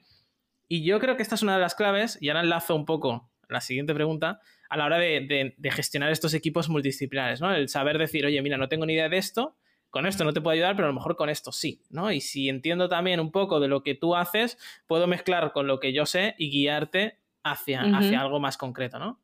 Y 0.68 0.84
yo 0.84 1.00
creo 1.00 1.16
que 1.16 1.22
esta 1.22 1.34
es 1.34 1.42
una 1.42 1.54
de 1.54 1.62
las 1.62 1.74
claves, 1.74 2.18
y 2.20 2.28
ahora 2.28 2.42
enlazo 2.42 2.74
un 2.74 2.84
poco 2.84 3.30
la 3.48 3.62
siguiente 3.62 3.94
pregunta, 3.94 4.40
a 4.68 4.76
la 4.76 4.84
hora 4.84 4.98
de, 4.98 5.54
gestionar 5.70 6.10
estos 6.10 6.34
equipos 6.34 6.68
multidisciplinares, 6.68 7.40
¿no? 7.40 7.54
El 7.54 7.68
saber 7.68 7.96
decir, 7.96 8.26
oye, 8.26 8.42
mira, 8.42 8.58
no 8.58 8.68
tengo 8.68 8.84
ni 8.84 8.94
idea 8.94 9.08
de 9.08 9.16
esto, 9.16 9.56
con 9.90 10.06
esto 10.06 10.24
no 10.24 10.32
te 10.32 10.40
puedo 10.40 10.54
ayudar, 10.54 10.76
pero 10.76 10.86
a 10.86 10.90
lo 10.90 10.94
mejor 10.94 11.16
con 11.16 11.30
esto 11.30 11.52
sí, 11.52 11.82
¿no? 11.90 12.12
Y 12.12 12.20
si 12.20 12.48
entiendo 12.48 12.88
también 12.88 13.20
un 13.20 13.30
poco 13.30 13.60
de 13.60 13.68
lo 13.68 13.82
que 13.82 13.94
tú 13.94 14.14
haces, 14.14 14.58
puedo 14.86 15.06
mezclar 15.06 15.52
con 15.52 15.66
lo 15.66 15.80
que 15.80 15.92
yo 15.92 16.06
sé 16.06 16.34
y 16.38 16.50
guiarte 16.50 17.18
hacia, 17.42 17.82
hacia 17.82 18.20
algo 18.20 18.40
más 18.40 18.56
concreto, 18.56 18.98
¿no? 18.98 19.20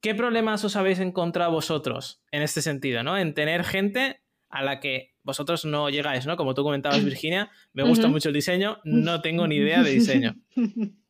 ¿Qué 0.00 0.14
problemas 0.14 0.64
os 0.64 0.76
habéis 0.76 0.98
encontrado 1.00 1.52
vosotros 1.52 2.22
en 2.30 2.42
este 2.42 2.62
sentido, 2.62 3.02
¿no? 3.02 3.18
En 3.18 3.34
tener 3.34 3.64
gente 3.64 4.22
a 4.48 4.62
la 4.62 4.80
que 4.80 5.14
vosotros 5.22 5.64
no 5.64 5.90
llegáis, 5.90 6.26
¿no? 6.26 6.36
Como 6.36 6.54
tú 6.54 6.62
comentabas, 6.62 7.04
Virginia, 7.04 7.50
me 7.72 7.82
gusta 7.82 8.08
mucho 8.08 8.28
el 8.28 8.34
diseño, 8.34 8.78
no 8.84 9.20
tengo 9.20 9.46
ni 9.46 9.56
idea 9.56 9.82
de 9.82 9.90
diseño. 9.90 10.36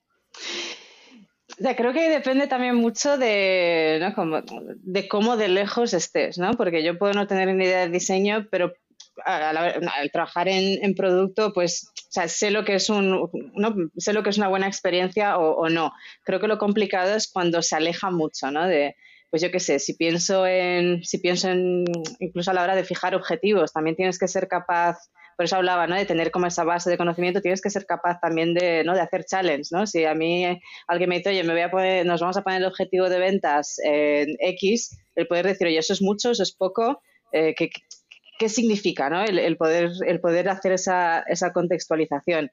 O 1.61 1.77
creo 1.77 1.93
que 1.93 2.09
depende 2.09 2.47
también 2.47 2.75
mucho 2.75 3.19
de, 3.19 4.01
de 4.77 5.09
cómo 5.09 5.37
de 5.37 5.49
lejos 5.49 5.93
estés, 5.93 6.39
¿no? 6.39 6.53
Porque 6.53 6.83
yo 6.83 6.99
puedo 6.99 7.13
no 7.13 7.27
tener 7.27 7.55
ni 7.55 7.65
idea 7.65 7.81
de 7.81 7.91
diseño, 7.91 8.47
pero 8.51 8.73
al, 9.25 10.11
trabajar 10.11 10.49
en, 10.49 10.95
producto, 10.95 11.53
pues 11.53 11.93
sé 12.09 12.51
lo 12.51 12.65
que 12.65 12.75
es 12.77 12.89
un, 12.89 13.31
sé 13.97 14.13
lo 14.15 14.23
que 14.23 14.31
es 14.31 14.39
una 14.39 14.49
buena 14.49 14.67
experiencia 14.67 15.39
o, 15.39 15.69
no. 15.69 15.93
Creo 16.25 16.41
que 16.41 16.49
lo 16.49 16.59
complicado 16.59 17.15
es 17.15 17.31
cuando 17.31 17.61
se 17.61 17.77
aleja 17.77 18.11
mucho, 18.11 18.51
¿no? 18.51 18.67
De, 18.67 18.97
pues 19.29 19.43
yo 19.43 19.51
qué 19.51 19.61
sé, 19.61 19.79
si 19.79 19.95
pienso 19.95 20.47
en, 20.47 21.05
si 21.05 21.19
pienso 21.19 21.51
en, 21.51 21.85
incluso 22.19 22.51
a 22.51 22.55
la 22.55 22.63
hora 22.63 22.75
de 22.75 22.85
fijar 22.85 23.15
objetivos, 23.15 23.73
también 23.73 23.97
tienes 23.97 24.19
que 24.19 24.29
ser 24.29 24.49
capaz, 24.49 24.99
por 25.41 25.47
eso 25.47 25.57
hablaba, 25.57 25.87
¿no? 25.87 25.97
De 25.97 26.05
tener 26.05 26.31
como 26.31 26.49
esa 26.49 26.65
base 26.65 26.91
de 26.91 26.99
conocimiento, 26.99 27.41
tienes 27.41 27.63
que 27.63 27.71
ser 27.71 27.87
capaz 27.87 28.21
también 28.21 28.53
de, 28.53 28.85
¿no? 28.85 28.93
De 28.93 29.01
hacer 29.01 29.25
challenge, 29.25 29.71
¿no? 29.71 29.87
Si 29.87 30.05
a 30.05 30.15
mí 30.15 30.45
alguien 30.87 31.09
me 31.09 31.17
dice, 31.17 31.31
oye, 31.31 31.43
me 31.45 31.55
voy 31.55 31.63
a 31.63 31.71
poner, 31.71 32.05
nos 32.05 32.21
vamos 32.21 32.37
a 32.37 32.43
poner 32.43 32.61
el 32.61 32.69
objetivo 32.69 33.09
de 33.09 33.19
ventas 33.19 33.77
en 33.83 34.37
X, 34.39 35.01
el 35.15 35.27
poder 35.27 35.47
decir, 35.47 35.67
oye, 35.67 35.79
eso 35.79 35.95
es 35.95 36.03
mucho, 36.03 36.33
eso 36.33 36.43
es 36.43 36.55
poco, 36.55 37.01
eh, 37.33 37.55
que, 37.55 37.71
qué 38.39 38.51
significa 38.51 39.09
¿no? 39.09 39.25
el, 39.25 39.57
poder, 39.57 39.93
el 40.07 40.21
poder 40.21 40.51
hacer 40.51 40.73
esa, 40.73 41.21
esa 41.21 41.55
contextualización. 41.55 42.51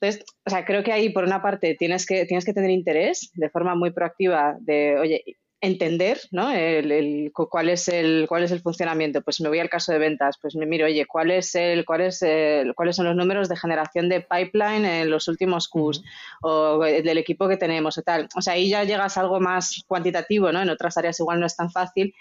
Entonces, 0.00 0.24
o 0.44 0.50
sea, 0.50 0.64
creo 0.64 0.82
que 0.82 0.90
ahí, 0.90 1.10
por 1.10 1.22
una 1.22 1.40
parte, 1.40 1.76
tienes 1.78 2.06
que, 2.06 2.26
tienes 2.26 2.44
que 2.44 2.54
tener 2.54 2.70
interés 2.70 3.30
de 3.34 3.50
forma 3.50 3.76
muy 3.76 3.92
proactiva 3.92 4.56
de, 4.58 4.98
oye, 4.98 5.22
entender 5.60 6.20
¿no? 6.30 6.52
el, 6.52 7.32
cuál, 7.32 7.68
es 7.68 7.88
el, 7.88 8.26
cuál 8.28 8.44
es 8.44 8.50
el 8.50 8.60
funcionamiento. 8.60 9.22
Pues 9.22 9.40
me 9.40 9.48
voy 9.48 9.58
al 9.58 9.70
caso 9.70 9.92
de 9.92 9.98
ventas, 9.98 10.36
pues 10.40 10.54
me 10.54 10.66
miro, 10.66 10.86
oye, 10.86 11.06
¿cuál 11.06 11.30
es 11.30 11.54
el, 11.54 11.84
cuál 11.84 12.02
es 12.02 12.24
cuáles 12.74 12.96
son 12.96 13.06
los 13.06 13.16
números 13.16 13.48
de 13.48 13.56
generación 13.56 14.08
de 14.08 14.20
pipeline 14.20 14.84
en 14.84 15.10
los 15.10 15.28
últimos 15.28 15.68
Qs 15.68 16.02
o 16.42 16.80
del 16.80 17.18
equipo 17.18 17.48
que 17.48 17.56
tenemos 17.56 17.98
o 17.98 18.02
tal. 18.02 18.28
O 18.36 18.42
sea, 18.42 18.54
ahí 18.54 18.68
ya 18.68 18.84
llegas 18.84 19.16
a 19.16 19.20
algo 19.20 19.40
más 19.40 19.82
cuantitativo, 19.86 20.52
¿no? 20.52 20.62
En 20.62 20.70
otras 20.70 20.96
áreas 20.96 21.18
igual 21.20 21.40
no 21.40 21.46
es 21.46 21.56
tan 21.56 21.70
fácil, 21.70 22.14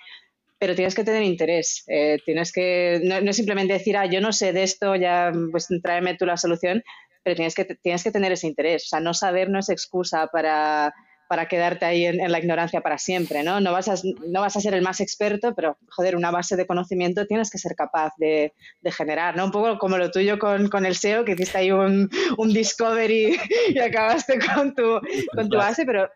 pero 0.58 0.76
tienes 0.76 0.96
que 0.96 1.04
tener 1.04 1.24
interés. 1.24 1.84
Eh, 1.88 2.20
tienes 2.26 2.52
que, 2.52 3.02
no, 3.04 3.18
es 3.18 3.36
simplemente 3.36 3.74
decir, 3.74 3.98
ah, 3.98 4.06
yo 4.06 4.22
no 4.22 4.32
sé 4.32 4.54
de 4.54 4.64
esto, 4.64 4.96
ya 4.96 5.32
pues 5.52 5.68
tráeme 5.84 6.16
tú 6.16 6.26
la 6.26 6.38
solución, 6.38 6.84
pero 7.24 7.36
tienes 7.36 7.56
que, 7.56 7.66
tienes 7.66 8.04
que 8.04 8.12
tener 8.12 8.32
ese 8.32 8.48
interés. 8.48 8.86
O 8.86 8.88
sea, 8.88 9.00
no 9.00 9.14
saber 9.14 9.50
no 9.50 9.60
es 9.60 9.70
excusa 9.70 10.28
para, 10.28 10.94
para 11.28 11.48
quedarte 11.48 11.86
ahí 11.86 12.06
en, 12.06 12.32
la 12.32 12.40
ignorancia 12.40 12.82
para 12.82 12.98
siempre, 12.98 13.44
¿no? 13.44 13.60
No 13.60 13.72
vas, 13.72 13.88
a, 13.88 13.96
no 14.28 14.42
vas 14.42 14.56
a 14.56 14.62
ser 14.62 14.74
el 14.74 14.82
más 14.82 15.00
experto, 15.00 15.54
pero, 15.56 15.78
joder, 15.90 16.16
una 16.16 16.32
base 16.32 16.56
de 16.56 16.68
conocimiento 16.68 17.26
tienes 17.26 17.50
que 17.50 17.58
ser 17.58 17.76
capaz 17.76 18.14
de, 18.18 18.54
de 18.82 18.92
generar, 18.92 19.36
¿no? 19.36 19.46
Un 19.46 19.52
poco 19.52 19.78
como 19.78 19.98
lo 19.98 20.12
tuyo 20.12 20.40
con, 20.40 20.70
con, 20.70 20.86
el 20.86 20.96
SEO, 20.96 21.26
que 21.26 21.34
hiciste 21.34 21.58
ahí 21.58 21.72
un, 21.72 22.10
un 22.38 22.54
discovery 22.54 23.38
y 23.70 23.80
acabaste 23.80 24.40
con 24.40 24.76
tu, 24.76 25.00
con 25.34 25.50
tu 25.50 25.58
base, 25.58 25.86
pero 25.86 26.10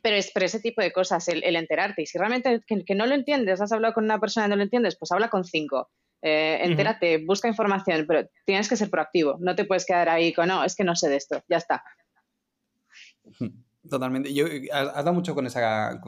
pero 0.00 0.16
es 0.16 0.32
ese 0.34 0.60
tipo 0.60 0.80
de 0.80 0.92
cosas, 0.92 1.28
el, 1.28 1.56
enterarte. 1.56 2.02
Y 2.02 2.06
si 2.06 2.18
realmente 2.18 2.62
que, 2.66 2.94
no 2.94 3.06
lo 3.06 3.14
entiendes, 3.14 3.60
has 3.60 3.72
hablado 3.72 3.94
con 3.94 4.04
una 4.04 4.18
persona 4.18 4.46
y 4.46 4.48
no 4.48 4.56
lo 4.56 4.62
entiendes, 4.62 4.96
pues 4.96 5.12
habla 5.12 5.28
con 5.28 5.44
cinco. 5.44 5.90
Eh, 6.22 6.60
entérate, 6.62 7.18
busca 7.18 7.48
información, 7.48 8.04
pero 8.06 8.28
tienes 8.44 8.68
que 8.68 8.76
ser 8.76 8.90
proactivo. 8.90 9.36
No 9.40 9.54
te 9.54 9.64
puedes 9.64 9.84
quedar 9.84 10.08
ahí 10.08 10.32
con, 10.32 10.48
no, 10.48 10.64
es 10.64 10.76
que 10.76 10.84
no 10.84 10.94
sé 10.96 11.08
de 11.08 11.16
esto, 11.16 11.42
ya 11.48 11.58
está. 11.58 11.84
Totalmente. 13.88 14.32
Yo, 14.32 14.46
has 14.72 14.94
dado 14.94 15.12
mucho 15.12 15.34
con 15.34 15.44
esa. 15.46 16.00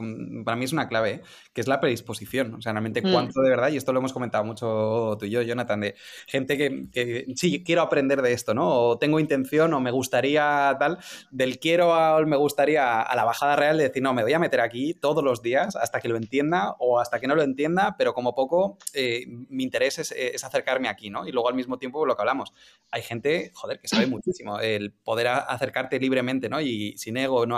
para 0.45 0.55
mí 0.55 0.63
es 0.63 0.71
una 0.71 0.87
clave, 0.87 1.11
¿eh? 1.11 1.21
que 1.53 1.59
es 1.59 1.67
la 1.67 1.81
predisposición. 1.81 2.53
O 2.53 2.61
sea, 2.61 2.71
realmente 2.71 3.01
mm. 3.01 3.11
cuánto 3.11 3.41
de 3.41 3.49
verdad, 3.49 3.69
y 3.69 3.75
esto 3.75 3.91
lo 3.91 3.99
hemos 3.99 4.13
comentado 4.13 4.45
mucho 4.45 5.17
tú 5.19 5.25
y 5.25 5.29
yo, 5.29 5.41
Jonathan, 5.41 5.81
de 5.81 5.95
gente 6.25 6.57
que, 6.57 6.87
que, 6.89 7.25
sí, 7.35 7.65
quiero 7.65 7.81
aprender 7.81 8.21
de 8.21 8.31
esto, 8.31 8.53
¿no? 8.53 8.69
O 8.69 8.97
tengo 8.97 9.19
intención, 9.19 9.73
o 9.73 9.81
me 9.81 9.91
gustaría 9.91 10.73
tal, 10.79 10.99
del 11.31 11.59
quiero 11.59 11.93
a 11.93 12.25
me 12.25 12.37
gustaría 12.37 13.01
a 13.01 13.13
la 13.13 13.25
bajada 13.25 13.57
real 13.57 13.77
de 13.77 13.83
decir, 13.89 14.01
no, 14.01 14.13
me 14.13 14.23
voy 14.23 14.31
a 14.31 14.39
meter 14.39 14.61
aquí 14.61 14.93
todos 14.93 15.21
los 15.21 15.41
días 15.41 15.75
hasta 15.75 15.99
que 15.99 16.07
lo 16.07 16.15
entienda 16.15 16.75
o 16.79 16.99
hasta 16.99 17.19
que 17.19 17.27
no 17.27 17.35
lo 17.35 17.43
entienda, 17.43 17.95
pero 17.97 18.13
como 18.13 18.33
poco 18.33 18.77
eh, 18.93 19.25
mi 19.27 19.63
interés 19.63 19.99
es, 19.99 20.13
es, 20.13 20.45
acercarme 20.45 20.87
aquí, 20.87 21.09
¿no? 21.09 21.27
Y 21.27 21.33
luego 21.33 21.49
al 21.49 21.55
mismo 21.55 21.77
tiempo 21.77 22.05
lo 22.05 22.15
que 22.15 22.21
hablamos. 22.21 22.53
Hay 22.91 23.01
gente, 23.01 23.51
joder, 23.53 23.81
que 23.81 23.89
sabe 23.89 24.05
muchísimo. 24.07 24.61
El 24.61 24.93
poder 24.93 25.27
acercarte 25.27 25.99
libremente, 25.99 26.47
¿no? 26.47 26.61
Y 26.61 26.97
sin 26.97 27.17
ego, 27.17 27.45
no 27.45 27.57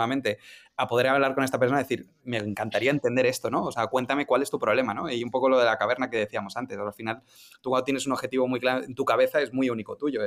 a 0.76 0.86
poder 0.86 1.08
hablar 1.08 1.34
con 1.34 1.44
esta 1.44 1.58
persona 1.58 1.80
y 1.80 1.84
decir, 1.84 2.08
me 2.24 2.38
encantaría 2.38 2.90
entender 2.90 3.26
esto, 3.26 3.50
¿no? 3.50 3.64
O 3.64 3.72
sea, 3.72 3.86
cuéntame 3.88 4.26
cuál 4.26 4.42
es 4.42 4.50
tu 4.50 4.58
problema, 4.58 4.94
¿no? 4.94 5.10
Y 5.10 5.22
un 5.24 5.30
poco 5.30 5.48
lo 5.48 5.58
de 5.58 5.64
la 5.64 5.76
caverna 5.76 6.08
que 6.08 6.18
decíamos 6.18 6.56
antes. 6.56 6.78
Al 6.78 6.92
final, 6.92 7.22
tú 7.60 7.70
cuando 7.70 7.84
tienes 7.84 8.06
un 8.06 8.12
objetivo 8.12 8.46
muy 8.46 8.60
claro 8.60 8.84
en 8.84 8.94
tu 8.94 9.04
cabeza 9.04 9.40
es 9.40 9.52
muy 9.52 9.70
único 9.70 9.96
tuyo. 9.96 10.20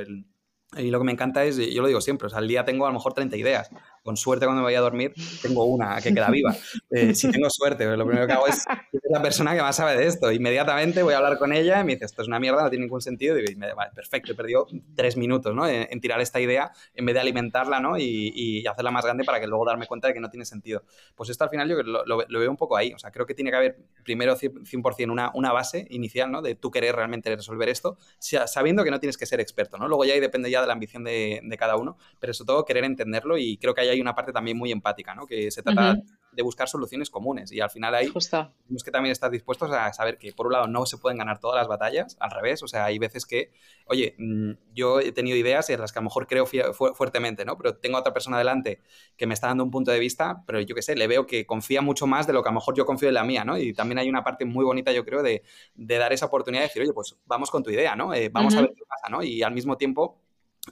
Y 0.76 0.90
lo 0.90 0.98
que 0.98 1.04
me 1.04 1.12
encanta 1.12 1.44
es, 1.44 1.56
yo 1.56 1.82
lo 1.82 1.88
digo 1.88 2.00
siempre, 2.00 2.26
o 2.26 2.30
sea, 2.30 2.38
al 2.38 2.48
día 2.48 2.64
tengo 2.64 2.86
a 2.86 2.88
lo 2.88 2.94
mejor 2.94 3.12
30 3.12 3.36
ideas. 3.36 3.70
Con 4.02 4.16
suerte 4.16 4.46
cuando 4.46 4.62
me 4.62 4.66
vaya 4.66 4.78
a 4.78 4.82
dormir 4.82 5.14
tengo 5.40 5.64
una 5.64 6.00
que 6.00 6.12
queda 6.12 6.30
viva. 6.30 6.54
Eh, 6.94 7.14
si 7.14 7.30
tengo 7.30 7.48
suerte, 7.48 7.84
lo 7.96 8.04
primero 8.04 8.26
que 8.26 8.34
hago 8.34 8.46
es, 8.46 8.64
es 8.92 9.00
la 9.10 9.22
persona 9.22 9.54
que 9.54 9.62
más 9.62 9.76
sabe 9.76 9.96
de 9.96 10.06
esto. 10.06 10.30
Inmediatamente 10.30 11.02
voy 11.02 11.14
a 11.14 11.18
hablar 11.18 11.38
con 11.38 11.52
ella 11.52 11.80
y 11.80 11.84
me 11.84 11.92
dice, 11.92 12.04
esto 12.04 12.20
es 12.20 12.28
una 12.28 12.38
mierda, 12.38 12.62
no 12.62 12.68
tiene 12.68 12.84
ningún 12.84 13.00
sentido. 13.00 13.38
Y 13.38 13.56
me 13.56 13.72
vale, 13.72 13.92
perfecto, 13.94 14.32
he 14.32 14.34
perdido 14.34 14.66
tres 14.94 15.16
minutos 15.16 15.54
¿no? 15.54 15.66
en, 15.66 16.00
tirar 16.00 16.20
esta 16.20 16.38
idea 16.38 16.70
en 16.94 17.06
vez 17.06 17.14
de 17.14 17.20
alimentarla 17.20 17.80
¿no? 17.80 17.96
y, 17.96 18.32
y, 18.34 18.66
hacerla 18.66 18.90
más 18.90 19.04
grande 19.04 19.24
para 19.24 19.40
que 19.40 19.46
luego 19.46 19.64
darme 19.64 19.86
cuenta 19.86 20.08
de 20.08 20.14
que 20.14 20.20
no 20.20 20.28
tiene 20.28 20.44
sentido. 20.44 20.84
Pues 21.14 21.30
esto 21.30 21.44
al 21.44 21.50
final 21.50 21.68
yo 21.68 21.82
lo, 21.82 22.04
lo, 22.04 22.38
veo 22.38 22.50
un 22.50 22.56
poco 22.56 22.76
ahí. 22.76 22.92
O 22.92 22.98
sea, 22.98 23.10
creo 23.10 23.24
que 23.24 23.34
tiene 23.34 23.50
que 23.50 23.56
haber 23.56 23.78
primero 24.04 24.36
100% 24.36 25.10
una, 25.10 25.30
una 25.34 25.52
base 25.52 25.86
inicial 25.90 26.30
¿no? 26.30 26.42
de 26.42 26.54
tú 26.54 26.70
querer 26.70 26.94
realmente 26.94 27.34
resolver 27.34 27.68
esto, 27.70 27.96
sabiendo 28.18 28.84
que 28.84 28.90
no 28.90 29.00
tienes 29.00 29.16
que 29.16 29.24
ser 29.24 29.40
experto. 29.40 29.78
¿no? 29.78 29.88
Luego 29.88 30.04
ya 30.04 30.12
ahí 30.12 30.20
depende 30.20 30.50
ya 30.50 30.60
de 30.60 30.66
la 30.66 30.74
ambición 30.74 31.04
de, 31.04 31.40
de 31.42 31.56
cada 31.56 31.76
uno, 31.76 31.96
pero 32.18 32.34
sobre 32.34 32.46
todo 32.46 32.64
querer 32.64 32.84
entenderlo 32.84 33.38
y 33.38 33.56
creo 33.56 33.74
que 33.74 33.80
ahí 33.80 33.91
hay 33.92 34.00
una 34.00 34.14
parte 34.14 34.32
también 34.32 34.58
muy 34.58 34.72
empática, 34.72 35.14
¿no? 35.14 35.26
Que 35.26 35.50
se 35.50 35.62
trata 35.62 35.96
de 36.32 36.42
buscar 36.42 36.68
soluciones 36.68 37.10
comunes 37.10 37.52
y 37.52 37.60
al 37.60 37.70
final 37.70 37.94
ahí 37.94 38.06
tenemos 38.10 38.82
que 38.84 38.90
también 38.90 39.12
estar 39.12 39.30
dispuestos 39.30 39.70
a 39.70 39.92
saber 39.92 40.16
que 40.16 40.32
por 40.32 40.46
un 40.46 40.54
lado 40.54 40.66
no 40.66 40.86
se 40.86 40.96
pueden 40.96 41.18
ganar 41.18 41.40
todas 41.40 41.56
las 41.56 41.68
batallas, 41.68 42.16
al 42.20 42.30
revés, 42.30 42.62
o 42.62 42.68
sea, 42.68 42.86
hay 42.86 42.98
veces 42.98 43.26
que, 43.26 43.50
oye, 43.86 44.14
mm, 44.18 44.52
yo 44.74 45.00
he 45.00 45.12
tenido 45.12 45.36
ideas 45.36 45.68
en 45.70 45.80
las 45.80 45.92
que 45.92 45.98
a 45.98 46.02
lo 46.02 46.04
mejor 46.04 46.26
creo 46.26 46.46
fuertemente, 46.46 47.44
¿no? 47.44 47.56
Pero 47.58 47.76
tengo 47.76 47.98
a 47.98 48.00
otra 48.00 48.14
persona 48.14 48.38
delante 48.38 48.80
que 49.16 49.26
me 49.26 49.34
está 49.34 49.48
dando 49.48 49.64
un 49.64 49.70
punto 49.70 49.90
de 49.90 49.98
vista, 49.98 50.42
pero 50.46 50.60
yo 50.60 50.74
qué 50.74 50.82
sé, 50.82 50.96
le 50.96 51.06
veo 51.06 51.26
que 51.26 51.44
confía 51.44 51.82
mucho 51.82 52.06
más 52.06 52.26
de 52.26 52.32
lo 52.32 52.42
que 52.42 52.48
a 52.48 52.52
lo 52.52 52.56
mejor 52.56 52.74
yo 52.74 52.86
confío 52.86 53.08
en 53.08 53.14
la 53.14 53.24
mía, 53.24 53.44
¿no? 53.44 53.58
Y 53.58 53.74
también 53.74 53.98
hay 53.98 54.08
una 54.08 54.24
parte 54.24 54.46
muy 54.46 54.64
bonita, 54.64 54.92
yo 54.92 55.04
creo, 55.04 55.22
de, 55.22 55.42
dar 55.74 56.12
esa 56.12 56.26
oportunidad 56.26 56.62
de 56.62 56.68
decir, 56.68 56.82
oye, 56.82 56.92
pues 56.92 57.16
vamos 57.26 57.50
con 57.50 57.62
tu 57.62 57.70
idea, 57.70 57.94
¿no? 57.94 58.14
Eh, 58.14 58.30
vamos 58.30 58.54
a 58.54 58.62
ver 58.62 58.72
qué 58.74 58.84
pasa, 58.88 59.10
¿no? 59.10 59.22
Y 59.22 59.42
al 59.42 59.52
mismo 59.52 59.76
tiempo 59.76 60.21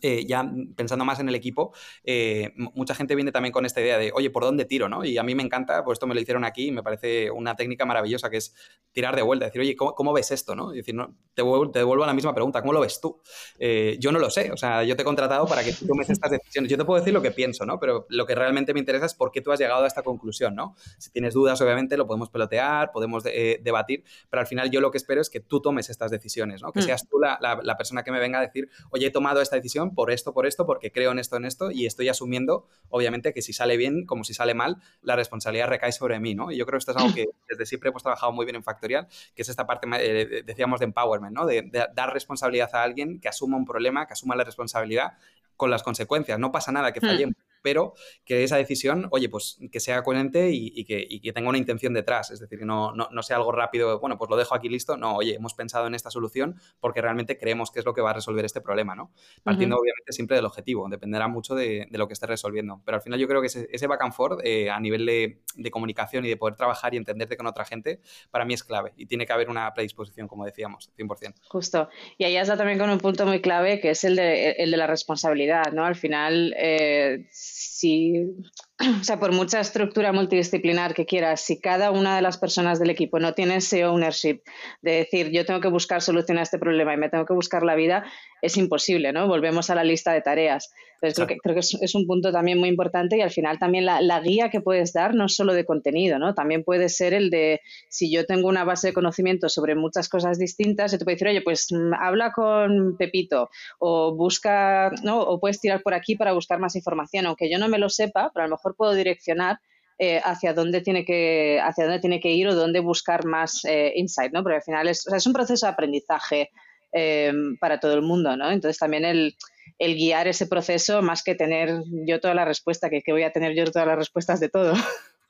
eh, 0.03 0.25
ya 0.25 0.49
pensando 0.77 1.05
más 1.05 1.19
en 1.19 1.29
el 1.29 1.35
equipo, 1.35 1.73
eh, 2.05 2.53
mucha 2.57 2.95
gente 2.95 3.17
viene 3.17 3.33
también 3.33 3.53
con 3.53 3.67
esta 3.67 3.81
idea 3.81 3.99
de, 3.99 4.13
oye, 4.15 4.31
¿por 4.31 4.45
dónde 4.45 4.65
tiro? 4.65 4.89
¿no? 4.89 5.05
Y 5.05 5.19
a 5.19 5.25
mí 5.25 5.35
me 5.35 5.43
encanta, 5.43 5.83
pues 5.83 5.97
esto 5.97 6.07
me 6.07 6.15
lo 6.15 6.21
hicieron 6.21 6.45
aquí 6.45 6.69
y 6.69 6.71
me 6.71 6.85
parece 6.85 7.29
una 7.33 7.57
técnica 7.57 7.85
maravillosa 7.87 8.31
que 8.31 8.37
es 8.37 8.55
tirar 8.93 9.17
de 9.17 9.23
vuelta, 9.23 9.47
decir, 9.47 9.61
oye, 9.61 9.75
¿cómo, 9.75 10.13
ves 10.13 10.31
esto? 10.31 10.55
¿no? 10.55 10.73
Y 10.73 10.77
decir, 10.77 10.95
no, 10.95 11.17
te, 11.35 11.43
devuelvo, 11.43 12.05
a 12.05 12.07
la 12.07 12.15
misma 12.15 12.33
pregunta, 12.33 12.61
¿cómo 12.61 12.73
lo 12.73 12.81
ves 12.81 13.01
tú? 13.01 13.21
Eh, 13.59 13.97
yo 13.99 14.13
no 14.13 14.21
lo 14.21 14.31
sé, 14.31 14.53
o 14.53 14.57
sea, 14.57 14.85
yo 14.85 14.95
te 14.95 15.03
he 15.03 15.05
contratado 15.05 15.45
para 15.49 15.65
que 15.65 15.73
tú 15.73 15.89
tomes 15.89 16.09
estas 16.09 16.31
decisiones. 16.31 16.71
Yo 16.71 16.79
te 16.79 16.85
puedo 16.85 17.01
decir 17.01 17.13
lo 17.13 17.21
que 17.21 17.33
pienso, 17.33 17.67
¿no? 17.67 17.81
Pero 17.81 18.07
lo 18.11 18.27
que 18.27 18.37
realmente 18.37 18.73
me 18.73 18.79
interesa 18.79 19.07
es 19.07 19.15
por 19.15 19.33
qué 19.33 19.41
tú 19.41 19.51
has 19.51 19.59
llegado 19.59 19.83
a 19.83 19.89
esta 19.89 20.05
conclusión, 20.05 20.55
¿no? 20.55 20.77
Si 20.99 21.11
tienes 21.11 21.35
dudas, 21.35 21.61
obviamente, 21.63 21.97
lo 21.97 22.07
podemos 22.07 22.31
pelotear, 22.31 22.93
podemos 22.93 23.25
debatir, 23.25 24.05
pero 24.31 24.41
al 24.41 24.47
final 24.47 24.71
yo 24.71 24.81
lo 24.81 24.93
que 24.93 24.99
espero 24.99 25.21
es 25.21 25.31
que 25.31 25.41
tú 25.41 25.61
tomes 25.61 25.91
estas 25.91 26.13
decisiones, 26.13 26.63
¿no? 26.63 26.71
Que 26.71 26.79
mm. 26.79 26.85
seas 26.85 27.09
tú 27.09 27.19
la, 27.19 27.41
la 27.41 27.77
persona 27.77 28.05
que 28.05 28.13
me 28.13 28.21
venga 28.21 28.39
a 28.39 28.43
decir, 28.43 28.69
oye, 28.91 29.07
he 29.07 29.11
tomado 29.11 29.41
esta 29.41 29.57
decisión 29.57 29.80
por 29.89 30.11
esto, 30.11 30.33
por 30.33 30.47
esto, 30.47 30.67
porque 30.67 30.93
creo 30.93 31.13
en 31.13 31.19
esto, 31.19 31.37
en 31.37 31.45
esto, 31.45 31.71
y 31.71 31.87
estoy 31.87 32.09
asumiendo, 32.09 32.67
obviamente, 32.89 33.33
que 33.33 33.43
si 33.43 33.53
sale 33.53 33.77
bien, 33.77 34.07
como 34.07 34.25
si 34.25 34.35
sale 34.35 34.55
mal, 34.55 34.77
la 35.03 35.17
responsabilidad 35.17 35.69
recae 35.69 35.93
sobre 35.93 36.21
mí, 36.21 36.35
¿no? 36.35 36.51
Y 36.51 36.57
yo 36.57 36.67
creo 36.67 36.79
que 36.79 36.81
esto 36.81 36.93
es 36.93 36.97
algo 36.99 37.15
que 37.15 37.27
desde 37.49 37.67
siempre 37.67 37.91
hemos 37.91 38.03
trabajado 38.03 38.33
muy 38.33 38.45
bien 38.45 38.57
en 38.57 38.63
Factorial, 38.63 39.09
que 39.35 39.43
es 39.43 39.49
esta 39.49 39.67
parte, 39.67 39.89
eh, 39.99 40.43
decíamos, 40.45 40.81
de 40.81 40.85
empowerment, 40.87 41.35
¿no? 41.35 41.47
De, 41.47 41.63
de, 41.63 41.87
dar 41.95 42.13
responsabilidad 42.13 42.75
a 42.75 42.83
alguien 42.83 43.21
que 43.21 43.29
asuma 43.29 43.57
un 43.57 43.65
problema, 43.65 44.07
que 44.07 44.13
asuma 44.13 44.37
la 44.37 44.45
responsabilidad 44.45 45.15
con 45.57 45.71
las 45.71 45.83
consecuencias. 45.83 46.39
No 46.39 46.53
pasa 46.53 46.73
nada 46.73 46.93
que 46.93 47.01
hmm. 47.01 47.09
fallemos 47.09 47.37
pero 47.63 47.95
que 48.25 48.45
esa 48.45 48.57
decisión, 48.57 49.09
oye, 49.11 49.29
pues 49.29 49.59
que 49.71 49.81
sea 49.81 50.03
coherente 50.03 50.51
y, 50.53 50.85
que, 50.85 51.33
tenga 51.33 51.49
una 51.49 51.59
intención 51.59 51.93
detrás, 51.95 52.31
es 52.31 52.41
decir, 52.41 52.59
que 52.59 52.65
no, 52.65 52.93
no, 52.93 53.23
sea 53.23 53.37
algo 53.37 53.53
rápido, 53.53 54.01
bueno, 54.01 54.19
pues 54.19 54.31
lo 54.31 54.37
dejo 54.37 54.55
aquí 54.55 54.69
listo, 54.69 54.97
no, 54.97 55.17
oye, 55.17 55.35
hemos 55.35 55.55
pensado 55.55 55.87
en 55.87 55.95
esta 55.95 56.11
solución 56.11 56.57
porque 56.81 57.01
realmente 57.01 57.39
creemos 57.39 57.71
que 57.71 57.81
es 57.81 57.85
lo 57.85 57.95
que 57.95 58.01
va 58.01 58.11
a 58.11 58.15
resolver 58.15 58.45
este 58.45 58.61
problema, 58.61 58.95
¿no? 58.95 59.13
Partiendo 59.43 59.77
obviamente 59.77 60.13
siempre 60.13 60.37
del 60.37 60.47
objetivo, 60.47 60.89
dependerá 60.89 61.29
mucho 61.29 61.55
de, 61.55 61.87
lo 61.91 62.07
que 62.07 62.15
esté 62.15 62.27
resolviendo, 62.27 62.81
pero 62.85 62.97
al 62.97 63.03
final 63.03 63.19
yo 63.19 63.29
creo 63.29 63.41
que 63.41 63.47
ese, 63.47 63.87
back 63.87 64.03
and 64.03 64.13
forth 64.13 64.41
eh, 64.45 64.71
a 64.71 64.81
nivel 64.81 65.07
de, 65.07 65.71
comunicación 65.71 66.25
y 66.25 66.29
de 66.29 66.37
poder 66.37 66.57
trabajar 66.57 66.95
y 66.95 66.97
entenderte 66.97 67.37
con 67.37 67.47
otra 67.47 67.65
gente, 67.65 68.01
para 68.31 68.45
mí 68.45 68.55
es 68.55 68.65
clave. 68.65 68.93
Y 68.97 69.07
tiene 69.07 69.27
que 69.27 69.33
haber 69.33 69.51
una 69.51 69.73
predisposición, 69.73 70.27
como 70.27 70.45
decíamos, 70.45 70.91
100%. 70.99 71.35
Justo, 71.49 71.89
y 72.19 72.25
ahí 72.25 72.37
has 72.37 72.49
dado 72.49 72.59
también 72.59 72.79
con 72.79 72.91
un 72.91 72.99
punto 72.99 73.25
muy 73.27 73.41
clave 73.41 73.81
que 73.81 73.91
es 73.91 74.03
el 74.05 74.17
de, 74.17 74.53
el 74.53 74.71
de 74.71 74.77
la 74.77 74.87
responsabilidad, 74.87 75.73
¿no? 75.73 75.85
Al 75.85 75.95
final... 75.95 76.55
Eh, 76.57 77.29
si, 77.53 78.35
o 79.01 79.05
sea, 79.05 79.21
por 79.21 79.33
mucha 79.33 79.61
estructura 79.61 80.13
multidisciplinar 80.13 80.95
que 80.95 81.05
quieras, 81.05 81.43
si 81.43 81.61
cada 81.61 81.91
una 81.91 82.17
de 82.17 82.23
las 82.23 82.39
personas 82.39 82.79
del 82.79 82.91
equipo 82.91 83.19
no 83.19 83.35
tiene 83.35 83.57
ese 83.57 83.85
ownership 83.85 84.41
de 84.81 84.93
decir 84.93 85.31
yo 85.31 85.45
tengo 85.45 85.61
que 85.61 85.69
buscar 85.69 86.01
solución 86.01 86.39
a 86.39 86.43
este 86.43 86.59
problema 86.59 86.95
y 86.95 86.97
me 86.97 87.11
tengo 87.11 87.27
que 87.27 87.35
buscar 87.35 87.63
la 87.63 87.75
vida, 87.75 88.05
es 88.43 88.57
imposible, 88.57 89.13
¿no? 89.13 89.29
Volvemos 89.29 89.69
a 89.71 89.75
la 89.75 89.85
lista 89.85 90.13
de 90.13 90.23
tareas. 90.23 90.73
Entonces, 91.03 91.17
creo 91.17 91.27
que, 91.27 91.39
creo 91.39 91.55
que 91.55 91.61
es, 91.61 91.95
un 91.95 92.07
punto 92.07 92.31
también 92.31 92.59
muy 92.59 92.69
importante 92.69 93.17
y 93.17 93.23
al 93.23 93.31
final 93.31 93.59
también 93.59 93.87
la, 93.87 94.21
guía 94.21 94.51
que 94.51 94.61
puedes 94.61 94.93
dar 94.93 95.15
no 95.15 95.27
es 95.27 95.35
solo 95.35 95.55
de 95.55 95.65
contenido, 95.65 96.19
¿no? 96.19 96.35
También 96.35 96.63
puede 96.63 96.91
ser 96.91 97.15
el 97.15 97.31
de, 97.31 97.63
si 97.89 98.13
yo 98.13 98.27
tengo 98.27 98.49
una 98.49 98.65
base 98.65 98.89
de 98.89 98.93
conocimiento 98.93 99.49
sobre 99.49 99.75
muchas 99.75 100.11
cosas 100.11 100.39
distintas, 100.39 100.93
yo 100.93 100.99
te 100.99 101.05
puedo 101.05 101.15
decir, 101.15 101.29
oye, 101.29 101.41
pues 101.41 101.69
mm, 101.71 101.95
habla 101.95 102.33
con 102.33 102.97
Pepito 102.99 103.49
o 103.79 104.15
busca, 104.15 104.91
¿no? 105.03 105.21
O 105.21 105.41
puedes 105.41 105.59
tirar 105.59 105.83
por 105.83 105.95
aquí 105.95 106.17
para 106.17 106.33
buscar 106.33 106.59
más 106.59 106.77
información, 106.77 107.25
aunque 107.25 107.51
yo 107.51 107.59
no 107.59 107.69
me 107.69 107.79
lo 107.79 107.89
sepa, 107.89 108.31
pero 108.35 108.45
a 108.45 108.49
lo 108.49 108.57
mejor 108.57 108.70
puedo 108.75 108.95
direccionar 108.95 109.59
eh, 109.99 110.21
hacia 110.25 110.55
dónde 110.55 110.81
tiene 110.81 111.05
que 111.05 111.61
hacia 111.63 111.85
dónde 111.85 112.01
tiene 112.01 112.21
que 112.21 112.31
ir 112.31 112.49
o 112.49 112.55
dónde 112.55 112.81
buscar 112.81 113.27
más 113.27 113.65
eh, 113.67 113.93
insight, 113.97 114.33
¿no? 114.33 114.43
Porque 114.43 114.57
al 114.57 114.63
final 114.63 114.89
es, 114.89 115.07
es 115.07 115.27
un 115.27 115.33
proceso 115.33 115.67
de 115.67 115.73
aprendizaje 115.73 116.51
eh, 116.93 117.33
para 117.61 117.79
todo 117.79 117.95
el 117.95 118.03
mundo, 118.03 118.37
¿no? 118.37 118.51
Entonces 118.51 118.79
también 118.79 119.05
el, 119.05 119.37
guiar 119.79 120.27
ese 120.27 120.47
proceso, 120.47 121.03
más 121.03 121.23
que 121.23 121.35
tener 121.35 121.83
yo 122.07 122.19
toda 122.19 122.35
la 122.35 122.45
respuesta, 122.45 122.91
que, 122.91 123.03
que 123.03 123.13
voy 123.13 123.23
a 123.23 123.33
tener 123.33 123.55
yo 123.55 123.65
todas 123.65 123.87
las 123.87 123.97
respuestas 123.99 124.41
de 124.41 124.49
todo. 124.49 124.73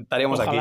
Estaríamos 0.00 0.40
aquí. 0.40 0.56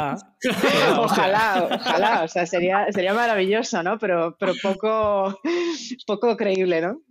ojalá, 0.97 1.69
ojalá, 1.79 2.23
o 2.23 2.27
sea, 2.27 2.45
sería, 2.45 2.87
sería 2.91 3.13
maravilloso, 3.13 3.81
¿no? 3.83 3.97
Pero, 3.99 4.35
pero 4.37 4.53
poco, 4.61 5.39
poco 6.05 6.35
creíble, 6.35 6.81
¿no? 6.81 7.01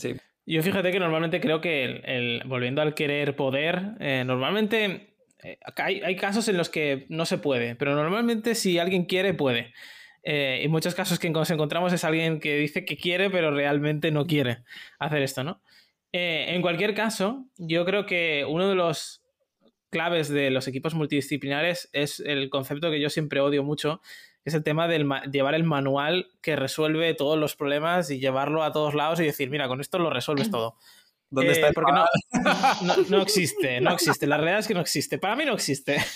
Sí. 0.00 0.16
Yo 0.50 0.62
fíjate 0.62 0.90
que 0.92 0.98
normalmente 0.98 1.40
creo 1.40 1.60
que, 1.60 2.00
el, 2.04 2.42
volviendo 2.46 2.80
al 2.80 2.94
querer 2.94 3.36
poder, 3.36 3.96
eh, 4.00 4.24
normalmente 4.26 5.14
eh, 5.42 5.58
hay, 5.76 6.00
hay, 6.00 6.16
casos 6.16 6.48
en 6.48 6.56
los 6.56 6.70
que 6.70 7.04
no 7.10 7.26
se 7.26 7.36
puede, 7.36 7.76
pero 7.76 7.94
normalmente 7.94 8.54
si 8.54 8.78
alguien 8.78 9.04
quiere, 9.04 9.34
puede. 9.34 9.74
Eh, 10.24 10.60
en 10.62 10.70
muchos 10.70 10.94
casos 10.94 11.18
que 11.18 11.30
nos 11.30 11.50
encontramos 11.50 11.92
es 11.92 12.02
alguien 12.02 12.40
que 12.40 12.56
dice 12.56 12.84
que 12.84 12.96
quiere, 12.96 13.30
pero 13.30 13.50
realmente 13.50 14.10
no 14.10 14.26
quiere 14.26 14.58
hacer 14.98 15.22
esto, 15.22 15.44
¿no? 15.44 15.62
Eh, 16.12 16.46
en 16.48 16.62
cualquier 16.62 16.94
caso, 16.94 17.46
yo 17.58 17.84
creo 17.84 18.06
que 18.06 18.46
uno 18.48 18.68
de 18.68 18.74
los 18.74 19.22
claves 19.90 20.28
de 20.28 20.50
los 20.50 20.66
equipos 20.66 20.94
multidisciplinares 20.94 21.88
es 21.92 22.20
el 22.20 22.50
concepto 22.50 22.90
que 22.90 23.00
yo 23.00 23.10
siempre 23.10 23.40
odio 23.40 23.62
mucho, 23.64 24.00
es 24.44 24.54
el 24.54 24.62
tema 24.62 24.88
de 24.88 25.04
llevar 25.30 25.54
el 25.54 25.64
manual 25.64 26.28
que 26.40 26.56
resuelve 26.56 27.14
todos 27.14 27.38
los 27.38 27.56
problemas 27.56 28.10
y 28.10 28.18
llevarlo 28.18 28.62
a 28.62 28.72
todos 28.72 28.94
lados 28.94 29.20
y 29.20 29.24
decir, 29.24 29.50
mira, 29.50 29.68
con 29.68 29.80
esto 29.80 29.98
lo 29.98 30.10
resuelves 30.10 30.50
todo. 30.50 30.76
¿Dónde 31.30 31.52
está? 31.52 31.68
Eh, 31.68 31.72
porque 31.74 31.92
no, 33.10 33.22
existe, 33.22 33.80
no 33.80 33.92
existe. 33.92 34.26
La 34.26 34.36
realidad 34.36 34.60
es 34.60 34.68
que 34.68 34.74
no 34.74 34.80
existe. 34.80 35.18
Para 35.18 35.36
mí 35.36 35.44
no 35.44 35.54
existe. 35.54 35.98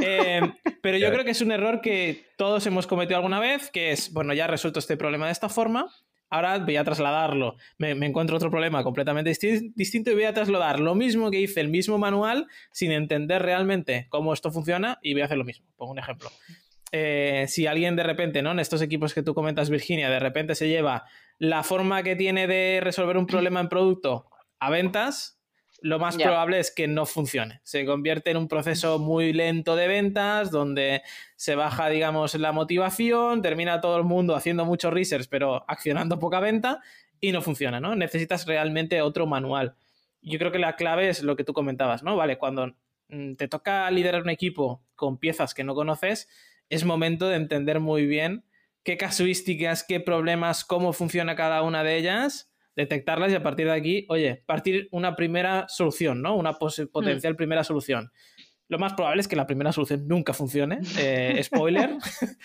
Eh, 0.00 0.40
pero 0.80 0.96
yo 0.96 1.10
creo 1.10 1.24
que 1.24 1.32
es 1.32 1.40
un 1.40 1.50
error 1.50 1.80
que 1.80 2.26
todos 2.36 2.64
hemos 2.66 2.86
cometido 2.86 3.16
alguna 3.16 3.40
vez, 3.40 3.70
que 3.70 3.90
es, 3.90 4.12
bueno, 4.12 4.32
ya 4.32 4.44
he 4.44 4.48
resuelto 4.48 4.78
este 4.78 4.96
problema 4.96 5.26
de 5.26 5.32
esta 5.32 5.48
forma, 5.48 5.88
ahora 6.30 6.58
voy 6.58 6.76
a 6.76 6.84
trasladarlo. 6.84 7.56
Me, 7.78 7.90
encuentro 7.90 8.36
otro 8.36 8.50
problema 8.50 8.84
completamente 8.84 9.32
distinto 9.74 10.10
y 10.10 10.14
voy 10.14 10.24
a 10.24 10.34
trasladar 10.34 10.80
lo 10.80 10.94
mismo 10.94 11.30
que 11.30 11.40
hice 11.40 11.60
el 11.60 11.68
mismo 11.68 11.98
manual 11.98 12.46
sin 12.72 12.92
entender 12.92 13.42
realmente 13.42 14.06
cómo 14.08 14.32
esto 14.32 14.50
funciona 14.50 14.98
y 15.02 15.14
voy 15.14 15.22
a 15.22 15.24
hacer 15.26 15.38
lo 15.38 15.44
mismo. 15.44 15.66
Pongo 15.76 15.92
un 15.92 15.98
ejemplo. 15.98 16.30
Eh, 16.92 17.46
si 17.48 17.66
alguien 17.66 17.96
de 17.96 18.02
repente, 18.02 18.42
¿no? 18.42 18.52
En 18.52 18.60
estos 18.60 18.80
equipos 18.82 19.14
que 19.14 19.22
tú 19.22 19.34
comentas, 19.34 19.70
Virginia, 19.70 20.08
de 20.08 20.18
repente 20.18 20.54
se 20.54 20.68
lleva 20.68 21.04
la 21.38 21.62
forma 21.62 22.02
que 22.02 22.16
tiene 22.16 22.46
de 22.46 22.80
resolver 22.82 23.16
un 23.16 23.26
problema 23.26 23.60
en 23.60 23.68
producto 23.68 24.30
a 24.58 24.70
ventas, 24.70 25.38
lo 25.80 25.98
más 26.00 26.16
probable 26.16 26.58
es 26.58 26.72
que 26.72 26.88
no 26.88 27.06
funcione. 27.06 27.60
Se 27.62 27.86
convierte 27.86 28.30
en 28.30 28.36
un 28.36 28.48
proceso 28.48 28.98
muy 28.98 29.32
lento 29.32 29.76
de 29.76 29.86
ventas, 29.86 30.50
donde 30.50 31.02
se 31.36 31.54
baja, 31.54 31.88
digamos, 31.88 32.34
la 32.34 32.50
motivación, 32.50 33.42
termina 33.42 33.80
todo 33.80 33.96
el 33.96 34.04
mundo 34.04 34.34
haciendo 34.34 34.64
muchos 34.64 34.92
research, 34.92 35.28
pero 35.30 35.64
accionando 35.68 36.18
poca 36.18 36.40
venta, 36.40 36.80
y 37.20 37.32
no 37.32 37.42
funciona, 37.42 37.80
¿no? 37.80 37.94
Necesitas 37.94 38.46
realmente 38.46 39.02
otro 39.02 39.26
manual. 39.26 39.76
Yo 40.20 40.38
creo 40.38 40.50
que 40.50 40.58
la 40.58 40.76
clave 40.76 41.08
es 41.08 41.22
lo 41.22 41.36
que 41.36 41.44
tú 41.44 41.52
comentabas, 41.52 42.02
¿no? 42.02 42.16
Vale, 42.16 42.38
cuando 42.38 42.74
mm, 43.08 43.34
te 43.34 43.48
toca 43.48 43.90
liderar 43.90 44.22
un 44.22 44.30
equipo 44.30 44.82
con 44.96 45.18
piezas 45.18 45.54
que 45.54 45.64
no 45.64 45.74
conoces, 45.74 46.28
es 46.70 46.84
momento 46.84 47.28
de 47.28 47.36
entender 47.36 47.80
muy 47.80 48.06
bien 48.06 48.44
qué 48.84 48.96
casuísticas, 48.96 49.84
qué 49.86 50.00
problemas, 50.00 50.64
cómo 50.64 50.92
funciona 50.92 51.36
cada 51.36 51.62
una 51.62 51.82
de 51.82 51.96
ellas, 51.96 52.50
detectarlas 52.74 53.32
y 53.32 53.34
a 53.34 53.42
partir 53.42 53.66
de 53.66 53.72
aquí, 53.72 54.06
oye, 54.08 54.42
partir 54.46 54.88
una 54.92 55.16
primera 55.16 55.66
solución, 55.68 56.22
¿no? 56.22 56.36
Una 56.36 56.52
hmm. 56.52 56.88
potencial 56.92 57.36
primera 57.36 57.64
solución. 57.64 58.12
Lo 58.68 58.78
más 58.78 58.92
probable 58.92 59.22
es 59.22 59.28
que 59.28 59.36
la 59.36 59.46
primera 59.46 59.72
solución 59.72 60.06
nunca 60.06 60.34
funcione, 60.34 60.80
eh, 60.98 61.40
spoiler, 61.42 61.96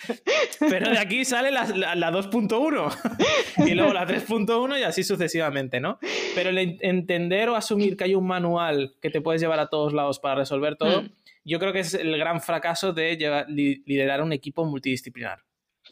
pero 0.58 0.90
de 0.90 0.98
aquí 0.98 1.24
sale 1.24 1.50
la, 1.50 1.66
la, 1.94 2.10
2.1 2.10 3.66
y 3.66 3.74
luego 3.74 3.92
la 3.92 4.06
3.1 4.06 4.80
y 4.80 4.82
así 4.84 5.04
sucesivamente, 5.04 5.80
¿no? 5.80 5.98
Pero 6.34 6.48
el 6.50 6.78
entender 6.80 7.50
o 7.50 7.56
asumir 7.56 7.96
que 7.96 8.04
hay 8.04 8.14
un 8.14 8.26
manual 8.26 8.96
que 9.02 9.10
te 9.10 9.20
puedes 9.20 9.40
llevar 9.42 9.60
a 9.60 9.68
todos 9.68 9.92
lados 9.92 10.18
para 10.18 10.34
resolver 10.36 10.76
todo, 10.76 11.02
hmm. 11.02 11.10
Yo 11.44 11.58
creo 11.58 11.72
que 11.72 11.80
es 11.80 11.94
el 11.94 12.16
gran 12.18 12.40
fracaso 12.40 12.92
de 12.92 13.44
liderar 13.86 14.22
un 14.22 14.32
equipo 14.32 14.64
multidisciplinar. 14.64 15.40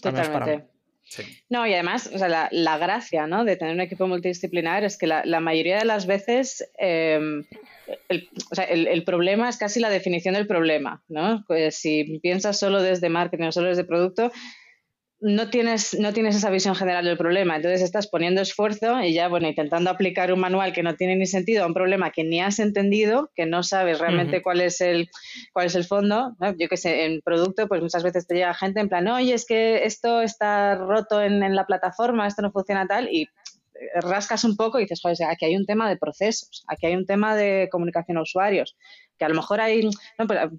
Totalmente. 0.00 0.72
No, 1.50 1.66
y 1.66 1.74
además, 1.74 2.10
o 2.12 2.18
sea, 2.18 2.48
la, 2.50 2.78
gracia 2.78 3.26
¿no? 3.26 3.44
de 3.44 3.56
tener 3.56 3.74
un 3.74 3.80
equipo 3.80 4.06
multidisciplinar 4.06 4.84
es 4.84 4.96
que 4.96 5.06
la, 5.06 5.40
mayoría 5.40 5.78
de 5.78 5.84
las 5.84 6.06
veces 6.06 6.70
em, 6.78 7.44
el, 8.08 8.28
o 8.50 8.54
sea, 8.54 8.64
el, 8.64 9.04
problema 9.04 9.48
es 9.48 9.58
casi 9.58 9.80
la 9.80 9.90
definición 9.90 10.34
del 10.34 10.46
problema. 10.46 11.02
¿no? 11.08 11.44
Pues 11.46 11.76
si 11.76 12.18
piensas 12.22 12.58
solo 12.58 12.82
desde 12.82 13.08
marketing 13.08 13.46
o 13.46 13.52
solo 13.52 13.68
desde 13.68 13.84
producto, 13.84 14.32
no 15.22 15.50
tienes, 15.50 15.94
no 15.98 16.12
tienes 16.12 16.34
esa 16.34 16.50
visión 16.50 16.74
general 16.74 17.04
del 17.04 17.16
problema. 17.16 17.54
Entonces 17.54 17.80
estás 17.80 18.08
poniendo 18.08 18.42
esfuerzo 18.42 19.00
y 19.00 19.14
ya, 19.14 19.28
bueno, 19.28 19.46
intentando 19.48 19.88
aplicar 19.88 20.32
un 20.32 20.40
manual 20.40 20.72
que 20.72 20.82
no 20.82 20.96
tiene 20.96 21.14
ni 21.14 21.26
sentido 21.26 21.62
a 21.62 21.66
un 21.68 21.74
problema 21.74 22.10
que 22.10 22.24
ni 22.24 22.40
has 22.40 22.58
entendido, 22.58 23.30
que 23.36 23.46
no 23.46 23.62
sabes 23.62 24.00
realmente 24.00 24.42
cuál, 24.42 24.60
es 24.60 24.80
el, 24.80 25.08
cuál 25.52 25.66
es 25.66 25.76
el 25.76 25.84
fondo. 25.84 26.36
Yo 26.58 26.68
que 26.68 26.76
sé, 26.76 27.04
en 27.04 27.20
producto, 27.20 27.68
pues 27.68 27.80
muchas 27.80 28.02
veces 28.02 28.26
te 28.26 28.34
llega 28.34 28.52
gente 28.52 28.80
en 28.80 28.88
plan, 28.88 29.06
oye, 29.06 29.32
es 29.32 29.46
que 29.46 29.84
esto 29.84 30.22
está 30.22 30.74
roto 30.74 31.22
en, 31.22 31.42
en 31.44 31.54
la 31.54 31.66
plataforma, 31.66 32.26
esto 32.26 32.42
no 32.42 32.50
funciona 32.50 32.86
tal, 32.88 33.08
y 33.08 33.28
rascas 34.00 34.44
un 34.44 34.56
poco 34.56 34.78
y 34.78 34.82
dices, 34.82 35.00
joder, 35.02 35.16
aquí 35.28 35.46
hay 35.46 35.56
un 35.56 35.66
tema 35.66 35.88
de 35.88 35.96
procesos, 35.96 36.64
aquí 36.68 36.86
hay 36.86 36.94
un 36.94 37.06
tema 37.06 37.34
de 37.36 37.68
comunicación 37.70 38.18
a 38.18 38.22
usuarios, 38.22 38.76
que 39.22 39.26
a 39.26 39.28
lo 39.28 39.36
mejor 39.36 39.60
hay, 39.60 39.88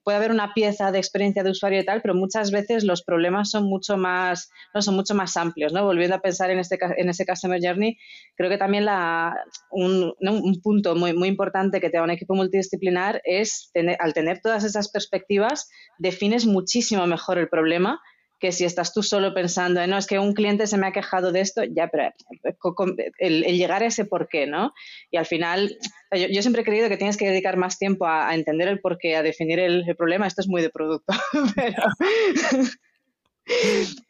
puede 0.05 0.17
haber 0.17 0.31
una 0.31 0.53
pieza 0.53 0.89
de 0.93 0.97
experiencia 0.97 1.43
de 1.43 1.51
usuario 1.51 1.81
y 1.81 1.85
tal, 1.85 2.01
pero 2.01 2.15
muchas 2.15 2.49
veces 2.49 2.85
los 2.85 3.03
problemas 3.03 3.51
son 3.51 3.65
mucho 3.65 3.97
más, 3.97 4.49
no 4.73 4.81
son 4.81 4.95
mucho 4.95 5.13
más 5.15 5.35
amplios, 5.35 5.73
¿no? 5.73 5.83
Volviendo 5.83 6.15
a 6.15 6.21
pensar 6.21 6.49
en 6.49 6.59
este 6.59 6.79
en 6.95 7.09
ese 7.09 7.25
customer 7.25 7.59
journey, 7.61 7.97
creo 8.37 8.49
que 8.49 8.57
también 8.57 8.85
la, 8.85 9.35
un, 9.69 10.13
un 10.21 10.61
punto 10.61 10.95
muy, 10.95 11.11
muy 11.11 11.27
importante 11.27 11.81
que 11.81 11.89
te 11.89 11.97
da 11.97 12.03
un 12.03 12.11
equipo 12.11 12.35
multidisciplinar 12.35 13.21
es 13.25 13.69
tener, 13.73 13.97
al 13.99 14.13
tener 14.13 14.39
todas 14.39 14.63
esas 14.63 14.89
perspectivas, 14.89 15.69
defines 15.97 16.45
muchísimo 16.45 17.05
mejor 17.05 17.37
el 17.39 17.49
problema 17.49 17.99
que 18.43 18.51
si 18.51 18.65
estás 18.65 18.93
tú 18.93 19.03
solo 19.03 19.33
pensando, 19.33 19.87
no, 19.87 19.97
es 19.97 20.05
que 20.05 20.19
un 20.19 20.33
cliente 20.33 20.67
se 20.67 20.77
me 20.77 20.85
ha 20.85 20.91
quejado 20.91 21.31
de 21.31 21.39
esto, 21.39 21.63
ya, 21.63 21.87
pero 21.87 22.11
el, 23.17 23.43
llegar 23.43 23.83
a 23.83 23.85
ese 23.85 24.03
por 24.03 24.27
qué, 24.27 24.47
¿no? 24.47 24.73
Y 25.09 25.15
al 25.15 25.25
final, 25.25 25.77
yo, 26.11 26.41
siempre 26.41 26.63
he 26.63 26.65
creído 26.65 26.89
que 26.89 26.97
tienes 26.97 27.15
que 27.15 27.29
dedicar 27.29 27.55
más 27.55 27.79
tiempo 27.79 28.05
a, 28.05 28.35
entender 28.35 28.67
el 28.67 28.81
por 28.81 28.97
qué, 28.97 29.15
a 29.15 29.23
definir 29.23 29.59
el, 29.59 29.87
el, 29.87 29.95
problema. 29.95 30.27
Esto 30.27 30.41
es 30.41 30.49
muy 30.49 30.61
de 30.61 30.69
producto, 30.69 31.13
pero 31.55 31.83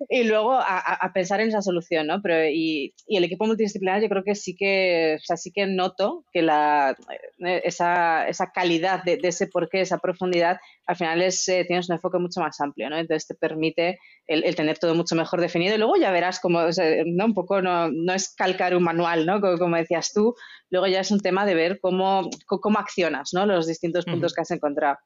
y 0.10 0.24
luego 0.26 0.54
a, 0.54 1.12
pensar 1.14 1.42
en 1.42 1.50
esa 1.50 1.62
solución, 1.62 2.08
¿no? 2.08 2.22
Pero 2.22 2.48
y, 2.48 2.94
el 3.08 3.24
equipo 3.24 3.46
multidisciplinar 3.46 4.02
yo 4.02 4.10
creo 4.10 4.24
que 4.24 4.36
sí 4.36 4.56
que, 4.56 5.18
o 5.20 5.24
sea, 5.24 5.38
sí 5.38 5.52
que 5.52 5.66
noto 5.66 6.24
que 6.32 6.44
la, 6.44 6.96
eh, 7.40 7.62
esa, 7.64 8.28
esa 8.28 8.52
calidad 8.52 9.04
de, 9.04 9.20
ese 9.24 9.48
porqué, 9.48 9.82
esa 9.82 9.98
profundidad, 9.98 10.60
al 10.86 10.96
final 10.96 11.22
es, 11.22 11.48
eh, 11.48 11.66
tienes 11.66 11.90
un 11.90 11.96
enfoque 11.96 12.20
mucho 12.20 12.42
más 12.42 12.60
amplio, 12.62 12.90
¿no? 12.90 12.98
Entonces 12.98 13.28
te 13.28 13.36
permite 13.36 14.00
el, 14.28 14.56
tener 14.56 14.78
todo 14.78 14.94
mucho 14.94 15.16
mejor 15.16 15.42
definido 15.42 15.76
y 15.76 15.80
luego 15.80 15.96
ya 15.96 16.12
verás 16.12 16.40
como, 16.40 16.62
¿no? 16.62 17.26
Un 17.26 17.34
poco 17.34 17.62
no, 17.62 17.90
no, 17.90 18.14
es 18.14 18.34
calcar 18.36 18.76
un 18.76 18.84
manual, 18.84 19.26
¿no? 19.26 19.42
Como, 19.42 19.76
decías 19.76 20.12
tú, 20.14 20.36
luego 20.70 20.88
ya 20.88 21.00
es 21.00 21.10
un 21.10 21.20
tema 21.20 21.46
de 21.46 21.56
ver 21.56 21.80
cómo, 21.80 22.30
cómo 22.46 22.78
accionas, 22.78 23.32
¿no? 23.34 23.46
Los 23.46 23.66
distintos 23.66 24.06
puntos 24.06 24.34
que 24.34 24.42
has 24.42 24.52
encontrado. 24.52 24.98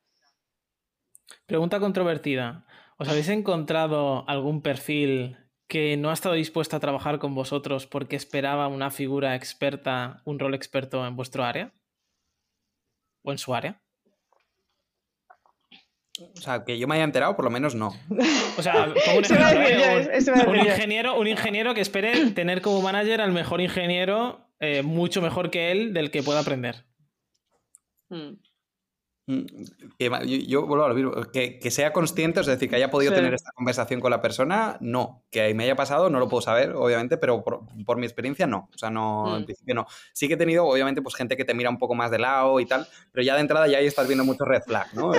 Pregunta 1.46 1.80
controvertida. 1.80 2.66
¿Os 2.98 3.08
habéis 3.10 3.30
encontrado 3.30 4.28
algún 4.28 4.62
perfil 4.62 5.38
que 5.68 5.98
no 5.98 6.10
ha 6.10 6.14
estado 6.14 6.36
dispuesto 6.36 6.76
a 6.76 6.80
trabajar 6.80 7.20
con 7.20 7.36
vosotros 7.36 7.86
porque 7.86 8.16
esperaba 8.16 8.68
una 8.68 8.90
figura 8.90 9.36
experta, 9.36 10.22
un 10.26 10.40
rol 10.40 10.56
experto 10.56 11.06
en 11.06 11.16
vuestro 11.16 11.44
área? 11.44 11.74
¿O 13.24 13.32
en 13.32 13.38
su 13.38 13.54
área? 13.54 13.82
O 16.20 16.42
sea, 16.42 16.66
que 16.66 16.80
yo 16.80 16.88
me 16.88 16.96
haya 16.96 17.04
enterado, 17.04 17.36
por 17.36 17.46
lo 17.46 17.52
menos 17.52 17.76
no. 17.76 17.94
O 18.58 18.62
sea, 18.64 18.86
un 18.86 19.24
ejemplo. 19.24 20.52
un, 20.52 20.56
ingeniero, 20.58 21.20
un 21.20 21.28
ingeniero 21.28 21.76
que 21.76 21.82
espere 21.82 22.32
tener 22.32 22.62
como 22.62 22.82
manager 22.82 23.22
al 23.22 23.32
mejor 23.32 23.62
ingeniero, 23.62 24.50
eh, 24.60 24.82
mucho 24.82 25.22
mejor 25.22 25.52
que 25.52 25.72
él, 25.72 25.94
del 25.94 26.10
que 26.10 26.24
pueda 26.24 26.40
aprender. 26.40 26.86
Hmm. 28.10 28.38
Mm, 29.30 29.46
yo, 30.48 30.66
vuelvo 30.66 30.86
a 30.86 30.88
lo 30.88 30.96
mismo, 30.96 31.12
que, 31.34 31.60
sea 31.70 31.92
consciente, 31.92 32.40
es 32.40 32.46
decir, 32.46 32.70
que 32.70 32.78
haya 32.78 32.90
podido 32.90 33.14
tener 33.14 33.34
esta 33.34 33.52
conversación 33.52 34.00
con 34.00 34.10
la 34.10 34.22
persona, 34.22 34.78
no. 34.80 35.26
Que 35.30 35.54
me 35.54 35.66
haya 35.66 35.76
pasado, 35.76 36.10
no 36.10 36.20
lo 36.20 36.30
puedo 36.30 36.42
saber, 36.42 36.72
obviamente, 36.74 37.18
pero 37.18 37.44
por, 37.44 37.98
mi 37.98 38.06
experiencia 38.06 38.48
no. 38.48 38.70
O 38.74 38.78
sea, 38.78 38.90
no, 38.90 39.36
en 39.36 39.42
mm. 39.42 39.46
principio 39.46 39.76
no. 39.76 39.86
Sí 40.14 40.30
que 40.30 40.36
he 40.36 40.38
tenido, 40.38 40.66
obviamente, 40.66 41.02
pues 41.02 41.16
gente 41.16 41.36
que 41.36 41.44
te 41.44 41.54
mira 41.54 41.70
un 41.70 41.78
poco 41.78 41.94
más 41.94 42.10
de 42.10 42.20
lado 42.20 42.58
y 42.62 42.66
tal, 42.66 42.88
pero 43.12 43.22
ya 43.22 43.36
de 43.36 43.42
entrada 43.42 43.68
ya 43.68 43.80
ahí 43.80 43.88
estás 43.88 44.08
viendo 44.08 44.24
mucho 44.24 44.46
red 44.46 44.62
flag, 44.62 44.94
¿no? 44.94 45.12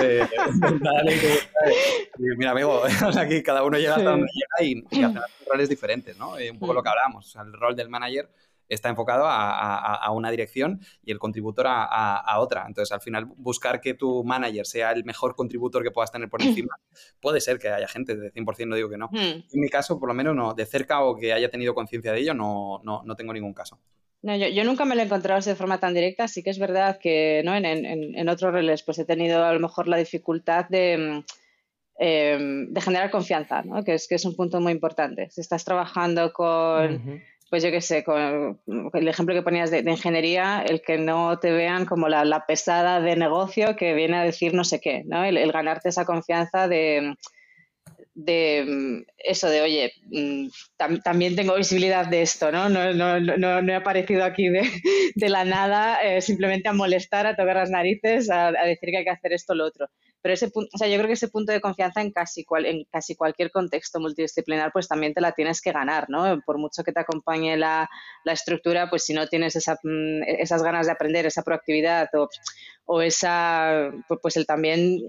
mira, 2.17 2.51
amigo, 2.51 2.81
aquí 3.19 3.43
cada 3.43 3.63
uno 3.63 3.77
llega 3.77 3.95
hasta 3.95 4.09
donde 4.09 4.27
llega 4.33 4.67
y, 4.67 4.83
y 4.89 5.03
hace 5.03 5.19
roles 5.47 5.69
diferentes, 5.69 6.17
¿no? 6.17 6.31
un 6.33 6.57
poco 6.57 6.73
lo 6.73 6.79
mm. 6.79 6.83
que 6.83 6.89
hablábamos, 6.89 7.27
o 7.27 7.29
sea, 7.29 7.43
el 7.43 7.53
rol 7.53 7.75
del 7.75 7.89
manager 7.89 8.27
está 8.69 8.89
enfocado 8.89 9.25
a, 9.27 10.11
una 10.11 10.31
dirección 10.31 10.79
y 11.03 11.11
el 11.11 11.19
contributor 11.19 11.65
a, 11.67 12.39
otra. 12.39 12.65
Entonces, 12.67 12.91
al 12.93 13.01
final, 13.01 13.25
buscar 13.25 13.81
que 13.81 13.95
tu 13.95 14.23
manager 14.23 14.65
sea 14.65 14.91
el 14.91 15.03
mejor 15.03 15.35
contributor 15.35 15.83
que 15.83 15.91
puedas 15.91 16.11
tener 16.11 16.29
por 16.29 16.41
encima, 16.41 16.79
puede 17.21 17.41
ser 17.41 17.59
que 17.59 17.69
haya 17.69 17.87
gente, 17.87 18.15
de 18.15 18.33
100% 18.33 18.67
no 18.67 18.75
digo 18.75 18.89
que 18.89 18.97
no. 18.97 19.09
Hmm. 19.11 19.43
En 19.51 19.59
mi 19.59 19.69
caso, 19.69 19.99
por 19.99 20.07
lo 20.07 20.13
menos, 20.13 20.35
no, 20.35 20.53
de 20.53 20.65
cerca 20.65 21.03
o 21.03 21.15
que 21.15 21.33
haya 21.33 21.49
tenido 21.49 21.73
conciencia 21.73 22.11
de 22.11 22.19
ello, 22.19 22.33
no, 22.33 22.79
no, 22.83 23.01
no, 23.03 23.15
tengo 23.15 23.33
ningún 23.33 23.53
caso. 23.53 23.79
No, 24.21 24.35
yo, 24.35 24.63
nunca 24.65 24.85
me 24.85 24.95
lo 24.95 25.01
he 25.01 25.05
encontrado 25.05 25.41
de 25.41 25.55
forma 25.55 25.79
tan 25.79 25.93
directa, 25.93 26.27
sí 26.27 26.43
que 26.43 26.49
es 26.49 26.59
verdad 26.59 26.99
que 27.01 27.41
¿no? 27.45 27.55
en, 27.55 27.65
en, 27.65 28.29
otros 28.29 28.51
roles 28.51 28.83
pues 28.83 28.99
he 28.99 29.05
tenido 29.05 29.45
a 29.45 29.53
lo 29.53 29.61
mejor 29.61 29.87
la 29.87 29.95
dificultad 29.95 30.67
de, 30.67 31.23
em, 31.97 32.73
de 32.73 32.81
generar 32.81 33.11
confianza, 33.11 33.61
¿no? 33.61 33.81
que, 33.85 33.93
es, 33.93 34.09
que 34.09 34.15
es 34.15 34.25
un 34.25 34.35
punto 34.35 34.59
muy 34.59 34.73
importante. 34.73 35.29
Si 35.29 35.39
estás 35.39 35.63
trabajando 35.63 36.33
con 36.33 37.21
pues 37.49 37.63
yo 37.63 37.71
qué 37.71 37.81
sé, 37.81 38.03
con 38.03 38.59
el 38.93 39.07
ejemplo 39.07 39.33
que 39.33 39.41
ponías 39.41 39.71
de, 39.71 39.79
ingeniería, 39.79 40.61
el 40.61 40.81
que 40.81 40.97
no 40.97 41.39
te 41.39 41.51
vean 41.51 41.85
como 41.85 42.07
la, 42.07 42.45
pesada 42.47 43.01
de 43.01 43.15
negocio 43.15 43.75
que 43.75 43.93
viene 43.93 44.17
a 44.17 44.23
decir 44.23 44.53
no 44.53 44.63
sé 44.63 44.79
qué, 44.79 45.03
¿no? 45.05 45.23
El, 45.23 45.51
ganarte 45.51 45.89
esa 45.89 46.05
confianza 46.05 46.67
de, 46.67 47.15
de 48.25 49.05
eso 49.17 49.49
de, 49.49 49.61
oye, 49.61 49.93
mm, 50.11 50.47
también 51.03 51.35
tengo 51.35 51.55
visibilidad 51.55 52.05
de 52.05 52.21
esto, 52.21 52.51
¿no? 52.51 52.67
No, 52.67 52.93
no, 52.93 53.19
no, 53.19 53.61
no 53.61 53.71
he 53.71 53.75
aparecido 53.75 54.25
aquí 54.25 54.49
de, 54.49 54.69
de 55.15 55.29
la 55.29 55.45
nada 55.45 56.01
eh, 56.03 56.21
simplemente 56.21 56.67
a 56.67 56.73
molestar, 56.73 57.25
a 57.27 57.35
tocar 57.37 57.55
las 57.55 57.69
narices, 57.69 58.29
a, 58.29 58.47
a 58.47 58.65
decir 58.65 58.89
que 58.89 58.97
hay 58.97 59.03
que 59.05 59.09
hacer 59.09 59.31
esto 59.33 59.53
o 59.53 59.55
lo 59.55 59.65
otro. 59.65 59.87
Pero 60.21 60.33
ese 60.33 60.49
punto, 60.49 60.69
o 60.73 60.77
sea, 60.77 60.89
yo 60.89 60.95
creo 60.95 61.07
que 61.07 61.13
ese 61.13 61.29
punto 61.29 61.53
de 61.53 61.61
confianza 61.61 62.01
en 62.01 62.11
casi, 62.11 62.43
cual, 62.43 62.65
en 62.65 62.83
casi 62.91 63.15
cualquier 63.15 63.51
contexto 63.51 64.01
multidisciplinar, 64.01 64.71
pues 64.73 64.89
también 64.89 65.13
te 65.13 65.21
la 65.21 65.31
tienes 65.31 65.61
que 65.61 65.71
ganar, 65.71 66.09
¿no? 66.09 66.41
Por 66.45 66.57
mucho 66.57 66.83
que 66.83 66.91
te 66.91 66.99
acompañe 66.99 67.55
la, 67.55 67.87
la 68.25 68.33
estructura, 68.33 68.89
pues 68.89 69.05
si 69.05 69.13
no 69.13 69.27
tienes 69.27 69.55
esa, 69.55 69.75
mm, 69.81 70.23
esas 70.39 70.61
ganas 70.61 70.87
de 70.87 70.91
aprender, 70.91 71.25
esa 71.25 71.43
proactividad 71.43 72.09
o, 72.15 72.27
o 72.83 73.01
esa, 73.01 73.91
pues, 74.09 74.19
pues 74.21 74.35
el 74.35 74.45
también 74.45 74.99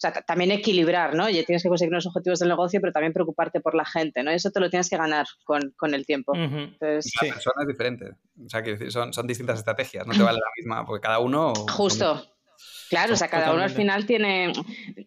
o 0.00 0.08
sea, 0.08 0.12
también 0.12 0.50
equilibrar, 0.50 1.14
¿no? 1.14 1.28
Y 1.28 1.44
tienes 1.44 1.62
que 1.62 1.68
conseguir 1.68 1.92
unos 1.92 2.06
objetivos 2.06 2.38
del 2.38 2.48
negocio, 2.48 2.80
pero 2.80 2.90
también 2.90 3.12
preocuparte 3.12 3.60
por 3.60 3.74
la 3.74 3.84
gente, 3.84 4.22
¿no? 4.22 4.30
Eso 4.30 4.50
te 4.50 4.58
lo 4.58 4.70
tienes 4.70 4.88
que 4.88 4.96
ganar 4.96 5.26
con, 5.44 5.74
con 5.76 5.92
el 5.92 6.06
tiempo. 6.06 6.34
Entonces, 6.34 7.12
Cada 7.20 7.34
persona 7.34 7.56
es 7.60 7.68
diferente. 7.68 8.06
O 8.42 8.48
sea, 8.48 8.62
que 8.62 8.90
son, 8.90 9.12
son 9.12 9.26
distintas 9.26 9.58
estrategias, 9.58 10.06
no 10.06 10.14
te 10.14 10.22
vale 10.22 10.38
la 10.38 10.50
misma, 10.56 10.86
porque 10.86 11.02
cada 11.02 11.18
uno... 11.18 11.52
Justo. 11.52 12.34
Claro, 12.90 13.14
o 13.14 13.16
sea, 13.16 13.28
cada 13.28 13.52
uno 13.52 13.62
al 13.62 13.70
final 13.70 14.04
tiene, 14.04 14.50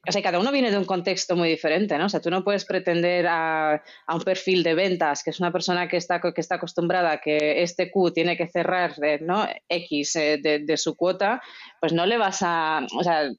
o 0.08 0.12
sea, 0.12 0.22
cada 0.22 0.40
uno 0.40 0.54
viene 0.54 0.72
de 0.72 0.78
un 0.78 0.86
contexto 0.86 1.36
muy 1.36 1.50
diferente, 1.50 1.98
¿no? 1.98 2.06
O 2.06 2.10
sea, 2.10 2.22
tú 2.22 2.30
no 2.30 2.42
puedes 2.42 2.64
pretender 2.64 3.28
a, 3.28 3.84
un 4.08 4.22
perfil 4.22 4.64
de 4.64 4.74
ventas, 4.74 5.22
que 5.22 5.32
es 5.32 5.42
una 5.42 5.52
persona 5.52 5.90
que 5.90 5.98
está, 5.98 6.22
que 6.22 6.40
está 6.40 6.56
acostumbrada 6.56 7.12
a 7.12 7.18
que 7.18 7.62
este 7.62 7.92
Q 7.92 8.12
tiene 8.12 8.38
que 8.38 8.48
cerrar, 8.48 8.94
¿no? 9.20 9.46
X 9.68 10.16
eh, 10.16 10.38
de, 10.42 10.78
su 10.78 10.96
cuota, 10.96 11.42
pues 11.82 11.92
no 11.92 12.06
le 12.06 12.18
vas 12.18 12.40
a, 12.42 12.88
o 12.98 13.04
sea, 13.04 13.30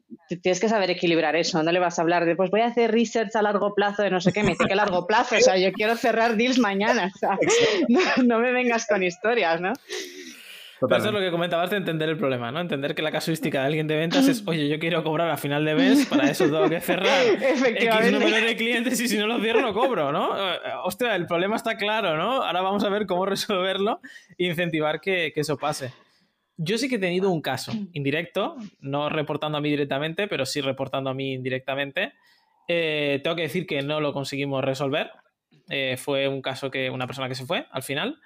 tienes 0.42 0.60
que 0.60 0.68
saber 0.68 0.90
equilibrar 0.90 1.36
eso, 1.36 1.62
no 1.62 1.72
le 1.72 1.78
vas 1.78 1.98
a 1.98 2.02
hablar 2.02 2.26
de, 2.26 2.36
pues 2.36 2.50
voy 2.50 2.60
a 2.60 2.66
hacer 2.66 2.92
research 2.92 3.34
a 3.36 3.40
largo 3.40 3.74
plazo 3.74 4.02
de 4.02 4.10
no 4.10 4.20
sé 4.20 4.30
qué, 4.30 4.42
me 4.42 4.50
dice 4.50 4.66
que 4.68 4.74
largo 4.74 5.06
plazo, 5.06 5.36
o 5.36 5.40
sea, 5.40 5.56
yo 5.56 5.72
quiero 5.72 5.96
cerrar 5.96 6.36
deals 6.36 6.58
mañana, 6.58 7.10
o 7.14 7.18
sea, 7.18 7.38
no 8.22 8.40
me 8.40 8.52
vengas 8.52 8.86
con 8.86 9.02
historias, 9.02 9.58
¿no? 9.58 9.72
Eso 10.80 11.06
es 11.06 11.12
lo 11.12 11.20
que 11.20 11.30
comentabas 11.30 11.70
de 11.70 11.76
entender 11.76 12.08
el 12.08 12.16
problema, 12.16 12.50
¿no? 12.50 12.60
Entender 12.60 12.94
que 12.94 13.02
la 13.02 13.12
casuística 13.12 13.60
de 13.60 13.66
alguien 13.66 13.86
de 13.86 13.96
ventas 13.96 14.26
es, 14.28 14.42
oye, 14.46 14.68
yo 14.68 14.78
quiero 14.78 15.02
cobrar 15.02 15.30
a 15.30 15.36
final 15.36 15.64
de 15.64 15.74
mes, 15.74 16.06
para 16.06 16.30
eso 16.30 16.44
tengo 16.44 16.68
que 16.68 16.80
cerrar 16.80 17.26
X 17.26 18.12
número 18.12 18.36
de 18.36 18.56
clientes 18.56 19.00
y 19.00 19.08
si 19.08 19.16
no 19.16 19.26
lo 19.26 19.40
cierro 19.40 19.60
no 19.60 19.72
cobro, 19.72 20.12
¿no? 20.12 20.36
Eh, 20.36 20.58
hostia, 20.84 21.14
el 21.14 21.26
problema 21.26 21.56
está 21.56 21.76
claro, 21.76 22.16
¿no? 22.16 22.42
Ahora 22.42 22.60
vamos 22.60 22.84
a 22.84 22.88
ver 22.88 23.06
cómo 23.06 23.26
resolverlo 23.26 24.00
e 24.36 24.46
incentivar 24.46 25.00
que, 25.00 25.32
eso 25.34 25.56
pase. 25.56 25.92
Yo 26.56 26.78
sí 26.78 26.88
que 26.88 26.96
he 26.96 27.00
tenido 27.00 27.30
un 27.30 27.42
caso 27.42 27.72
indirecto, 27.92 28.56
no 28.80 29.08
reportando 29.08 29.58
a 29.58 29.60
mí 29.60 29.70
directamente, 29.70 30.28
pero 30.28 30.46
sí 30.46 30.60
reportando 30.60 31.10
a 31.10 31.14
mí 31.14 31.34
indirectamente. 31.34 32.12
Eh, 32.68 33.20
tengo 33.22 33.36
que 33.36 33.42
decir 33.42 33.66
que 33.66 33.82
no 33.82 34.00
lo 34.00 34.12
conseguimos 34.12 34.64
resolver. 34.64 35.10
Eh, 35.68 35.96
fue 35.96 36.28
un 36.28 36.42
caso 36.42 36.70
que 36.70 36.90
una 36.90 37.06
persona 37.06 37.28
que 37.28 37.34
se 37.34 37.46
fue 37.46 37.66
al 37.70 37.82
final. 37.82 38.20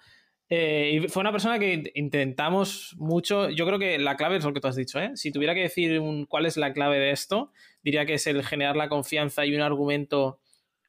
Eh, 0.51 0.93
y 0.95 1.09
fue 1.09 1.21
una 1.21 1.33
persona 1.33 1.59
que 1.59 1.93
intentamos 1.95 2.95
mucho. 2.97 3.51
Yo 3.51 3.67
creo 3.67 3.79
que 3.79 3.99
la 3.99 4.17
clave 4.17 4.37
es 4.37 4.45
lo 4.45 4.53
que 4.53 4.61
tú 4.61 4.69
has 4.69 4.77
dicho. 4.77 4.99
¿eh? 4.99 5.11
Si 5.15 5.31
tuviera 5.31 5.55
que 5.55 5.63
decir 5.63 6.01
cuál 6.29 6.47
es 6.47 6.57
la 6.57 6.73
clave 6.73 6.99
de 6.99 7.11
esto, 7.11 7.53
diría 7.83 8.07
que 8.07 8.15
es 8.15 8.27
el 8.27 8.45
generar 8.45 8.77
la 8.77 8.89
confianza 8.89 9.45
y 9.45 9.55
un 9.55 9.61
argumento 9.61 10.41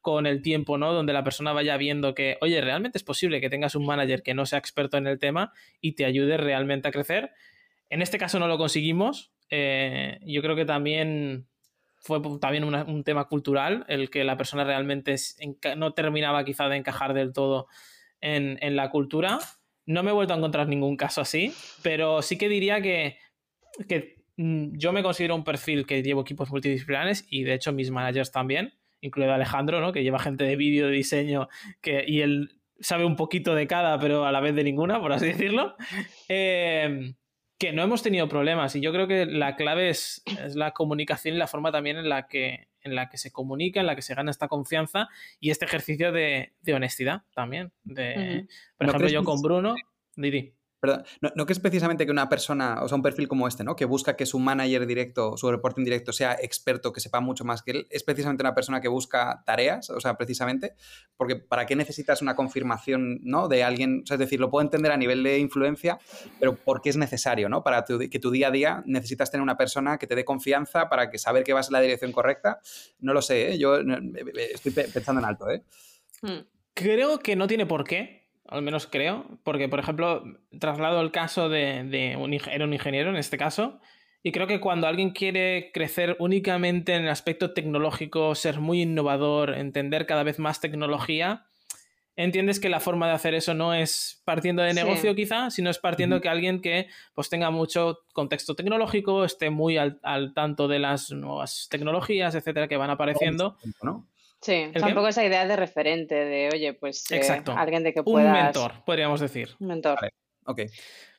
con 0.01 0.26
el 0.26 0.41
tiempo, 0.41 0.78
¿no? 0.78 0.93
Donde 0.93 1.12
la 1.12 1.26
persona 1.26 1.51
vaya 1.51 1.76
viendo 1.76 2.16
que, 2.16 2.38
oye, 2.39 2.62
realmente 2.62 2.97
es 2.97 3.03
posible 3.03 3.41
que 3.41 3.49
tengas 3.49 3.76
un 3.76 3.86
manager 3.86 4.24
que 4.24 4.34
no 4.34 4.45
sea 4.45 4.57
experto 4.57 4.95
en 4.95 5.07
el 5.07 5.20
tema 5.20 5.51
y 5.82 5.91
te 5.93 6.05
ayude 6.05 6.38
realmente 6.38 6.88
a 6.88 6.91
crecer. 6.91 7.32
En 7.89 8.01
este 8.01 8.18
caso 8.18 8.39
no 8.39 8.47
lo 8.47 8.57
conseguimos. 8.57 9.34
Eh, 9.49 10.20
yo 10.24 10.41
creo 10.41 10.55
que 10.55 10.64
también 10.64 11.47
fue 11.97 12.22
también 12.39 12.64
un 12.64 13.03
tema 13.03 13.26
cultural, 13.26 13.84
el 13.89 14.10
que 14.10 14.24
la 14.24 14.38
persona 14.38 14.64
realmente 14.64 15.16
no 15.76 15.93
terminaba 15.93 16.45
quizá 16.45 16.70
de 16.70 16.78
encajar 16.78 17.14
del 17.14 17.34
todo 17.34 17.68
en, 18.22 18.76
la 18.76 18.89
cultura. 18.89 19.39
No 19.86 20.03
me 20.03 20.11
he 20.11 20.13
vuelto 20.13 20.34
a 20.34 20.38
encontrar 20.38 20.67
ningún 20.67 20.97
caso 20.97 21.22
así, 21.22 21.53
pero 21.82 22.22
sí 22.22 22.38
que 22.38 22.49
diría 22.49 22.82
que, 22.82 23.17
mm, 24.38 24.78
yo 24.78 24.93
me 24.93 25.03
considero 25.03 25.36
un 25.36 25.43
perfil 25.43 25.86
que 25.86 26.03
llevo 26.03 26.22
equipos 26.22 26.51
multidisciplinares 26.51 27.26
y 27.30 27.43
de 27.43 27.53
hecho 27.53 27.74
mis 27.74 27.91
managers 27.91 28.32
también, 28.32 28.74
incluido 29.01 29.34
Alejandro, 29.34 29.82
¿no? 29.82 29.91
que 29.91 30.03
lleva 30.03 30.20
gente 30.20 30.43
de 30.43 30.55
vídeo, 30.55 30.88
de 30.88 30.93
diseño, 30.93 31.47
que, 31.82 32.03
y 32.07 32.22
él 32.22 32.59
sabe 32.80 33.05
un 33.05 33.15
poquito 33.15 33.55
de 33.55 33.67
cada, 33.67 33.99
pero 33.99 34.26
a 34.26 34.32
la 34.32 34.39
vez 34.39 34.55
de 34.55 34.63
ninguna, 34.63 34.99
por 35.01 35.11
así 35.11 35.26
decirlo. 35.28 35.76
Eh, 36.28 37.13
que 37.59 37.74
no 37.74 37.84
hemos 37.84 38.01
tenido 38.01 38.30
problemas 38.30 38.74
y 38.78 38.80
yo 38.80 38.93
creo 38.93 39.05
que 39.05 39.26
la 39.26 39.57
clave 39.57 39.89
es, 39.89 40.24
es, 40.45 40.55
la 40.55 40.72
comunicación 40.72 41.36
y 41.36 41.38
la 41.38 41.47
forma 41.47 41.74
también 41.74 41.97
en 41.97 42.07
la, 42.07 42.28
que, 42.28 42.68
en 42.84 42.95
la 42.95 43.09
que 43.09 43.17
se 43.17 43.32
comunica, 43.32 43.80
en 43.80 43.86
la 43.86 43.95
que 43.95 44.01
se 44.01 44.15
gana 44.15 44.32
esta 44.32 44.47
confianza 44.47 45.09
y 45.39 45.51
este 45.51 45.65
ejercicio 45.65 46.11
de, 46.11 46.53
de 46.61 46.73
honestidad 46.73 47.23
también. 47.34 47.71
De, 47.84 48.47
Por 48.77 48.88
ejemplo, 48.88 49.09
yo 49.09 49.23
con 49.23 49.41
Bruno, 49.41 49.75
Didi. 50.15 50.53
Perdón, 50.80 51.03
no, 51.36 51.45
que 51.45 51.51
es 51.51 51.59
precisamente 51.59 52.05
que 52.05 52.11
una 52.11 52.30
persona, 52.30 52.82
o 52.82 52.88
sea, 52.88 52.95
un 52.95 53.01
perfil 53.01 53.27
como 53.27 53.47
este, 53.47 53.65
¿no? 53.65 53.75
Que 53.75 53.84
busca 53.84 54.15
que 54.15 54.25
su 54.25 54.39
manager 54.39 54.88
directo, 54.88 55.36
su 55.36 55.51
reporting 55.51 55.84
directo 55.84 56.13
sea 56.13 56.38
experto, 56.41 56.93
que 56.93 57.01
sepa 57.01 57.19
mucho 57.19 57.43
más 57.43 57.61
que 57.61 57.71
él, 57.71 57.88
es 57.89 58.03
precisamente 58.03 58.43
una 58.43 58.55
persona 58.55 58.80
que 58.80 58.88
busca 58.88 59.43
tareas, 59.45 59.89
o 59.89 59.99
sea, 59.99 60.15
precisamente, 60.15 60.75
porque 61.17 61.36
¿para 61.36 61.65
qué 61.65 61.75
necesitas 61.75 62.21
una 62.21 62.36
confirmación, 62.36 63.19
¿no? 63.23 63.49
De 63.49 63.63
alguien, 63.63 64.01
o 64.03 64.05
sea, 64.05 64.15
es 64.15 64.19
decir, 64.19 64.39
lo 64.39 64.49
puedo 64.49 64.63
entender 64.63 64.93
a 64.93 64.97
nivel 64.97 65.21
de 65.21 65.39
influencia, 65.39 65.99
pero 66.39 66.55
¿por 66.55 66.82
qué 66.82 66.89
es 66.89 66.97
necesario, 66.97 67.49
¿no? 67.49 67.61
Para 67.61 67.84
que 67.84 68.19
tu 68.19 68.32
día 68.32 68.47
a 68.47 68.51
día 68.51 68.84
necesitas 68.86 69.32
tener 69.32 69.41
una 69.41 69.57
persona 69.57 69.97
que 69.97 70.07
te 70.07 70.15
dé 70.15 70.23
confianza 70.23 70.88
para 70.88 71.09
que 71.09 71.17
saber 71.17 71.43
que 71.43 71.51
vas 71.51 71.67
en 71.67 71.73
la 71.73 71.82
dirección 71.82 72.13
correcta. 72.13 72.59
No 72.99 73.13
lo 73.13 73.21
sé, 73.21 73.53
¿eh? 73.53 73.57
yo 73.57 73.75
estoy 73.75 74.71
pensando 74.71 75.19
en 75.19 75.25
alto, 75.25 75.49
¿eh? 75.49 75.63
Hmm. 76.21 76.45
Creo 76.73 77.19
que 77.19 77.36
no 77.36 77.47
tiene 77.47 77.65
por 77.65 77.84
qué, 77.84 78.18
al 78.50 78.62
menos 78.62 78.88
creo, 78.88 79.26
porque 79.43 79.70
por 79.70 79.80
ejemplo, 79.80 80.24
traslado 80.60 81.02
el 81.02 81.12
caso 81.12 81.50
de, 81.50 82.16
un, 82.20 82.34
era 82.34 82.66
un 82.66 82.74
ingeniero 82.74 83.10
en 83.10 83.16
este 83.16 83.38
caso, 83.38 83.80
y 84.22 84.32
creo 84.32 84.47
que 84.47 84.60
cuando 84.60 84.88
alguien 84.88 85.12
quiere 85.12 85.72
crecer 85.74 86.18
únicamente 86.20 86.93
en 86.93 87.04
el 87.04 87.10
aspecto 87.10 87.54
tecnológico, 87.54 88.36
ser 88.36 88.60
muy 88.60 88.82
innovador, 88.82 89.56
entender 89.56 90.06
cada 90.06 90.24
vez 90.24 90.39
más 90.39 90.60
tecnología, 90.60 91.45
entiendes 92.18 92.60
que 92.60 92.68
la 92.68 92.82
forma 92.82 93.08
de 93.08 93.14
hacer 93.14 93.34
eso 93.34 93.54
no 93.54 93.74
es 93.74 94.22
partiendo 94.26 94.62
de 94.62 94.74
negocio 94.74 95.16
quizá, 95.16 95.52
sino 95.52 95.70
es 95.70 95.80
partiendo 95.80 96.18
de 96.18 96.22
que 96.22 96.28
alguien 96.28 96.62
que 96.62 96.88
pues 97.14 97.30
tenga 97.30 97.50
mucho 97.50 98.00
contexto 98.12 98.56
tecnológico, 98.56 99.24
esté 99.24 99.52
muy 99.52 99.78
al, 99.78 100.00
al, 100.04 100.34
tanto 100.34 100.68
de 100.68 100.80
las 100.80 101.12
nuevas 101.12 101.68
tecnologías, 101.70 102.36
etcétera, 102.36 102.68
que 102.68 102.76
van 102.76 102.89
apareciendo. 102.89 103.56
¿no? 103.82 104.06
Sí, 104.41 104.71
tampoco 104.73 105.09
esa 105.09 105.25
idea 105.25 105.45
de 105.45 105.55
referente, 105.55 106.15
de 106.15 106.49
oye, 106.53 106.73
pues 106.73 107.11
eh, 107.11 107.21
alguien 107.55 107.83
de 107.83 107.93
que 107.93 108.03
puedas... 108.03 108.35
Un 108.35 108.43
mentor, 108.43 108.83
podríamos 108.85 109.19
decir. 109.19 109.49
Un 109.59 109.67
mentor. 109.67 109.97
ok. 110.45 110.61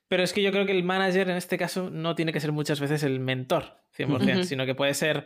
Pero 0.09 0.25
es 0.25 0.33
que 0.33 0.43
yo 0.43 0.51
creo 0.51 0.67
que 0.67 0.73
el 0.73 0.83
manager 0.83 1.29
en 1.31 1.37
este 1.37 1.57
caso 1.57 1.89
no 1.89 2.17
tiene 2.17 2.33
que 2.33 2.41
ser 2.41 2.51
muchas 2.51 2.81
veces 2.81 3.05
el 3.05 3.21
mentor, 3.21 3.77
100%, 3.97 4.43
sino 4.45 4.67
que 4.67 4.75
puede 4.75 4.95
ser, 4.95 5.25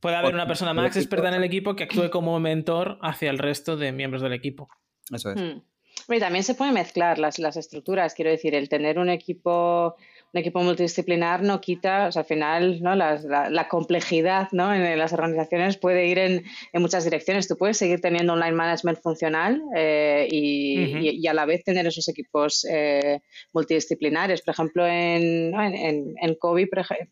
puede 0.00 0.16
haber 0.16 0.34
una 0.34 0.46
persona 0.46 0.72
más 0.72 0.96
experta 0.96 1.28
en 1.28 1.34
el 1.34 1.44
equipo 1.44 1.76
que 1.76 1.84
actúe 1.84 2.10
como 2.10 2.38
mentor 2.40 2.98
hacia 3.02 3.28
el 3.28 3.38
resto 3.38 3.76
de 3.76 3.92
miembros 3.92 4.22
del 4.22 4.32
equipo. 4.32 4.68
Eso 5.12 5.32
es. 5.32 5.40
Hmm. 5.40 5.62
Y 6.08 6.18
también 6.18 6.44
se 6.44 6.54
pueden 6.54 6.74
mezclar 6.74 7.18
las, 7.18 7.38
las 7.38 7.56
estructuras, 7.56 8.14
quiero 8.14 8.30
decir, 8.30 8.54
el 8.54 8.68
tener 8.68 8.98
un 8.98 9.10
equipo 9.10 9.96
un 10.32 10.40
equipo 10.40 10.62
multidisciplinar 10.62 11.42
no 11.42 11.60
quita, 11.60 12.06
o 12.08 12.12
sea, 12.12 12.20
al 12.20 12.26
final, 12.26 12.82
¿no? 12.82 12.94
La, 12.94 13.20
la, 13.50 13.68
complejidad 13.68 14.48
¿no? 14.52 14.74
en 14.74 14.98
las 14.98 15.12
organizaciones 15.12 15.76
puede 15.76 16.06
ir 16.06 16.18
en, 16.18 16.44
en, 16.72 16.82
muchas 16.82 17.04
direcciones. 17.04 17.48
Tú 17.48 17.56
puedes 17.56 17.76
seguir 17.76 18.00
teniendo 18.00 18.32
online 18.32 18.52
management 18.52 19.00
funcional 19.02 19.60
eh, 19.76 20.26
y, 20.30 21.20
y, 21.20 21.26
a 21.26 21.34
la 21.34 21.44
vez 21.44 21.64
tener 21.64 21.86
esos 21.86 22.08
equipos 22.08 22.66
eh, 22.70 23.20
multidisciplinares. 23.52 24.40
Por 24.40 24.54
ejemplo, 24.54 24.86
en, 24.86 25.54
en, 25.54 26.14
en 26.18 26.34
COVID 26.36 26.68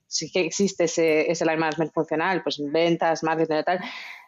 sí 0.06 0.30
que 0.32 0.40
existe 0.40 0.84
ese, 0.84 1.30
ese 1.30 1.44
line 1.44 1.58
management 1.58 1.92
funcional, 1.92 2.42
pues 2.42 2.60
ventas, 2.72 3.22
marketing 3.22 3.56
y 3.60 3.64
tal 3.64 3.80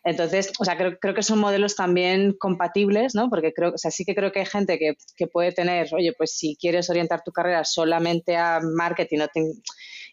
entonces, 0.04 0.52
o 0.58 0.64
sea, 0.64 0.76
creo, 0.76 0.98
creo, 0.98 1.14
que 1.14 1.22
son 1.22 1.38
modelos 1.38 1.76
también 1.76 2.34
compatibles, 2.38 3.14
¿no? 3.14 3.30
Porque 3.30 3.52
creo, 3.52 3.72
o 3.74 3.78
sea, 3.78 3.90
sí 3.90 4.04
que 4.04 4.14
creo 4.14 4.32
que 4.32 4.40
hay 4.40 4.46
gente 4.46 4.78
que, 4.78 4.94
que 5.16 5.26
puede 5.28 5.52
tener, 5.52 5.88
oye, 5.94 6.12
pues 6.16 6.36
si 6.36 6.56
quieres 6.60 6.90
orientar 6.90 7.22
tu 7.24 7.30
carrera 7.30 7.64
solamente 7.64 8.36
a 8.36 8.60
marketing 8.60 9.20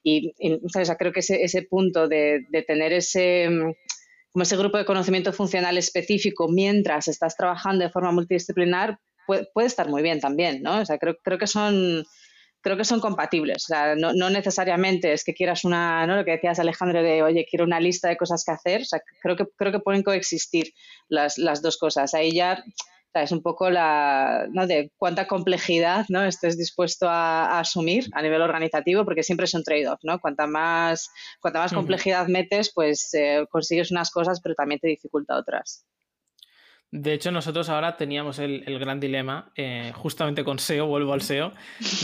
y, 0.04 0.32
o 0.64 0.70
sea, 0.70 0.96
creo 0.96 1.12
que 1.12 1.22
ese, 1.22 1.44
ese 1.44 1.64
punto 1.64 2.08
de, 2.08 2.46
de 2.50 2.62
tener 2.62 2.94
ese 2.94 3.50
como 4.32 4.44
ese 4.44 4.58
grupo 4.58 4.78
de 4.78 4.86
conocimiento 4.86 5.34
funcional 5.34 5.78
específico 5.78 6.48
mientras 6.48 7.08
estás 7.08 7.36
trabajando 7.36 7.84
de 7.84 7.90
forma 7.90 8.12
multidisciplinar 8.12 9.00
puede, 9.26 9.48
puede 9.54 9.68
estar 9.68 9.90
muy 9.90 10.04
bien 10.04 10.20
también, 10.20 10.62
¿no? 10.62 10.80
O 10.80 10.86
sea, 10.86 11.00
creo, 11.00 11.18
creo 11.24 11.38
que 11.40 11.48
son 11.48 12.06
creo 12.62 12.78
que 12.78 12.86
son 12.86 13.00
compatibles. 13.00 13.64
O 13.66 13.68
sea, 13.68 13.96
no, 13.96 14.14
no, 14.14 14.30
necesariamente 14.30 15.14
es 15.14 15.24
que 15.24 15.34
quieras 15.34 15.64
una, 15.64 16.06
¿no? 16.08 16.16
Lo 16.16 16.26
que 16.26 16.32
decías 16.32 16.60
Alejandro 16.60 17.02
de, 17.02 17.24
oye, 17.24 17.46
quiero 17.50 17.66
una 17.66 17.80
lista 17.80 18.10
de 18.10 18.18
cosas 18.18 18.44
que 18.46 18.52
hacer. 18.52 18.82
O 18.82 18.86
sea, 18.86 19.02
creo 19.22 19.36
que, 19.36 19.46
creo 19.56 19.72
que 19.72 19.80
pueden 19.80 20.04
coexistir 20.04 20.74
las, 21.08 21.38
las 21.38 21.62
dos 21.62 21.78
cosas. 21.78 22.14
Ahí 22.14 22.34
ya 22.34 22.64
es 23.14 23.32
un 23.32 23.42
poco 23.42 23.70
la, 23.70 24.48
¿no? 24.52 24.68
de 24.68 24.92
cuánta 24.98 25.28
complejidad 25.28 26.06
¿no? 26.10 26.24
estés 26.24 26.58
dispuesto 26.58 27.08
a, 27.10 27.60
asumir 27.60 28.08
a 28.14 28.22
nivel 28.22 28.42
organizativo, 28.42 29.04
porque 29.04 29.24
siempre 29.24 29.46
es 29.46 29.54
un 29.54 29.64
trade-off, 29.64 30.00
¿no? 30.04 30.20
Cuanta 30.20 30.48
más, 30.48 31.10
cuanta 31.42 31.60
más 31.60 31.74
complejidad 31.74 32.28
metes, 32.28 32.72
pues 32.74 33.14
eh, 33.14 33.46
consigues 33.50 33.92
unas 33.92 34.12
cosas, 34.12 34.40
pero 34.42 34.56
también 34.56 34.80
te 34.80 34.88
dificulta 34.88 35.38
otras. 35.38 35.86
De 36.92 37.14
hecho, 37.14 37.32
nosotros 37.32 37.70
ahora 37.70 37.98
teníamos 37.98 38.40
el, 38.40 38.80
gran 38.80 39.00
dilema, 39.00 39.52
eh, 39.56 39.92
justamente 39.96 40.44
con 40.44 40.58
SEO, 40.58 40.88
vuelvo 40.88 41.14
al 41.14 41.22
SEO, 41.22 41.54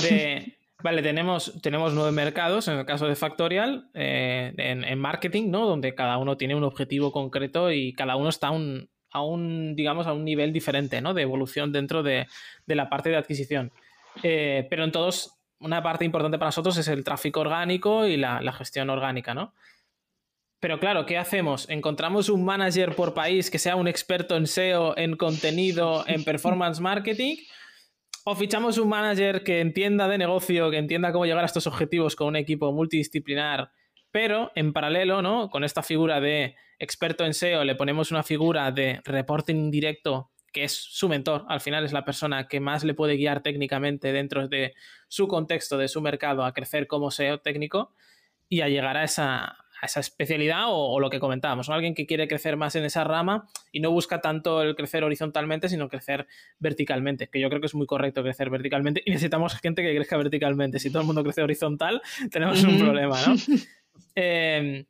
de, 0.04 0.58
vale, 0.84 1.02
tenemos, 1.02 1.60
tenemos 1.64 1.94
nueve 1.94 2.12
mercados, 2.12 2.68
en 2.68 2.78
el 2.78 2.86
caso 2.86 3.08
de 3.08 3.16
Factorial, 3.16 3.90
eh, 3.96 4.54
en, 4.58 5.00
marketing, 5.00 5.50
¿no? 5.50 5.66
Donde 5.66 5.96
cada 5.96 6.18
uno 6.18 6.38
tiene 6.38 6.54
un 6.54 6.64
objetivo 6.64 7.12
concreto 7.12 7.72
y 7.72 7.94
cada 7.94 8.16
uno 8.16 8.30
está 8.30 8.50
a 8.50 9.22
un, 9.22 9.76
digamos, 9.76 10.06
a 10.06 10.14
un 10.14 10.24
nivel 10.24 10.54
diferente, 10.54 11.02
¿no? 11.02 11.16
De 11.16 11.24
evolución 11.24 11.72
dentro 11.72 12.04
de, 12.04 12.28
la 12.68 12.88
parte 12.88 13.10
de 13.10 13.18
adquisición. 13.18 13.72
Eh, 14.22 14.68
pero 14.70 14.84
en 14.84 14.92
todos, 14.92 15.34
una 15.60 15.82
parte 15.82 16.06
importante 16.06 16.38
para 16.38 16.50
nosotros 16.50 16.78
es 16.78 16.88
el 16.90 17.04
tráfico 17.04 17.40
orgánico 17.40 18.06
y 18.06 18.18
la, 18.18 18.40
la 18.40 18.54
gestión 18.54 18.92
orgánica, 18.92 19.34
¿no? 19.34 19.54
Pero 20.66 20.80
claro, 20.80 21.06
¿qué 21.06 21.16
hacemos? 21.20 21.70
¿Encontramos 21.70 22.28
un 22.28 22.44
manager 22.44 22.96
por 22.96 23.14
país 23.14 23.52
que 23.52 23.60
sea 23.60 23.76
un 23.76 23.88
experto 23.88 24.36
en 24.36 24.48
SEO, 24.48 24.98
en 24.98 25.16
contenido, 25.16 26.04
en 26.08 26.24
performance 26.24 26.80
marketing? 26.80 27.36
¿O 28.24 28.34
fichamos 28.34 28.80
un 28.80 28.90
manager 28.90 29.44
que 29.44 29.62
entienda 29.62 30.08
de 30.08 30.18
negocio, 30.18 30.72
que 30.72 30.80
entienda 30.80 31.12
cómo 31.12 31.28
llegar 31.28 31.44
a 31.44 31.46
estos 31.46 31.68
objetivos 31.68 32.16
con 32.16 32.30
un 32.30 32.36
equipo 32.36 32.72
multidisciplinar, 32.72 33.70
pero 34.10 34.52
en 34.56 34.74
paralelo, 34.74 35.22
¿no? 35.22 35.52
Con 35.52 35.64
esta 35.64 35.84
figura 35.84 36.20
de 36.20 36.56
experto 36.80 37.26
en 37.26 37.36
SEO 37.36 37.64
le 37.64 37.76
ponemos 37.76 38.10
una 38.10 38.24
figura 38.24 38.72
de 38.72 39.02
reporting 39.06 39.70
directo 39.70 40.32
que 40.52 40.64
es 40.64 40.74
su 40.74 41.08
mentor, 41.08 41.46
al 41.48 41.62
final 41.62 41.86
es 41.86 41.94
la 41.94 42.06
persona 42.06 42.48
que 42.48 42.60
más 42.60 42.84
le 42.84 42.96
puede 42.96 43.18
guiar 43.18 43.44
técnicamente 43.44 44.12
dentro 44.12 44.48
de 44.48 44.74
su 45.10 45.28
contexto, 45.28 45.78
de 45.78 45.90
su 45.90 46.02
mercado, 46.02 46.44
a 46.44 46.54
crecer 46.54 46.88
como 46.88 47.12
SEO 47.12 47.40
técnico 47.42 47.94
y 48.50 48.62
a 48.62 48.70
llegar 48.70 48.98
a 48.98 49.04
esa, 49.04 49.65
esa 49.82 50.00
especialidad 50.00 50.66
o, 50.68 51.00
lo 51.00 51.10
que 51.10 51.20
comentábamos, 51.20 51.70
alguien 51.70 51.96
que 51.96 52.06
quiere 52.06 52.28
crecer 52.28 52.58
más 52.58 52.76
en 52.76 52.86
esa 52.86 53.04
rama 53.04 53.48
y 53.72 53.80
no 53.80 53.92
busca 53.92 54.22
tanto 54.22 54.62
el 54.62 54.76
crecer 54.76 55.04
horizontalmente, 55.04 55.70
sino 55.70 55.90
crecer 55.90 56.28
verticalmente, 56.60 57.28
que 57.30 57.40
yo 57.40 57.50
creo 57.50 57.62
que 57.62 57.68
es 57.68 57.76
muy 57.76 57.88
correcto 57.88 58.24
crecer 58.24 58.50
verticalmente 58.50 59.02
y 59.06 59.12
necesitamos 59.12 59.56
gente 59.56 59.82
que 59.84 59.96
crezca 59.96 60.18
verticalmente. 60.18 60.80
Si 60.80 60.90
todo 60.90 61.02
el 61.02 61.08
mundo 61.08 61.24
crece 61.24 61.42
horizontal, 61.42 62.02
tenemos 62.32 62.64
un 62.64 62.80
problema, 62.80 63.18
¿no? 63.26 63.36
Eh, 64.18 64.86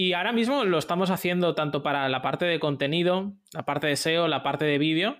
y 0.00 0.14
ahora 0.14 0.32
mismo 0.32 0.64
lo 0.64 0.78
estamos 0.78 1.10
haciendo 1.10 1.54
tanto 1.54 1.82
para 1.82 2.08
la 2.08 2.22
parte 2.22 2.46
de 2.46 2.58
contenido, 2.58 3.34
la 3.52 3.66
parte 3.66 3.86
de 3.86 3.96
SEO, 3.96 4.28
la 4.28 4.42
parte 4.42 4.64
de 4.64 4.78
vídeo. 4.78 5.18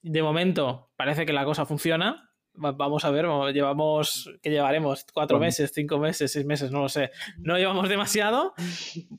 De 0.00 0.22
momento 0.22 0.90
parece 0.96 1.26
que 1.26 1.34
la 1.34 1.44
cosa 1.44 1.66
funciona. 1.66 2.29
Vamos 2.54 3.04
a 3.04 3.10
ver, 3.10 3.26
llevamos, 3.54 4.30
¿qué 4.42 4.50
llevaremos? 4.50 5.06
¿Cuatro 5.14 5.38
meses, 5.38 5.72
cinco 5.74 5.98
meses, 5.98 6.30
seis 6.32 6.44
meses? 6.44 6.70
No 6.70 6.80
lo 6.80 6.88
sé. 6.88 7.10
No 7.38 7.56
llevamos 7.56 7.88
demasiado. 7.88 8.54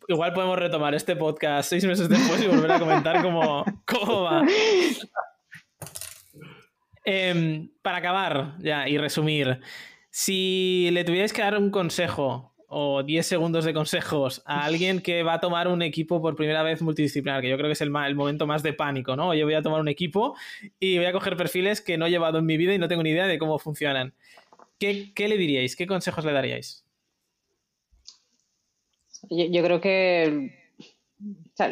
Igual 0.08 0.34
podemos 0.34 0.60
retomar 0.60 0.94
este 0.94 1.16
podcast 1.16 1.70
seis 1.70 1.86
meses 1.86 2.08
después 2.08 2.44
y 2.44 2.48
volver 2.48 2.72
a 2.74 2.80
comentar 2.80 3.22
cómo, 3.22 3.66
cómo 3.86 4.24
va. 4.24 4.44
Em, 7.04 7.70
para 7.82 7.98
acabar 7.98 8.56
ya 8.60 8.88
y 8.88 8.98
resumir, 8.98 9.60
si 10.12 10.90
le 10.92 11.04
tuvierais 11.04 11.34
que 11.34 11.42
dar 11.42 11.58
un 11.58 11.72
consejo 11.72 12.51
o 12.74 13.04
10 13.04 13.28
segundos 13.28 13.66
de 13.66 13.74
consejos 13.74 14.42
a 14.46 14.64
alguien 14.64 15.02
que 15.02 15.24
va 15.24 15.34
a 15.34 15.40
tomar 15.42 15.68
un 15.68 15.82
equipo 15.82 16.22
por 16.22 16.38
primera 16.38 16.64
vez 16.64 16.82
multidisciplinar, 16.82 17.42
que 17.42 17.50
yo 17.50 17.58
creo 17.58 17.68
que 17.68 17.74
es 17.74 17.82
el, 17.82 17.90
momento 17.92 18.48
más 18.48 18.64
de 18.64 18.72
pánico, 18.72 19.18
¿no? 19.18 19.34
Yo 19.34 19.44
voy 19.44 19.56
a 19.56 19.62
tomar 19.62 19.82
un 19.82 19.90
equipo 19.90 20.38
y 20.80 20.96
voy 20.96 21.06
a 21.06 21.12
coger 21.12 21.36
perfiles 21.36 21.82
que 21.82 21.98
no 21.98 22.06
he 22.06 22.10
llevado 22.10 22.40
en 22.40 22.46
mi 22.46 22.56
vida 22.56 22.74
y 22.74 22.78
no 22.78 22.88
tengo 22.88 23.04
ni 23.04 23.10
idea 23.10 23.28
de 23.28 23.38
cómo 23.38 23.60
funcionan. 23.60 24.14
¿Qué, 24.80 25.12
le 25.18 25.38
diríais? 25.38 25.76
¿Qué 25.76 25.86
consejos 25.86 26.24
le 26.24 26.32
daríais? 26.32 26.86
Yo, 29.30 29.64
creo 29.64 29.82
que 29.82 30.56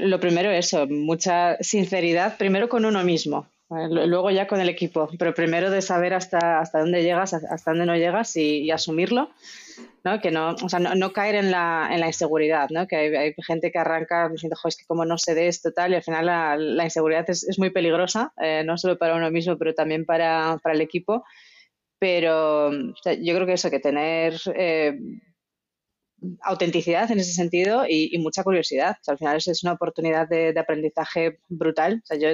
lo 0.02 0.20
primero 0.20 0.52
es 0.52 0.68
eso, 0.68 0.86
mucha 0.86 1.56
sinceridad, 1.62 2.38
primero 2.38 2.68
con 2.68 2.84
uno 2.84 3.06
mismo, 3.06 3.48
luego 3.70 4.32
ya 4.32 4.48
con 4.48 4.60
el 4.60 4.70
equipo, 4.70 5.10
pero 5.18 5.34
primero 5.34 5.70
de 5.70 5.82
saber 5.82 6.14
hasta, 6.14 6.60
hasta 6.60 6.80
dónde 6.80 7.04
llegas, 7.04 7.34
hasta 7.34 7.72
dónde 7.72 7.86
no 7.86 7.96
llegas 7.96 8.36
y 8.36 8.70
asumirlo. 8.72 9.30
¿no? 10.04 10.20
Que 10.20 10.32
no, 10.32 10.56
o 10.62 10.70
sea, 10.70 10.80
no, 10.80 11.14
caer 11.14 11.36
en 11.36 11.52
la, 11.52 11.90
en 11.92 12.00
la 12.00 12.08
inseguridad, 12.08 12.70
¿no? 12.70 12.88
Que 12.88 12.96
hay, 12.96 13.34
gente 13.46 13.72
que 13.72 13.80
arranca 13.80 14.30
diciendo, 14.30 14.58
es 14.66 14.78
que 14.78 14.86
como 14.86 15.06
no 15.06 15.18
sé 15.18 15.36
de 15.36 15.48
esto, 15.48 15.72
tal, 15.72 15.92
y 15.92 15.96
al 15.96 16.04
final 16.04 16.26
la, 16.26 16.56
la 16.58 16.84
inseguridad 16.84 17.30
es, 17.30 17.44
es, 17.44 17.60
muy 17.60 17.70
peligrosa, 17.70 18.34
eh, 18.42 18.64
no 18.66 18.78
solo 18.78 18.98
para 18.98 19.16
uno 19.16 19.30
mismo, 19.32 19.58
pero 19.58 19.74
también 19.74 20.06
para, 20.06 20.58
para 20.64 20.76
el 20.76 20.82
equipo. 20.82 21.24
Pero 22.00 22.72
yo 22.72 23.36
creo 23.36 23.46
que 23.46 23.54
eso, 23.54 23.70
que 23.70 23.80
tener 23.80 24.34
eh, 24.56 24.98
autenticidad 26.42 27.10
en 27.12 27.20
ese 27.20 27.34
sentido 27.34 27.86
y, 27.88 28.18
mucha 28.20 28.44
curiosidad. 28.44 28.98
al 29.08 29.18
final 29.18 29.38
es, 29.38 29.64
una 29.64 29.74
oportunidad 29.74 30.28
de, 30.28 30.54
aprendizaje 30.58 31.40
brutal. 31.48 32.04
yo, 32.20 32.30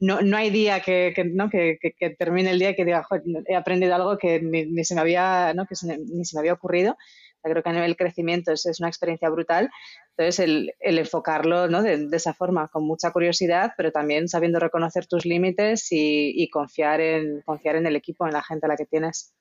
no, 0.00 0.20
no, 0.22 0.36
hay 0.36 0.50
día 0.50 0.80
que, 0.80 1.14
¿no? 1.32 1.50
que, 1.50 1.78
termine 2.18 2.50
el 2.50 2.58
día 2.58 2.74
que 2.74 2.84
diga, 2.84 3.06
he 3.46 3.54
aprendido 3.54 3.94
algo 3.94 4.18
que 4.18 4.40
ni, 4.40 4.84
se 4.84 4.94
me 4.94 5.00
había, 5.00 5.52
¿no? 5.54 5.66
que 5.66 5.74
ni 5.84 6.24
se 6.24 6.36
me 6.36 6.40
había 6.40 6.54
ocurrido. 6.54 6.96
creo 7.42 7.62
que 7.62 7.68
a 7.68 7.72
nivel 7.72 7.96
crecimiento 7.96 8.52
es, 8.52 8.66
es 8.66 8.80
una 8.80 8.88
experiencia 8.88 9.28
brutal. 9.28 9.70
Entonces, 10.16 10.40
el, 10.40 10.74
el 10.80 10.98
enfocarlo 10.98 11.68
¿no? 11.68 11.82
de, 11.82 12.08
esa 12.12 12.34
forma, 12.34 12.68
con 12.68 12.86
mucha 12.86 13.10
curiosidad, 13.10 13.72
pero 13.76 13.92
también 13.92 14.28
sabiendo 14.28 14.58
reconocer 14.58 15.06
tus 15.06 15.26
límites 15.26 15.92
y, 15.92 16.32
y 16.34 16.48
confiar, 16.48 17.00
en, 17.00 17.42
confiar 17.42 17.76
en 17.76 17.86
el 17.86 17.96
equipo, 17.96 18.26
en 18.26 18.32
la 18.32 18.42
gente 18.42 18.66
a 18.66 18.68
la 18.70 18.76
que 18.76 18.86
tienes 18.86 19.34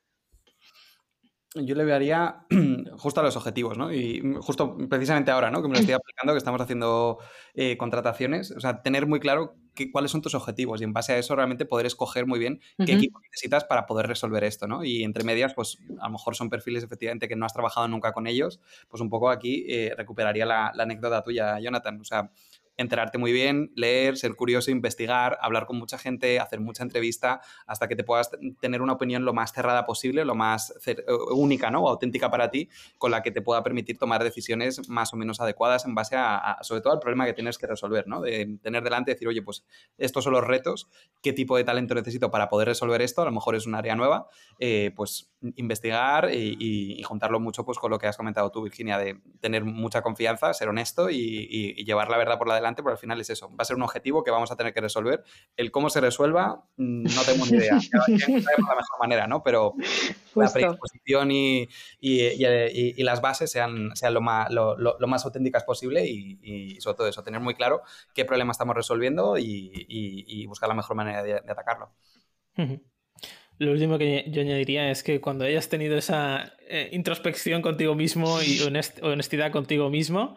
yo 1.55 1.75
le 1.75 1.85
vería 1.85 2.45
justo 2.97 3.19
a 3.19 3.23
los 3.23 3.37
objetivos, 3.37 3.77
¿no? 3.77 3.93
Y 3.93 4.35
justo 4.41 4.77
precisamente 4.89 5.31
ahora, 5.31 5.51
¿no? 5.51 5.61
Que 5.61 5.67
me 5.67 5.75
lo 5.75 5.79
estoy 5.79 5.95
aplicando, 5.95 6.33
que 6.33 6.37
estamos 6.37 6.61
haciendo 6.61 7.19
eh, 7.53 7.77
contrataciones, 7.77 8.51
o 8.51 8.59
sea, 8.59 8.81
tener 8.81 9.07
muy 9.07 9.19
claro 9.19 9.55
cuáles 9.91 10.11
son 10.11 10.21
tus 10.21 10.35
objetivos 10.35 10.79
y 10.79 10.85
en 10.85 10.93
base 10.93 11.13
a 11.13 11.17
eso 11.17 11.35
realmente 11.35 11.65
poder 11.65 11.85
escoger 11.85 12.25
muy 12.25 12.39
bien 12.39 12.61
qué 12.85 12.93
equipo 12.93 13.19
necesitas 13.19 13.65
para 13.65 13.85
poder 13.85 14.07
resolver 14.07 14.43
esto, 14.45 14.67
¿no? 14.67 14.85
Y 14.85 15.03
entre 15.03 15.25
medias, 15.25 15.53
pues 15.53 15.79
a 15.99 16.05
lo 16.05 16.13
mejor 16.13 16.35
son 16.35 16.49
perfiles 16.49 16.83
efectivamente 16.83 17.27
que 17.27 17.35
no 17.35 17.45
has 17.45 17.53
trabajado 17.53 17.87
nunca 17.87 18.13
con 18.13 18.25
ellos, 18.25 18.61
pues 18.87 19.01
un 19.01 19.09
poco 19.09 19.29
aquí 19.29 19.65
eh, 19.67 19.93
recuperaría 19.97 20.45
la, 20.45 20.71
la 20.75 20.83
anécdota 20.83 21.21
tuya, 21.21 21.59
Jonathan. 21.59 21.99
O 21.99 22.05
sea, 22.05 22.31
enterarte 22.77 23.17
muy 23.17 23.31
bien, 23.31 23.71
leer, 23.75 24.17
ser 24.17 24.35
curioso, 24.35 24.71
investigar, 24.71 25.37
hablar 25.41 25.65
con 25.65 25.77
mucha 25.77 25.97
gente, 25.97 26.39
hacer 26.39 26.59
mucha 26.59 26.83
entrevista, 26.83 27.41
hasta 27.65 27.87
que 27.87 27.95
te 27.95 28.03
puedas 28.03 28.31
tener 28.59 28.81
una 28.81 28.93
opinión 28.93 29.25
lo 29.25 29.33
más 29.33 29.53
cerrada 29.53 29.85
posible, 29.85 30.25
lo 30.25 30.35
más 30.35 30.73
eh, 30.85 30.97
única, 31.31 31.71
¿no? 31.71 31.83
O 31.83 31.89
auténtica 31.89 32.29
para 32.29 32.49
ti, 32.51 32.69
con 32.97 33.11
la 33.11 33.23
que 33.23 33.31
te 33.31 33.41
pueda 33.41 33.63
permitir 33.63 33.97
tomar 33.97 34.23
decisiones 34.23 34.89
más 34.89 35.13
o 35.13 35.17
menos 35.17 35.39
adecuadas 35.39 35.85
en 35.85 35.95
base 35.95 36.15
a, 36.17 36.57
sobre 36.61 36.81
todo 36.81 36.93
al 36.93 36.99
problema 36.99 37.25
que 37.25 37.33
tienes 37.33 37.57
que 37.57 37.67
resolver, 37.67 38.07
¿no? 38.07 38.21
De 38.21 38.57
tener 38.61 38.83
delante 38.83 39.11
y 39.11 39.13
decir, 39.13 39.27
oye, 39.27 39.41
pues 39.41 39.65
estos 39.97 40.23
son 40.23 40.33
los 40.33 40.43
retos, 40.43 40.89
qué 41.21 41.33
tipo 41.33 41.57
de 41.57 41.63
talento 41.63 41.95
necesito 41.95 42.31
para 42.31 42.49
poder 42.49 42.67
resolver 42.67 43.01
esto, 43.01 43.21
a 43.21 43.25
lo 43.25 43.31
mejor 43.31 43.55
es 43.55 43.65
un 43.65 43.75
área 43.75 43.95
nueva, 43.95 44.27
eh, 44.59 44.91
pues 44.95 45.31
investigar 45.55 46.33
y, 46.33 47.01
juntarlo 47.03 47.39
mucho 47.39 47.65
pues 47.65 47.77
con 47.77 47.91
lo 47.91 47.99
que 47.99 48.07
has 48.07 48.17
comentado 48.17 48.51
tú, 48.51 48.63
Virginia, 48.63 48.97
de 48.97 49.19
tener 49.39 49.63
mucha 49.63 50.01
confianza, 50.01 50.53
ser 50.53 50.69
honesto 50.69 51.09
y, 51.09 51.83
llevar 51.85 52.09
la 52.09 52.17
verdad 52.17 52.37
por 52.37 52.47
la 52.47 52.55
delante, 52.55 52.64
pero 52.75 52.91
al 52.91 52.97
final 52.97 53.19
es 53.21 53.29
eso, 53.29 53.49
va 53.49 53.57
a 53.59 53.65
ser 53.65 53.75
un 53.75 53.83
objetivo 53.83 54.23
que 54.23 54.31
vamos 54.31 54.51
a 54.51 54.55
tener 54.55 54.73
que 54.73 54.81
resolver. 54.81 55.23
El 55.55 55.71
cómo 55.71 55.89
se 55.89 56.01
resuelva, 56.01 56.65
mm, 56.77 57.03
no 57.03 57.21
tengo 57.23 57.45
ni 57.45 57.57
idea, 57.57 57.73
no 57.93 58.01
sabemos 58.01 58.43
la 58.69 58.75
mejor 58.75 58.99
manera, 58.99 59.27
¿no? 59.27 59.43
Pero 59.43 59.73
la 60.35 60.51
predisposición 60.51 61.29
y, 61.31 61.67
las 63.03 63.21
bases 63.21 63.51
sean, 63.51 63.95
sean 63.95 64.13
lo, 64.13 64.21
más, 64.21 64.49
lo, 64.49 65.07
más 65.07 65.25
auténticas 65.25 65.63
posible 65.63 66.05
y, 66.07 66.79
sobre 66.81 66.97
todo 66.97 67.07
eso, 67.07 67.23
tener 67.23 67.39
muy 67.39 67.55
claro 67.55 67.81
qué 68.13 68.25
problema 68.25 68.51
estamos 68.51 68.75
resolviendo 68.75 69.37
y, 69.37 70.45
buscar 70.47 70.69
la 70.69 70.75
mejor 70.75 70.95
manera 70.95 71.21
de, 71.23 71.35
atacarlo. 71.35 71.91
Lo 73.57 73.71
último 73.71 73.97
que 73.97 74.25
yo 74.27 74.41
añadiría 74.41 74.91
es 74.91 75.01
que 75.01 75.21
cuando 75.21 75.45
hayas 75.45 75.69
tenido 75.69 75.97
esa 75.97 76.53
eh, 76.67 76.89
introspección 76.91 77.61
contigo 77.61 77.95
mismo 77.95 78.41
y 78.41 78.59
honestidad 79.01 79.51
contigo 79.51 79.89
mismo, 79.89 80.35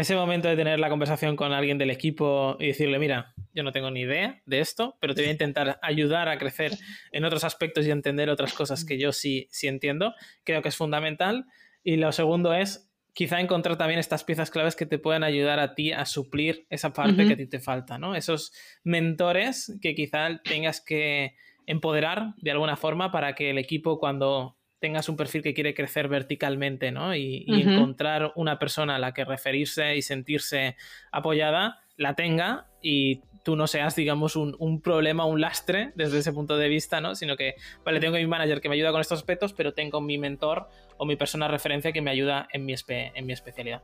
ese 0.00 0.14
momento 0.14 0.48
de 0.48 0.56
tener 0.56 0.78
la 0.78 0.90
conversación 0.90 1.36
con 1.36 1.52
alguien 1.52 1.78
del 1.78 1.90
equipo 1.90 2.56
y 2.60 2.66
decirle, 2.66 2.98
mira, 2.98 3.34
yo 3.54 3.62
no 3.62 3.72
tengo 3.72 3.90
ni 3.90 4.00
idea 4.00 4.42
de 4.44 4.60
esto, 4.60 4.96
pero 5.00 5.14
te 5.14 5.22
voy 5.22 5.28
a 5.28 5.32
intentar 5.32 5.78
ayudar 5.80 6.28
a 6.28 6.36
crecer 6.36 6.72
en 7.12 7.24
otros 7.24 7.44
aspectos 7.44 7.86
y 7.86 7.90
entender 7.90 8.28
otras 8.28 8.52
cosas 8.52 8.84
que 8.84 8.98
yo 8.98 9.12
sí, 9.12 9.48
sí 9.50 9.68
entiendo, 9.68 10.14
creo 10.44 10.60
que 10.60 10.68
es 10.68 10.76
fundamental. 10.76 11.46
Y 11.82 11.96
lo 11.96 12.12
segundo 12.12 12.52
es 12.52 12.90
quizá 13.14 13.40
encontrar 13.40 13.78
también 13.78 13.98
estas 13.98 14.24
piezas 14.24 14.50
claves 14.50 14.76
que 14.76 14.84
te 14.84 14.98
puedan 14.98 15.24
ayudar 15.24 15.58
a 15.58 15.74
ti 15.74 15.92
a 15.92 16.04
suplir 16.04 16.66
esa 16.68 16.92
parte 16.92 17.26
que 17.26 17.32
a 17.32 17.36
ti 17.38 17.46
te 17.46 17.60
falta, 17.60 17.96
¿no? 17.96 18.14
Esos 18.14 18.52
mentores 18.84 19.78
que 19.80 19.94
quizá 19.94 20.42
tengas 20.44 20.82
que 20.82 21.34
empoderar 21.64 22.34
de 22.36 22.50
alguna 22.50 22.76
forma 22.76 23.10
para 23.10 23.34
que 23.34 23.48
el 23.48 23.56
equipo 23.56 23.98
cuando 23.98 24.58
tengas 24.78 25.08
un 25.08 25.16
perfil 25.16 25.42
que 25.42 25.54
quiere 25.54 25.74
crecer 25.74 26.08
verticalmente, 26.08 26.92
¿no? 26.92 27.14
Y, 27.14 27.44
encontrar 27.48 28.32
una 28.36 28.58
persona 28.58 28.96
a 28.96 28.98
la 28.98 29.12
que 29.12 29.24
referirse 29.24 29.96
y 29.96 30.02
sentirse 30.02 30.76
apoyada, 31.10 31.80
la 31.96 32.14
tenga 32.14 32.66
y 32.82 33.22
tú 33.42 33.56
no 33.56 33.66
seas, 33.66 33.94
digamos, 33.94 34.36
un, 34.36 34.80
problema, 34.82 35.24
un 35.24 35.40
lastre 35.40 35.92
desde 35.94 36.18
ese 36.18 36.32
punto 36.32 36.56
de 36.56 36.68
vista, 36.68 37.00
¿no? 37.00 37.14
Sino 37.14 37.36
que, 37.36 37.54
vale, 37.84 38.00
tengo 38.00 38.16
mi 38.16 38.26
manager 38.26 38.60
que 38.60 38.68
me 38.68 38.74
ayuda 38.74 38.90
con 38.90 39.00
estos 39.00 39.18
aspectos, 39.18 39.52
pero 39.52 39.72
tengo 39.72 40.00
mi 40.00 40.18
mentor 40.18 40.68
o 40.98 41.06
mi 41.06 41.16
persona 41.16 41.46
de 41.46 41.52
referencia 41.52 41.92
que 41.92 42.02
me 42.02 42.10
ayuda 42.10 42.48
en 42.52 42.66
mi, 42.66 42.74
en 42.88 43.26
mi 43.26 43.32
especialidad. 43.32 43.82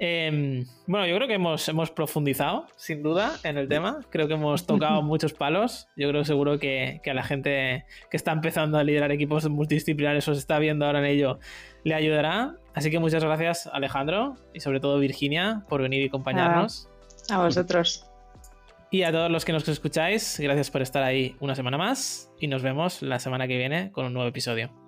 Em, 0.00 0.64
bueno, 0.86 1.06
yo 1.06 1.16
creo 1.16 1.26
que 1.26 1.34
hemos, 1.34 1.68
hemos 1.68 1.90
profundizado, 1.90 2.66
sin 2.76 3.02
duda, 3.02 3.32
en 3.42 3.58
el 3.58 3.68
tema. 3.68 4.00
Creo 4.10 4.28
que 4.28 4.34
hemos 4.34 4.66
tocado 4.66 5.02
muchos 5.02 5.32
palos. 5.32 5.88
Yo 5.96 6.08
creo 6.08 6.24
seguro 6.24 6.58
que, 6.58 7.00
a 7.04 7.14
la 7.14 7.24
gente 7.24 7.84
que 8.10 8.16
está 8.16 8.32
empezando 8.32 8.78
a 8.78 8.84
liderar 8.84 9.10
equipos 9.10 9.48
multidisciplinares 9.48 10.28
o 10.28 10.34
se 10.34 10.40
está 10.40 10.58
viendo 10.58 10.86
ahora 10.86 11.00
en 11.00 11.06
ello, 11.06 11.40
le 11.84 11.94
ayudará. 11.94 12.56
Así 12.74 12.90
que 12.90 13.00
muchas 13.00 13.24
gracias, 13.24 13.68
Alejandro, 13.72 14.36
y 14.54 14.60
sobre 14.60 14.78
todo 14.78 14.98
Virginia, 14.98 15.64
por 15.68 15.82
venir 15.82 16.02
y 16.02 16.08
acompañarnos. 16.08 16.88
a 17.30 17.38
vosotros. 17.38 18.04
Y 18.90 19.02
a 19.02 19.12
todos 19.12 19.30
los 19.30 19.44
que 19.44 19.52
nos 19.52 19.68
escucháis, 19.68 20.38
gracias 20.40 20.70
por 20.70 20.80
estar 20.80 21.02
ahí 21.02 21.36
una 21.40 21.54
semana 21.54 21.76
más 21.76 22.32
y 22.40 22.46
nos 22.46 22.62
vemos 22.62 23.02
la 23.02 23.18
semana 23.18 23.46
que 23.46 23.58
viene 23.58 23.90
con 23.92 24.06
un 24.06 24.14
nuevo 24.14 24.28
episodio. 24.28 24.87